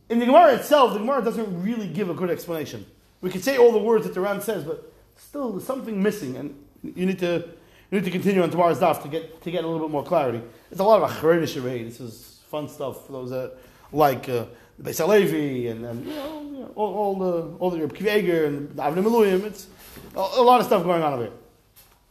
in 0.08 0.20
the 0.20 0.26
Gemara 0.26 0.54
itself, 0.54 0.92
the 0.92 1.00
Gemara 1.00 1.24
doesn't 1.24 1.60
really 1.64 1.88
give 1.88 2.08
a 2.08 2.14
good 2.14 2.30
explanation. 2.30 2.86
We 3.20 3.30
could 3.30 3.44
say 3.44 3.56
all 3.58 3.72
the 3.72 3.78
words 3.78 4.06
that 4.06 4.14
the 4.14 4.20
Ran 4.20 4.40
says, 4.40 4.64
but 4.64 4.92
still 5.16 5.52
there's 5.52 5.66
something 5.66 6.02
missing, 6.02 6.36
and 6.36 6.54
you 6.82 7.06
need 7.06 7.18
to 7.18 7.44
you 7.90 7.98
need 7.98 8.04
to 8.04 8.10
continue 8.10 8.42
on 8.42 8.50
tomorrow's 8.50 8.78
daf 8.78 9.02
to 9.02 9.08
get 9.08 9.42
to 9.42 9.50
get 9.50 9.64
a 9.64 9.66
little 9.66 9.86
bit 9.86 9.92
more 9.92 10.04
clarity. 10.04 10.42
It's 10.70 10.80
a 10.80 10.84
lot 10.84 11.02
of 11.02 11.10
achronish 11.10 11.62
array. 11.62 11.82
This 11.84 12.00
is 12.00 12.40
fun 12.48 12.68
stuff 12.68 13.06
for 13.06 13.12
those 13.12 13.30
that 13.30 13.56
like 13.92 14.28
uh, 14.28 14.46
Beis 14.80 14.98
Halevi 14.98 15.68
and, 15.68 15.84
and 15.84 16.06
you 16.06 16.12
know, 16.12 16.72
all, 16.74 16.94
all 16.94 17.18
the 17.18 17.56
all 17.58 17.70
the 17.70 17.80
Reb 17.80 17.94
Kiva 17.94 18.46
and 18.46 18.68
Avnei 18.76 19.04
Miluyim. 19.04 19.44
It's 19.44 19.66
a, 20.14 20.18
a 20.18 20.42
lot 20.42 20.60
of 20.60 20.66
stuff 20.66 20.82
going 20.84 21.02
on 21.02 21.12
over 21.12 21.24
here. 21.24 21.32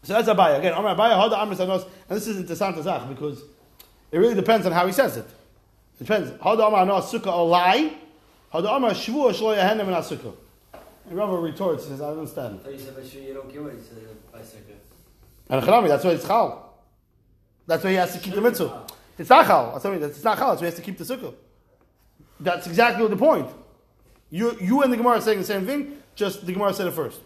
So 0.04 0.14
that's 0.14 0.30
Abaya 0.30 0.60
again. 0.60 0.74
Amar 0.74 0.96
Abaya 0.96 1.14
Hada 1.14 1.38
Amr 1.38 1.56
Sanos, 1.56 1.84
and 2.08 2.18
this 2.18 2.28
is 2.28 2.38
interessant 2.38 2.82
Zach 2.84 3.08
because 3.10 3.42
it 4.12 4.18
really 4.18 4.36
depends 4.36 4.66
on 4.66 4.72
how 4.72 4.86
he 4.86 4.94
says 4.94 5.18
it. 5.18 5.26
It 5.26 6.06
depends. 6.06 6.32
Hada 6.32 6.68
Amar 6.68 6.86
No 6.86 6.96
Sukkah 6.96 7.24
Olai, 7.24 7.94
Hada 8.54 8.76
Amar 8.76 8.92
Shvua 8.92 9.34
Shlo 9.34 9.58
Yahenem 9.58 9.88
and 9.88 9.96
Sukkah. 10.06 10.36
And 11.10 11.18
Rava 11.18 11.38
retorts, 11.38 11.88
says, 11.88 12.02
I 12.02 12.10
don't 12.10 12.20
understand. 12.20 12.60
I 12.66 12.70
you 12.70 12.80
said 12.80 12.96
by 12.96 13.04
sure 13.04 13.22
you 13.22 13.34
don't 13.34 13.52
care 13.52 13.64
what 13.64 13.74
he 13.74 13.80
said 13.80 13.98
by 14.32 14.40
sukkah. 14.40 14.78
And 15.50 15.64
Chanami, 15.64 15.88
that's 15.88 16.04
why 16.04 16.12
it's 16.12 16.26
chal. 16.26 16.84
That's 17.66 17.84
why 17.84 17.90
he 17.90 17.96
has 17.96 18.14
to 18.14 18.20
keep 18.20 18.36
the 18.36 18.42
mitzvah. 18.42 18.86
It's 19.18 19.30
not 19.30 19.48
chal. 19.48 19.72
That's 19.74 19.86
mean. 19.86 20.04
It's 20.04 20.24
not 20.24 20.38
chal. 20.38 20.50
That's 20.50 20.62
why 20.62 20.68
he 20.68 20.72
has 20.72 20.76
to 20.76 20.82
keep 20.84 20.98
the 21.00 21.04
sukkah. 21.04 21.34
That's 22.40 22.68
exactly 22.68 23.08
the 23.08 23.18
point. 23.18 23.50
You, 24.30 24.56
you 24.62 24.84
and 24.84 24.94
the 24.94 24.98
Gemara 24.98 25.18
are 25.18 25.22
saying 25.22 25.40
the 25.40 25.46
same 25.46 25.66
thing, 25.66 25.98
just 26.14 26.46
the 26.46 26.54
Gemara 26.54 26.74
said 26.74 26.86
it 26.86 26.92
first. 26.92 27.20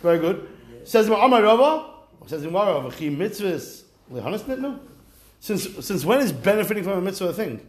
Very 0.00 0.20
good. 0.20 0.48
Says 0.84 1.08
Amar 1.08 1.42
Rava, 1.42 1.94
says 2.26 2.42
Gemara, 2.42 2.74
V'chi 2.74 3.14
mitzvahs 3.14 3.82
lehanas 4.12 4.42
nitnu? 4.42 4.78
Since, 5.40 5.84
since 5.84 6.04
when 6.04 6.20
is 6.20 6.32
benefiting 6.32 6.84
from 6.84 6.98
a 6.98 7.00
mitzvah 7.00 7.26
a 7.26 7.32
thing? 7.32 7.66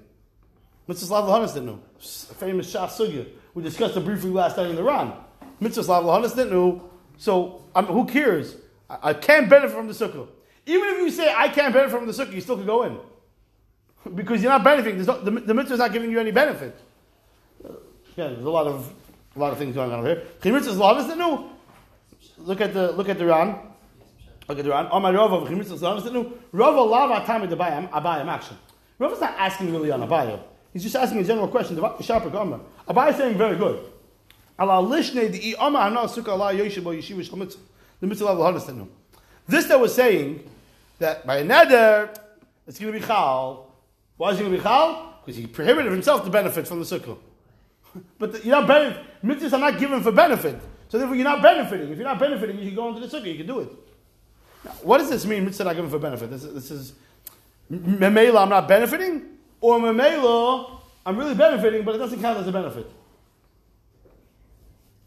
Mitzvahs 0.88 1.10
lav 1.10 1.26
lehanas 1.26 1.60
nitnu. 1.60 1.80
Famous 2.36 2.72
Shas 2.72 2.90
Sugya. 2.90 3.28
We 3.56 3.64
discussed 3.64 3.96
it 3.96 4.02
briefly 4.02 4.30
last 4.32 4.58
night 4.58 4.70
in 4.70 4.76
the 4.76 4.84
Ran. 4.84 5.14
Mitzvahs 5.62 5.88
lav 5.88 6.24
nitnu. 6.34 6.82
So, 7.18 7.64
um, 7.74 7.86
who 7.86 8.06
cares? 8.06 8.58
I, 8.90 9.10
I 9.10 9.14
can't 9.14 9.50
benefit 9.50 9.76
from 9.76 9.88
the 9.88 9.94
sukkah. 9.94 10.28
Even 10.66 10.90
if 10.90 10.98
you 11.00 11.10
say 11.10 11.34
I 11.36 11.48
can't 11.48 11.74
benefit 11.74 11.98
from 11.98 12.06
the 12.06 12.12
sukkah, 12.12 12.34
you 12.34 12.42
still 12.42 12.58
can 12.58 12.66
go 12.66 12.84
in. 12.84 12.98
Because 14.16 14.44
you're 14.44 14.52
not 14.52 14.64
benefiting. 14.64 15.04
No, 15.04 15.20
the, 15.20 15.32
the 15.32 15.54
mitzvah 15.54 15.74
is 15.74 15.80
not 15.80 15.92
giving 15.92 16.12
you 16.12 16.20
any 16.20 16.32
benefit. 16.32 16.78
Yeah, 17.64 18.28
there's 18.28 18.46
a 18.46 18.50
lot 18.50 18.68
of 18.68 18.94
a 19.36 19.40
lot 19.40 19.52
of 19.52 19.58
things 19.58 19.74
going 19.74 19.92
on 19.92 20.00
over 20.00 20.08
here. 20.10 20.24
Chimitzvahs 20.42 20.78
lav 20.78 20.98
is 21.00 21.18
new. 21.18 21.50
Look 22.38 22.62
at 22.62 22.74
the 22.74 22.92
look 22.92 23.10
at 23.10 23.18
the 23.18 23.26
Ran. 23.26 23.58
Look 24.48 24.60
at 24.60 24.66
the 24.66 24.70
Ran. 24.70 24.88
Amar 24.92 25.14
Rava 25.14 25.38
v'chimitzvahs 25.38 25.82
lav 25.82 26.06
is 26.06 26.12
new. 26.12 26.38
Rava 26.52 26.82
lav 26.82 27.26
atami 27.26 27.48
debayam 27.48 27.90
abayam 27.90 28.28
action. 28.28 28.58
Rava's 29.00 29.22
not 29.22 29.34
asking 29.38 29.72
really 29.72 29.92
on 29.92 30.04
a 30.04 30.08
Abaya. 30.08 30.40
He's 30.76 30.84
just 30.84 30.98
asking 30.98 31.20
a 31.20 31.24
general 31.24 31.48
question. 31.48 31.78
Abaya 31.78 33.10
is 33.10 33.16
saying 33.16 33.38
very 33.38 33.56
good. 33.56 33.80
The 34.58 34.66
mitzvah 38.02 38.26
hadastenu. 38.36 38.86
This 39.48 39.68
that 39.68 39.80
was 39.80 39.96
saying 39.96 40.44
that 41.00 41.26
by 41.26 41.38
a 41.38 41.46
neder 41.46 42.14
it's 42.68 42.78
going 42.78 42.92
to 42.92 43.00
be 43.00 43.06
chal. 43.06 43.72
Why 44.18 44.32
is 44.32 44.38
it 44.38 44.42
going 44.42 44.52
to 44.52 44.58
be 44.58 44.64
chal? 44.64 45.14
Because 45.24 45.38
he 45.38 45.48
prohibited 45.48 45.94
himself 45.94 46.26
to 46.26 46.30
benefit 46.30 46.68
from 46.68 46.80
the 46.80 46.86
sukkah. 46.86 47.18
But 48.20 48.34
the, 48.34 48.40
you're 48.46 48.60
not 48.60 48.68
benefit. 48.68 49.02
Mitzvahs 49.24 49.54
are 49.54 49.60
not 49.60 49.80
given 49.80 50.04
for 50.04 50.12
benefit. 50.12 50.60
So 50.90 50.98
therefore, 50.98 51.16
you're 51.16 51.24
not 51.24 51.42
benefiting. 51.42 51.90
If 51.90 51.98
you're 51.98 52.06
not 52.06 52.20
benefiting, 52.20 52.60
you 52.60 52.66
can 52.66 52.76
go 52.76 52.90
into 52.90 53.00
the 53.00 53.08
sukkah. 53.08 53.32
You 53.32 53.38
can 53.38 53.48
do 53.48 53.62
it. 53.62 53.70
Now, 54.66 54.72
what 54.84 54.98
does 54.98 55.10
this 55.10 55.26
mean? 55.26 55.46
Mitzvah 55.46 55.64
not 55.64 55.76
given 55.78 55.90
for 55.90 56.00
benefit. 56.00 56.30
This, 56.32 56.44
is- 56.44 56.54
this 56.54 56.70
is 56.72 56.94
memela. 57.72 58.42
I'm 58.42 58.50
not 58.50 58.68
benefiting, 58.68 59.35
or 59.62 59.80
memela. 59.80 60.80
I'm 61.06 61.18
really 61.18 61.36
benefiting, 61.36 61.84
but 61.84 61.96
it 61.96 62.00
doesn't 62.00 62.20
count 62.20 62.40
as 62.40 62.48
a 62.48 62.52
benefit. 62.52 62.90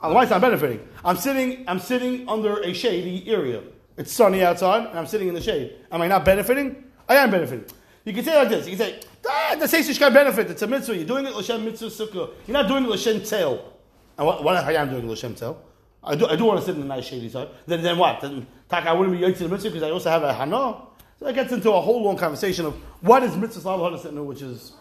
Otherwise, 0.00 0.30
I'm 0.30 0.40
benefiting. 0.40 0.86
I'm 1.04 1.16
sitting. 1.16 1.64
I'm 1.68 1.80
sitting 1.80 2.28
under 2.28 2.60
a 2.60 2.72
shady 2.72 3.28
area. 3.28 3.62
It's 3.96 4.12
sunny 4.12 4.44
outside, 4.44 4.86
and 4.86 4.98
I'm 4.98 5.06
sitting 5.06 5.26
in 5.26 5.34
the 5.34 5.40
shade. 5.40 5.74
Am 5.90 6.00
I 6.00 6.06
not 6.06 6.24
benefiting? 6.24 6.84
I 7.08 7.16
am 7.16 7.30
benefiting. 7.30 7.64
You 8.04 8.12
can 8.12 8.24
say 8.24 8.36
like 8.36 8.48
this. 8.48 8.68
You 8.68 8.76
can 8.76 8.86
say, 8.86 9.00
ah, 9.28 9.56
the 9.58 9.66
Seish 9.66 9.98
benefit. 10.14 10.50
It's 10.50 10.62
a 10.62 10.66
mitzvah. 10.66 10.96
You're 10.96 11.04
doing 11.04 11.26
it 11.26 11.34
l'shem 11.34 11.64
mitzvah 11.64 11.86
sukkah. 11.86 12.30
You're 12.46 12.54
not 12.54 12.68
doing 12.68 12.84
it 12.84 12.90
l'shem 12.90 13.22
tel. 13.22 13.72
And 14.16 14.26
what, 14.26 14.44
what 14.44 14.56
I 14.56 14.72
am 14.74 14.88
doing 14.90 15.08
l'shem 15.10 15.34
tel. 15.34 15.62
I 16.02 16.14
do, 16.14 16.26
I 16.26 16.36
do 16.36 16.44
want 16.44 16.60
to 16.60 16.64
sit 16.64 16.76
in 16.76 16.82
a 16.82 16.86
nice 16.86 17.06
shady 17.06 17.28
side. 17.28 17.48
Then, 17.66 17.82
then 17.82 17.98
what? 17.98 18.20
Then, 18.20 18.46
I 18.70 18.92
wouldn't 18.92 19.18
be 19.18 19.26
yotzei 19.26 19.38
the 19.38 19.48
mitzvah 19.48 19.70
because 19.70 19.82
I 19.82 19.90
also 19.90 20.10
have 20.10 20.22
a 20.22 20.32
hana. 20.32 20.87
So 21.18 21.26
it 21.26 21.34
gets 21.34 21.52
into 21.52 21.72
a 21.72 21.80
whole 21.80 22.02
long 22.02 22.16
conversation 22.16 22.64
of 22.64 22.74
what 23.00 23.22
is 23.24 23.36
mitzvah 23.36 23.70
hadasitnu, 23.70 24.24
which 24.24 24.42
is 24.42 24.72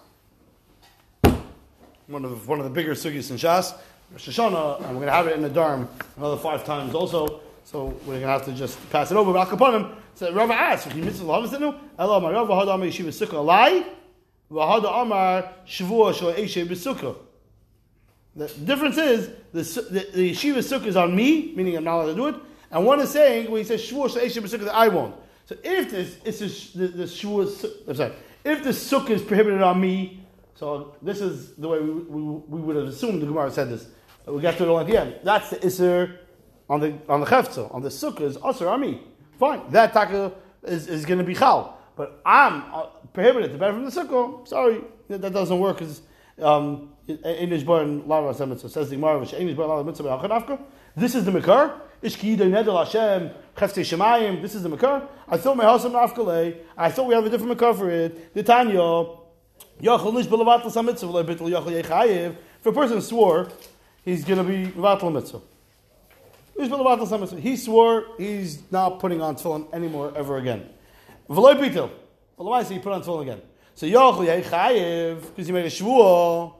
one 2.05 2.23
of 2.23 2.31
the, 2.31 2.37
one 2.47 2.59
of 2.59 2.65
the 2.65 2.69
bigger 2.69 2.93
sugyas 2.93 3.31
in 3.31 3.37
Shas, 3.37 3.75
Rosh 4.11 4.37
and 4.37 4.53
we're 4.53 4.79
going 4.79 5.07
to 5.07 5.11
have 5.11 5.27
it 5.27 5.35
in 5.35 5.41
the 5.41 5.49
Dharm 5.49 5.87
another 6.15 6.37
five 6.37 6.63
times 6.63 6.93
also. 6.93 7.41
So 7.65 7.87
we're 8.05 8.19
going 8.19 8.21
to 8.21 8.27
have 8.27 8.45
to 8.45 8.53
just 8.53 8.77
pass 8.91 9.11
it 9.11 9.17
over. 9.17 9.33
But 9.33 9.49
Akaponim, 9.49 9.95
so 10.15 10.31
Rava 10.31 10.53
asks, 10.53 10.91
"He 10.91 11.01
mitzvah 11.01 11.25
lahavasinu, 11.25 11.77
Elo 11.99 12.17
Amar 12.17 12.31
Rava 12.31 12.53
Hada 12.53 12.75
Amar 12.75 12.87
Yeshiva 12.87 13.07
Sukkah 13.07 13.43
Alai, 13.43 13.85
V'Hada 14.49 15.01
Amar 15.01 15.53
Shavua 15.67 16.13
Shal 16.13 16.33
Eshe 16.33 16.65
B'Sukkah." 16.65 17.17
The 18.35 18.47
difference 18.47 18.97
is 18.97 19.29
the, 19.51 19.63
the, 19.81 20.07
the 20.13 20.31
Yeshiva 20.31 20.59
Sukkah 20.59 20.85
is 20.85 20.95
on 20.95 21.13
me, 21.13 21.53
meaning 21.55 21.75
I'm 21.75 21.83
not 21.83 21.95
allowed 21.95 22.05
to 22.05 22.15
do 22.15 22.27
it, 22.27 22.35
and 22.71 22.85
one 22.85 23.01
is 23.01 23.09
saying 23.09 23.51
when 23.51 23.59
he 23.59 23.67
says 23.67 23.81
Shavua 23.81 24.09
Shal 24.09 24.43
B'Sukkah 24.43 24.65
that 24.65 24.75
I 24.75 24.87
won't. 24.87 25.15
So 25.47 25.55
if 25.63 25.89
this 25.89 26.17
it's 26.25 26.41
a, 26.41 26.77
the, 26.77 26.87
the 26.89 27.07
su- 27.07 27.41
I'm 27.87 27.95
sorry, 27.95 28.13
if 28.43 28.63
the 28.63 28.71
Sukkah 28.71 29.11
is 29.11 29.21
prohibited 29.21 29.61
on 29.61 29.79
me, 29.79 30.23
so 30.55 30.95
this 31.01 31.21
is 31.21 31.55
the 31.55 31.67
way 31.69 31.79
we, 31.79 31.91
we, 31.91 32.21
we 32.21 32.61
would 32.61 32.75
have 32.75 32.87
assumed 32.87 33.21
the 33.21 33.25
Gemara 33.25 33.49
said 33.49 33.69
this. 33.69 33.87
We 34.25 34.41
got 34.41 34.57
to 34.57 34.63
it 34.63 34.67
all 34.67 34.79
at 34.79 34.87
the 34.87 34.97
end. 34.97 35.15
That's 35.23 35.49
the 35.51 35.55
Isser 35.57 36.17
on 36.69 36.81
the 36.81 36.97
on 37.07 37.21
the 37.21 37.25
Chefza. 37.25 37.73
On 37.73 37.81
the 37.81 37.87
Sukkah 37.87 38.21
is 38.21 38.37
Asr 38.37 38.69
on 38.69 38.81
me. 38.81 39.01
Fine. 39.39 39.61
That 39.71 39.93
taka 39.93 40.33
is, 40.63 40.87
is 40.87 41.05
going 41.05 41.19
to 41.19 41.23
be 41.23 41.33
Chal. 41.33 41.77
But 41.95 42.21
I'm 42.25 42.63
uh, 42.73 42.87
prohibited 43.13 43.53
to 43.53 43.57
benefit 43.57 43.75
from 43.75 43.85
the 43.85 44.13
Sukkah. 44.13 44.47
Sorry, 44.47 44.81
that, 45.07 45.21
that 45.21 45.31
doesn't 45.33 45.59
work 45.59 45.81
as, 45.81 46.01
Um, 46.39 46.93
Einish 47.07 47.65
born 47.65 48.07
Lara 48.07 48.33
Mitzvah 48.45 48.69
says 48.69 48.89
the 48.89 48.95
Gemara, 48.95 49.25
Einish 49.25 49.55
born 49.55 49.69
Lara 49.69 49.83
Mitzvah. 49.83 50.59
This 50.97 51.13
is 51.13 51.25
the 51.25 51.31
Makar. 51.31 51.79
Ishki 52.01 52.35
Nedel 52.35 52.83
Hashem 52.83 53.29
Chefte 53.55 53.81
Shemayim. 53.81 54.41
This 54.41 54.55
is 54.55 54.63
the 54.63 54.69
Makar. 54.69 55.07
I 55.27 55.37
thought 55.37 55.55
my 55.55 55.63
house 55.63 55.85
in 55.85 55.91
Nafkale. 55.91 56.57
I 56.75 56.89
thought 56.89 57.05
we 57.05 57.13
have 57.13 57.23
a 57.23 57.29
different 57.29 57.49
Makar 57.49 57.75
for 57.75 57.87
it. 57.87 58.33
The 58.33 58.41
Tanya. 58.41 58.79
Yachal 59.79 60.11
Nish 60.11 60.25
Belavatl 60.25 60.63
Samitzvah 60.63 61.23
Lebitul 61.23 61.51
Yachal 61.51 61.83
Yechayev. 61.83 62.35
If 62.59 62.65
a 62.65 62.71
person 62.71 62.99
swore, 63.03 63.47
he's 64.03 64.25
going 64.25 64.39
to 64.39 64.43
be 64.43 64.71
Vatl 64.71 65.13
Mitzvah. 65.13 65.41
He 67.39 67.57
swore 67.57 68.05
he's 68.17 68.63
not 68.71 68.99
putting 68.99 69.21
on 69.21 69.35
tefillin 69.35 69.71
anymore 69.71 70.11
ever 70.15 70.37
again. 70.37 70.67
V'loy. 71.29 71.91
Well, 72.37 72.49
why 72.49 72.63
he 72.63 72.79
put 72.79 72.91
on 72.91 73.03
tefillin 73.03 73.21
again? 73.21 73.41
So 73.75 73.85
Yachal 73.85 74.41
Yechayev 74.41 75.21
because 75.21 75.45
he 75.45 75.53
made 75.53 75.65
a 75.65 75.69
shvuah. 75.69 76.55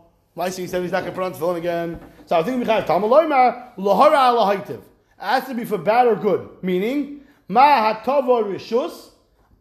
He 0.45 0.67
said 0.67 0.83
he's 0.83 0.91
not 0.91 1.03
going 1.03 1.15
to 1.15 1.23
on 1.23 1.33
tefillin 1.33 1.57
again? 1.57 1.99
So 2.27 2.37
I 2.37 2.43
think 2.43 2.59
we 2.59 2.65
have 2.65 2.85
Tamaloyma 2.85 3.75
Lahara 3.77 4.37
Lahaitiv. 4.37 4.69
It 4.69 4.83
has 5.17 5.45
to 5.45 5.55
be 5.55 5.65
for 5.65 5.79
bad 5.79 6.05
or 6.05 6.15
good. 6.15 6.47
Meaning, 6.61 7.21
Ma 7.47 7.95
Hatava 7.95 8.43
Rishus, 8.43 9.09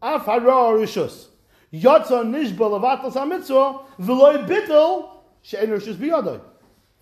Af 0.03 0.25
Hara 0.25 0.77
Rishus. 0.77 1.29
Yotza 1.73 2.23
Nishba 2.23 2.57
Levatal 2.57 3.11
Samitzvah, 3.11 3.85
V'loy 3.99 4.47
Bittel, 4.47 5.09
She'en 5.41 5.67
Rishus 5.69 5.95
Biyadai. 5.95 6.39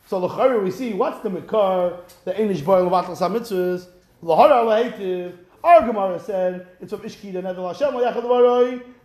So 0.07 0.25
Lachari 0.25 0.63
we 0.63 0.71
see, 0.71 0.93
what's 0.93 1.19
the 1.19 1.29
Makar, 1.29 1.99
the 2.23 2.31
Enish 2.31 2.63
Boy 2.63 2.79
Levatal 2.79 3.17
Samitzvahs, 3.17 3.87
Lahara 4.23 4.63
Lahaitiv, 4.63 5.33
our 5.65 5.81
Gemara 5.87 6.19
said 6.19 6.67
it's 6.79 6.93
of 6.93 7.01
Ishki 7.01 7.33
the 7.33 7.41
Nedel 7.41 7.67
Hashem 7.67 7.95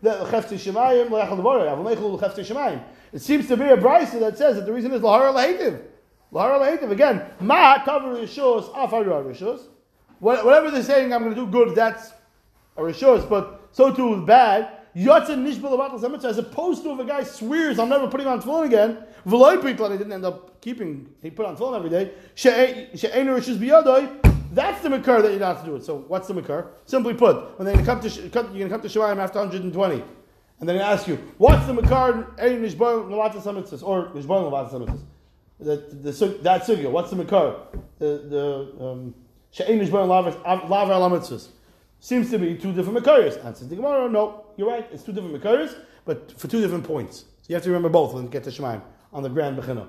the 0.03 0.11
Chefti 0.11 0.59
Shemayim 0.59 1.11
L'Yachal 1.11 1.39
Devaroi 1.39 1.67
Avameichel 1.75 2.21
Chefti 2.21 2.45
Shemayim. 2.47 2.83
It 3.15 3.21
seems 3.21 3.49
to 3.49 3.57
be 3.57 3.65
a 3.65 3.79
brisa 3.79 4.21
that 4.21 4.37
says 4.37 4.57
that 4.57 4.67
the 4.67 4.73
reason 4.73 4.93
is 4.93 5.01
Lahara 5.01 5.35
Lahitiv. 5.35 5.81
Lahara 6.31 6.61
Lahitiv 6.61 6.91
again. 6.91 7.25
Ma 7.41 7.83
cover 7.83 8.15
Rishos 8.15 8.71
Afar 8.77 9.05
Rishos. 9.05 9.63
Whatever 10.19 10.71
they're 10.71 10.83
saying, 10.83 11.15
I'm 11.15 11.23
going 11.23 11.35
to 11.35 11.47
do 11.47 11.51
good. 11.51 11.75
That's 11.75 12.13
a 12.77 12.83
Rishos, 12.83 13.27
but 13.29 13.69
so 13.73 13.95
too 13.95 14.11
with 14.11 14.27
bad. 14.27 14.77
Yotzin 14.95 15.47
Nishbel 15.47 15.79
Abatal 15.79 16.25
as 16.25 16.37
opposed 16.37 16.83
to 16.83 16.93
if 16.93 16.99
a 16.99 17.05
guy 17.05 17.23
swears 17.23 17.79
I'm 17.79 17.89
never 17.89 18.07
putting 18.07 18.27
on 18.27 18.43
tefillin 18.43 18.67
again. 18.67 18.99
V'loy 19.27 19.57
Pitlan 19.63 19.93
he 19.93 19.99
didn't 19.99 20.13
end 20.13 20.27
up 20.27 20.61
keeping. 20.61 21.09
He 21.23 21.31
put 21.31 21.47
on 21.47 21.57
tefillin 21.57 21.77
every 21.79 21.91
day. 21.91 22.11
She'ein 22.35 23.27
Rishos 23.29 23.57
Biyadoi. 23.57 24.30
That's 24.53 24.83
the 24.83 24.91
makar 24.91 25.23
that 25.23 25.33
you 25.33 25.39
have 25.39 25.61
to 25.61 25.67
do 25.67 25.77
it. 25.77 25.85
So 25.85 25.99
what's 26.09 26.29
the 26.29 26.35
makar? 26.35 26.73
Simply 26.87 27.15
put, 27.15 27.59
when 27.59 27.67
they 27.67 27.83
come 27.85 28.01
to 28.01 28.09
you're 28.09 28.29
going 28.29 28.59
to 28.59 28.69
come 28.69 28.81
to 28.81 28.89
Shemaim 28.89 29.19
after 29.19 29.39
120, 29.39 30.03
and 30.61 30.69
then 30.69 30.77
they 30.77 30.83
ask 30.83 31.07
you, 31.07 31.17
what's 31.39 31.67
the 31.67 31.75
makar? 31.75 32.35
Ein 32.39 32.63
nishbar 32.63 33.09
levata 33.09 33.41
samitzis 33.41 33.83
or 33.83 34.07
nishbar 34.09 34.51
levata 34.51 34.73
samitzis. 34.73 36.43
That 36.43 36.63
sugya. 36.63 36.91
What's 36.91 37.11
the 37.11 37.17
makar? 37.17 37.57
The 37.99 38.73
um, 38.81 39.15
she'ein 39.53 39.79
nishbar 39.79 40.07
lava 40.09 40.93
alamitzis. 40.93 41.49
Seems 42.01 42.31
to 42.31 42.39
be 42.39 42.57
two 42.57 42.73
different 42.73 42.99
makaris. 42.99 43.45
Answers 43.45 43.69
the 43.69 43.77
Gemara. 43.77 44.09
No, 44.09 44.47
you're 44.57 44.69
right. 44.69 44.89
It's 44.91 45.03
two 45.03 45.13
different 45.13 45.41
makaris, 45.41 45.77
but 46.07 46.33
for 46.41 46.49
two 46.49 46.63
different 46.63 46.85
points. 46.85 47.21
So 47.21 47.47
you 47.49 47.55
have 47.55 47.63
to 47.65 47.69
remember 47.69 47.91
both 47.91 48.15
when 48.15 48.25
you 48.25 48.31
get 48.31 48.43
to 48.45 48.51
Shemaim 48.51 48.81
on 49.13 49.23
the 49.23 49.29
grand 49.29 49.59
bechina. 49.59 49.87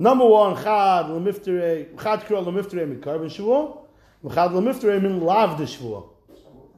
Number 0.00 0.26
one, 0.26 0.56
chad 0.56 1.06
lemiftere 1.06 2.02
chad 2.02 2.24
kro 2.24 2.44
lemiftere 2.44 2.92
mikar 2.92 3.20
ben 3.20 3.28
shul. 3.28 3.83
This 4.24 4.32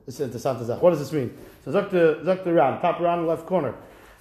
is 0.08 0.20
interessant 0.20 0.66
Zach. 0.66 0.82
What 0.82 0.90
does 0.90 0.98
this 0.98 1.12
mean? 1.12 1.38
So 1.64 1.70
zok 1.70 1.90
the 1.90 2.18
zok 2.24 2.42
the 2.42 2.52
round, 2.52 2.82
top 2.82 2.98
round, 2.98 3.24
left 3.28 3.46
corner. 3.46 3.72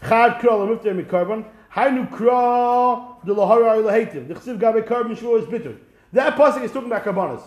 Chad 0.07 0.39
kro 0.39 0.59
lemiftere 0.59 0.95
min 0.95 1.05
korban. 1.05 1.43
Hainu 1.73 2.11
kro 2.11 3.17
de 3.25 3.33
lahara 3.33 3.81
lehetiv. 3.81 4.27
The 4.27 4.35
chsiv 4.35 4.59
gabe 4.59 4.87
korban 4.87 5.17
shvua 5.17 5.41
is 5.41 5.47
bitter. 5.47 5.75
That 6.13 6.35
pasuk 6.35 6.63
is 6.65 6.71
talking 6.71 6.91
about 6.91 7.03
korbanos. 7.03 7.41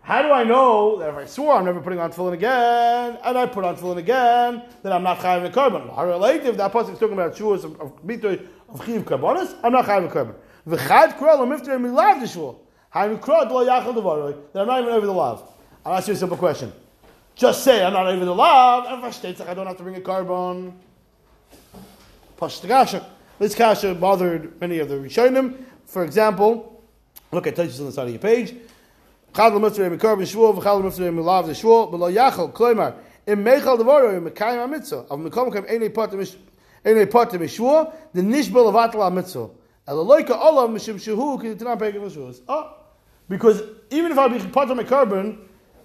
How 0.00 0.22
do 0.22 0.32
I 0.32 0.44
know 0.44 0.98
that 0.98 1.10
if 1.10 1.14
I 1.14 1.26
swore 1.26 1.56
I'm 1.56 1.66
never 1.66 1.82
putting 1.82 1.98
on 1.98 2.10
tefillin 2.10 2.32
again, 2.32 3.18
and 3.22 3.36
I 3.36 3.44
put 3.44 3.66
on 3.66 3.76
tefillin 3.76 3.98
again, 3.98 4.62
then 4.82 4.92
I'm 4.94 5.02
not 5.02 5.18
chayiv 5.18 5.44
in 5.44 5.52
korban? 5.52 5.94
Lahara 5.94 6.18
lehetiv. 6.18 6.56
That 6.56 6.72
pasuk 6.72 6.94
is 6.94 6.98
talking 6.98 7.12
about 7.12 7.34
shuas 7.34 7.64
of 7.64 8.06
bitter 8.06 8.40
of 8.70 8.86
chiv 8.86 9.04
korbanos. 9.04 9.54
I'm 9.62 9.72
not 9.72 9.84
chayiv 9.84 10.04
in 10.04 10.10
korban. 10.10 10.34
V'chad 10.66 11.18
kro 11.18 11.36
lemiftere 11.36 11.78
min 11.78 11.92
lav 11.92 12.18
de 12.18 12.26
shvua. 12.26 12.56
I'm 12.94 13.20
not 13.20 13.20
even 13.20 14.92
over 14.92 15.06
the 15.06 15.12
love. 15.12 15.50
I'll 15.84 15.94
ask 15.94 16.08
you 16.08 16.14
a 16.14 16.16
simple 16.16 16.36
question. 16.36 16.72
Just 17.34 17.62
say 17.62 17.84
I'm 17.84 17.92
not 17.92 18.06
over 18.06 18.24
the 18.24 18.34
love, 18.34 18.86
and 18.86 19.04
if 19.04 19.40
I 19.40 19.50
I 19.50 19.54
don't 19.54 19.66
have 19.66 19.76
to 19.76 19.82
bring 19.82 19.96
a 19.96 20.00
korban. 20.00 20.72
Pashtagashak. 22.38 23.04
This 23.38 23.54
kasha 23.54 23.94
bothered 23.94 24.60
many 24.60 24.80
of 24.80 24.88
the 24.88 24.96
Rishonim. 24.96 25.64
For 25.86 26.02
example, 26.04 26.82
look 27.30 27.46
at 27.46 27.54
touches 27.54 27.78
on 27.80 27.86
the 27.86 27.92
side 27.92 28.06
of 28.06 28.10
your 28.10 28.18
page. 28.18 28.54
Chad 29.36 29.54
l'mitzvah 29.54 29.96
korban 29.98 30.22
shvul, 30.22 30.54
v'chad 30.60 30.80
l'mitzvah 30.80 31.22
lav 31.22 31.46
the 31.46 31.52
shvul, 31.52 31.90
but 31.90 31.98
lo 31.98 32.10
yachal, 32.10 32.52
kloimar, 32.52 32.94
im 33.26 33.44
meichal 33.44 33.78
devoro, 33.78 34.16
im 34.16 34.24
mekayim 34.28 34.58
ha-mitzvah, 34.58 35.06
av 35.10 35.18
mekom 35.20 35.52
kam 35.52 35.64
enei 35.64 35.90
patim 35.90 36.18
mishvul, 37.40 37.92
the 38.14 38.20
nishbel 38.20 38.72
avatal 38.72 39.02
ha-mitzvah. 39.02 39.50
Elaloika 39.86 40.30
olam 40.40 40.72
mishim 40.74 40.96
shehu, 40.96 41.40
ki 41.40 41.54
t'nam 41.54 41.78
pegim 41.78 42.00
ha-shvul. 42.00 42.40
Oh, 42.48 42.77
because 43.28 43.62
even 43.90 44.12
if 44.12 44.18
I 44.18 44.28
be 44.28 44.38
part 44.50 44.70
of 44.70 44.76
my 44.76 44.84
korban, 44.84 45.38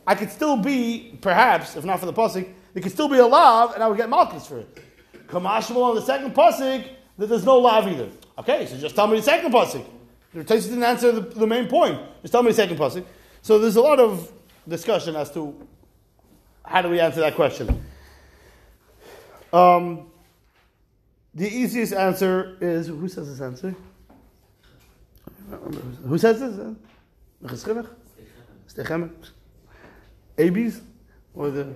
I 0.05 0.15
could 0.15 0.31
still 0.31 0.57
be, 0.57 1.17
perhaps, 1.21 1.75
if 1.75 1.85
not 1.85 1.99
for 1.99 2.05
the 2.05 2.13
pasuk, 2.13 2.51
there 2.73 2.83
could 2.83 2.91
still 2.91 3.07
be 3.07 3.17
a 3.17 3.25
lav, 3.25 3.73
and 3.73 3.83
I 3.83 3.87
would 3.87 3.97
get 3.97 4.09
malchus 4.09 4.47
for 4.47 4.59
it. 4.59 4.83
Kamashmal 5.27 5.83
on 5.83 5.95
the 5.95 6.01
second 6.01 6.33
pasuk 6.33 6.87
that 7.17 7.27
there's 7.27 7.45
no 7.45 7.59
lav 7.59 7.87
either. 7.87 8.09
Okay, 8.37 8.65
so 8.65 8.77
just 8.77 8.95
tell 8.95 9.07
me 9.07 9.17
the 9.17 9.23
second 9.23 9.51
pasuk. 9.51 9.85
The 10.33 10.43
Taisa 10.43 10.63
didn't 10.63 10.83
answer 10.83 11.11
the, 11.11 11.21
the, 11.21 11.45
main 11.45 11.67
point. 11.67 11.99
Just 12.21 12.31
tell 12.31 12.41
me 12.41 12.49
the 12.49 12.55
second 12.55 12.77
pasuk. 12.77 13.05
So 13.41 13.59
there's 13.59 13.75
a 13.75 13.81
lot 13.81 13.99
of 13.99 14.31
discussion 14.67 15.15
as 15.15 15.31
to 15.31 15.55
how 16.65 16.81
do 16.81 16.89
we 16.89 16.99
answer 16.99 17.19
that 17.19 17.35
question. 17.35 17.85
Um, 19.51 20.07
the 21.35 21.47
easiest 21.47 21.93
answer 21.93 22.57
is 22.59 22.87
who 22.87 23.07
says 23.07 23.29
this 23.29 23.41
answer? 23.41 23.75
Who 26.07 26.17
says 26.17 26.39
this? 26.39 26.75
Mechaschinach? 27.43 27.89
Stechemach? 28.67 29.11
Abis? 30.37 30.81
Or 31.35 31.49
the, 31.49 31.73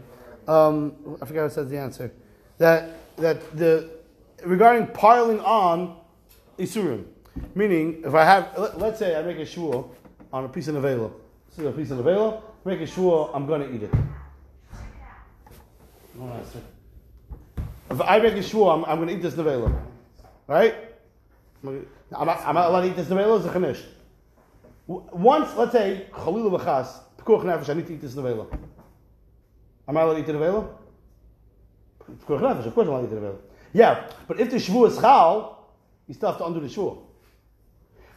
um, 0.48 1.18
I 1.22 1.26
forgot 1.26 1.44
who 1.44 1.50
says 1.50 1.70
the 1.70 1.78
answer. 1.78 2.12
That, 2.58 2.94
that 3.18 3.58
the, 3.58 3.90
regarding 4.44 4.88
piling 4.88 5.40
on 5.42 5.98
Isurim, 6.58 7.06
meaning 7.54 8.02
if 8.06 8.14
I 8.14 8.24
have, 8.24 8.58
let, 8.58 8.94
us 8.94 9.00
say 9.00 9.16
I 9.16 9.22
make 9.22 9.38
a 9.38 9.46
shul 9.46 9.96
on 10.32 10.46
a 10.46 10.50
piece 10.50 10.68
of 10.68 10.76
nevela. 10.76 11.12
This 11.50 11.60
is 11.60 11.66
a 11.66 11.72
piece 11.72 11.92
of 11.92 12.00
nevela. 12.00 12.42
Make 12.66 12.82
a 12.82 12.88
shul, 12.88 13.32
I'm 13.34 13.46
going 13.46 13.62
to 13.62 13.74
eat 13.74 13.84
it. 13.84 13.94
No 16.16 16.32
answer. 16.34 16.62
If 17.90 18.02
I 18.02 18.20
make 18.20 18.34
a 18.34 18.44
shul, 18.44 18.70
I'm, 18.70 18.86
I'm 18.86 18.98
going 18.98 19.10
to 19.10 19.16
eat 19.16 19.22
this 19.22 19.36
nevela. 19.36 19.82
Right? 20.48 20.76
I'm 21.64 21.86
not, 22.12 22.42
I'm 22.46 22.56
not 22.56 22.70
allowed 22.70 22.82
to 22.82 22.88
eat 22.88 22.96
this 22.96 23.08
nevela, 23.08 23.38
it's 23.38 23.48
a 23.48 23.50
chanish. 23.50 23.84
Once, 24.88 25.54
let's 25.56 25.74
say, 25.74 26.08
Chalil 26.16 26.50
v'chas, 26.50 26.88
Pekuach 27.18 27.44
Nefesh, 27.44 27.70
I 27.70 27.74
need 27.74 27.88
to 27.88 27.94
eat 27.94 28.02
this 28.02 28.16
nevela. 28.16 28.48
Am 29.88 29.98
I 29.98 30.02
allowed 30.02 30.14
to 30.14 30.20
eat 30.22 30.26
the 30.28 30.34
nevela? 30.34 30.68
Pekuach 32.10 32.40
Nefesh, 32.40 32.66
of 32.68 32.74
course 32.74 32.88
I'm 32.88 32.94
allowed 32.94 33.10
to 33.10 33.16
eat 33.16 33.20
the 33.20 33.28
nevela. 33.28 33.38
Yeah, 33.74 34.10
but 34.28 34.40
if 34.40 34.50
the 34.50 34.58
shvu 34.58 34.88
is 34.88 34.98
chal, 34.98 35.74
you 36.08 36.14
still 36.14 36.30
have 36.30 36.38
to 36.38 36.46
undo 36.46 36.62
the 36.62 36.68
shvu. 36.68 37.00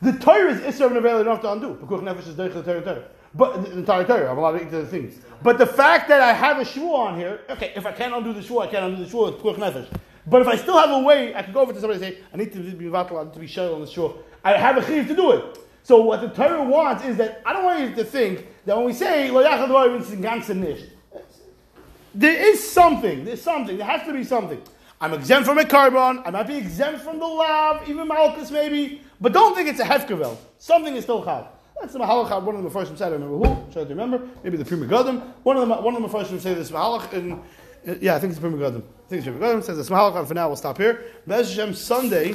The 0.00 0.12
Torah 0.12 0.52
is 0.52 0.60
Isra 0.60 0.86
of 0.86 0.92
nevela, 0.92 1.18
you 1.18 1.24
don't 1.24 1.34
have 1.34 1.42
to 1.42 1.52
undo. 1.52 1.74
Pekuach 1.74 2.02
Nefesh 2.02 2.28
is 2.28 2.34
Deich 2.36 2.54
the 2.54 2.62
Torah 2.62 2.82
Torah. 2.82 3.04
But 3.34 3.64
the 3.64 3.72
entire 3.72 4.04
Torah, 4.04 4.30
I'm 4.30 4.38
allowed 4.38 4.58
to 4.58 4.62
eat 4.62 4.70
the 4.70 4.86
things. 4.86 5.18
But 5.42 5.58
the 5.58 5.66
fact 5.66 6.08
that 6.08 6.20
I 6.20 6.32
have 6.32 6.58
a 6.58 6.62
shvu 6.62 6.92
on 6.92 7.18
here, 7.18 7.40
okay, 7.50 7.72
if 7.74 7.84
I 7.84 7.92
can't 7.92 8.14
undo 8.14 8.32
the 8.32 8.40
shvu, 8.40 8.62
I 8.62 8.68
can't 8.68 8.84
undo 8.84 9.04
the 9.04 9.10
shvu, 9.10 9.32
it's 9.32 9.42
Pekuach 9.42 9.56
Nefesh. 9.56 9.88
But 10.24 10.42
if 10.42 10.46
I 10.48 10.56
still 10.56 10.78
have 10.78 10.90
a 10.90 11.00
way, 11.00 11.34
I 11.34 11.42
can 11.42 11.52
go 11.52 11.62
over 11.62 11.72
to 11.72 11.80
somebody 11.80 12.04
and 12.04 12.14
say, 12.14 12.22
I 12.32 12.36
need 12.36 12.52
to 12.52 12.58
be 12.60 12.84
vatal, 12.84 13.18
I 13.18 13.24
need 13.24 13.32
to 13.32 13.40
be 13.40 13.48
shayl 13.48 13.74
on 13.74 13.80
the 13.80 13.86
shvu. 13.86 14.16
I 14.44 14.52
have 14.52 14.76
a 14.76 14.86
chiv 14.86 15.08
to 15.08 15.16
do 15.16 15.32
it. 15.32 15.58
So 15.82 16.02
what 16.02 16.20
the 16.20 16.28
Torah 16.28 16.62
wants 16.62 17.04
is 17.04 17.16
that 17.16 17.42
I 17.44 17.52
don't 17.52 17.64
want 17.64 17.80
you 17.80 17.94
to 17.96 18.04
think 18.04 18.46
that 18.66 18.76
when 18.76 18.86
we 18.86 18.92
say. 18.92 19.30
There 22.14 22.48
is 22.48 22.70
something. 22.70 23.24
There's 23.24 23.42
something. 23.42 23.76
There 23.76 23.86
has 23.86 24.06
to 24.06 24.12
be 24.12 24.24
something. 24.24 24.60
I'm 25.00 25.14
exempt 25.14 25.46
from 25.46 25.58
a 25.58 25.62
korban. 25.62 26.22
I 26.26 26.30
might 26.30 26.46
be 26.46 26.56
exempt 26.56 27.02
from 27.02 27.18
the 27.18 27.26
lav, 27.26 27.88
even 27.88 28.06
malchus 28.06 28.50
maybe. 28.50 29.00
But 29.20 29.32
don't 29.32 29.54
think 29.54 29.68
it's 29.68 29.80
a 29.80 29.84
hefkevel. 29.84 30.36
Something 30.58 30.94
is 30.94 31.04
still 31.04 31.24
chav. 31.24 31.46
That's 31.80 31.94
the 31.94 31.98
mahalach. 31.98 32.42
One 32.42 32.56
of 32.56 32.62
the 32.62 32.70
first 32.70 32.96
said. 32.98 33.08
I 33.08 33.12
remember 33.12 33.38
who. 33.38 33.72
Try 33.72 33.84
to 33.84 33.88
remember. 33.88 34.20
Maybe 34.44 34.58
the 34.58 34.64
Pri 34.64 34.76
Megadim. 34.76 35.22
One 35.42 35.56
of 35.56 35.66
the 35.66 35.74
one 35.76 35.96
of 35.96 36.02
the 36.02 36.08
first 36.08 36.30
say 36.42 36.52
this 36.52 36.70
mahalach. 36.70 37.12
And 37.14 37.32
uh, 37.88 37.94
yeah, 38.00 38.16
I 38.16 38.18
think 38.18 38.32
it's 38.32 38.40
the 38.40 38.48
Pri 38.48 38.58
Megadim. 38.58 38.82
I 38.82 39.08
think 39.08 39.24
it's 39.24 39.24
Pri 39.24 39.32
Megadim 39.32 39.64
says 39.64 39.78
this 39.78 39.88
mahalach. 39.88 40.26
For 40.26 40.34
now, 40.34 40.48
we'll 40.48 40.56
stop 40.56 40.76
here. 40.76 41.04
Bez 41.26 41.78
Sunday. 41.78 42.34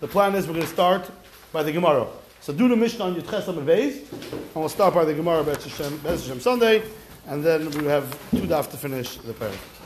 The 0.00 0.08
plan 0.08 0.34
is 0.34 0.46
we're 0.46 0.54
going 0.54 0.66
to 0.66 0.72
start 0.72 1.10
by 1.52 1.62
the 1.62 1.72
Gemara. 1.72 2.06
So 2.40 2.52
do 2.52 2.68
the 2.68 2.76
Mishnah 2.76 3.04
on 3.04 3.14
Yudches 3.14 3.48
and 3.48 3.66
Beis, 3.66 4.10
and 4.12 4.54
we'll 4.54 4.68
start 4.68 4.94
by 4.94 5.04
the 5.04 5.14
Gemara 5.14 5.44
Bez 5.44 5.64
Hashem, 5.64 6.40
Sunday, 6.40 6.82
and 7.26 7.44
then 7.44 7.70
we 7.70 7.84
have 7.86 8.10
two 8.30 8.46
daf 8.46 8.70
to 8.70 8.76
finish 8.76 9.16
the 9.16 9.32
parak. 9.32 9.77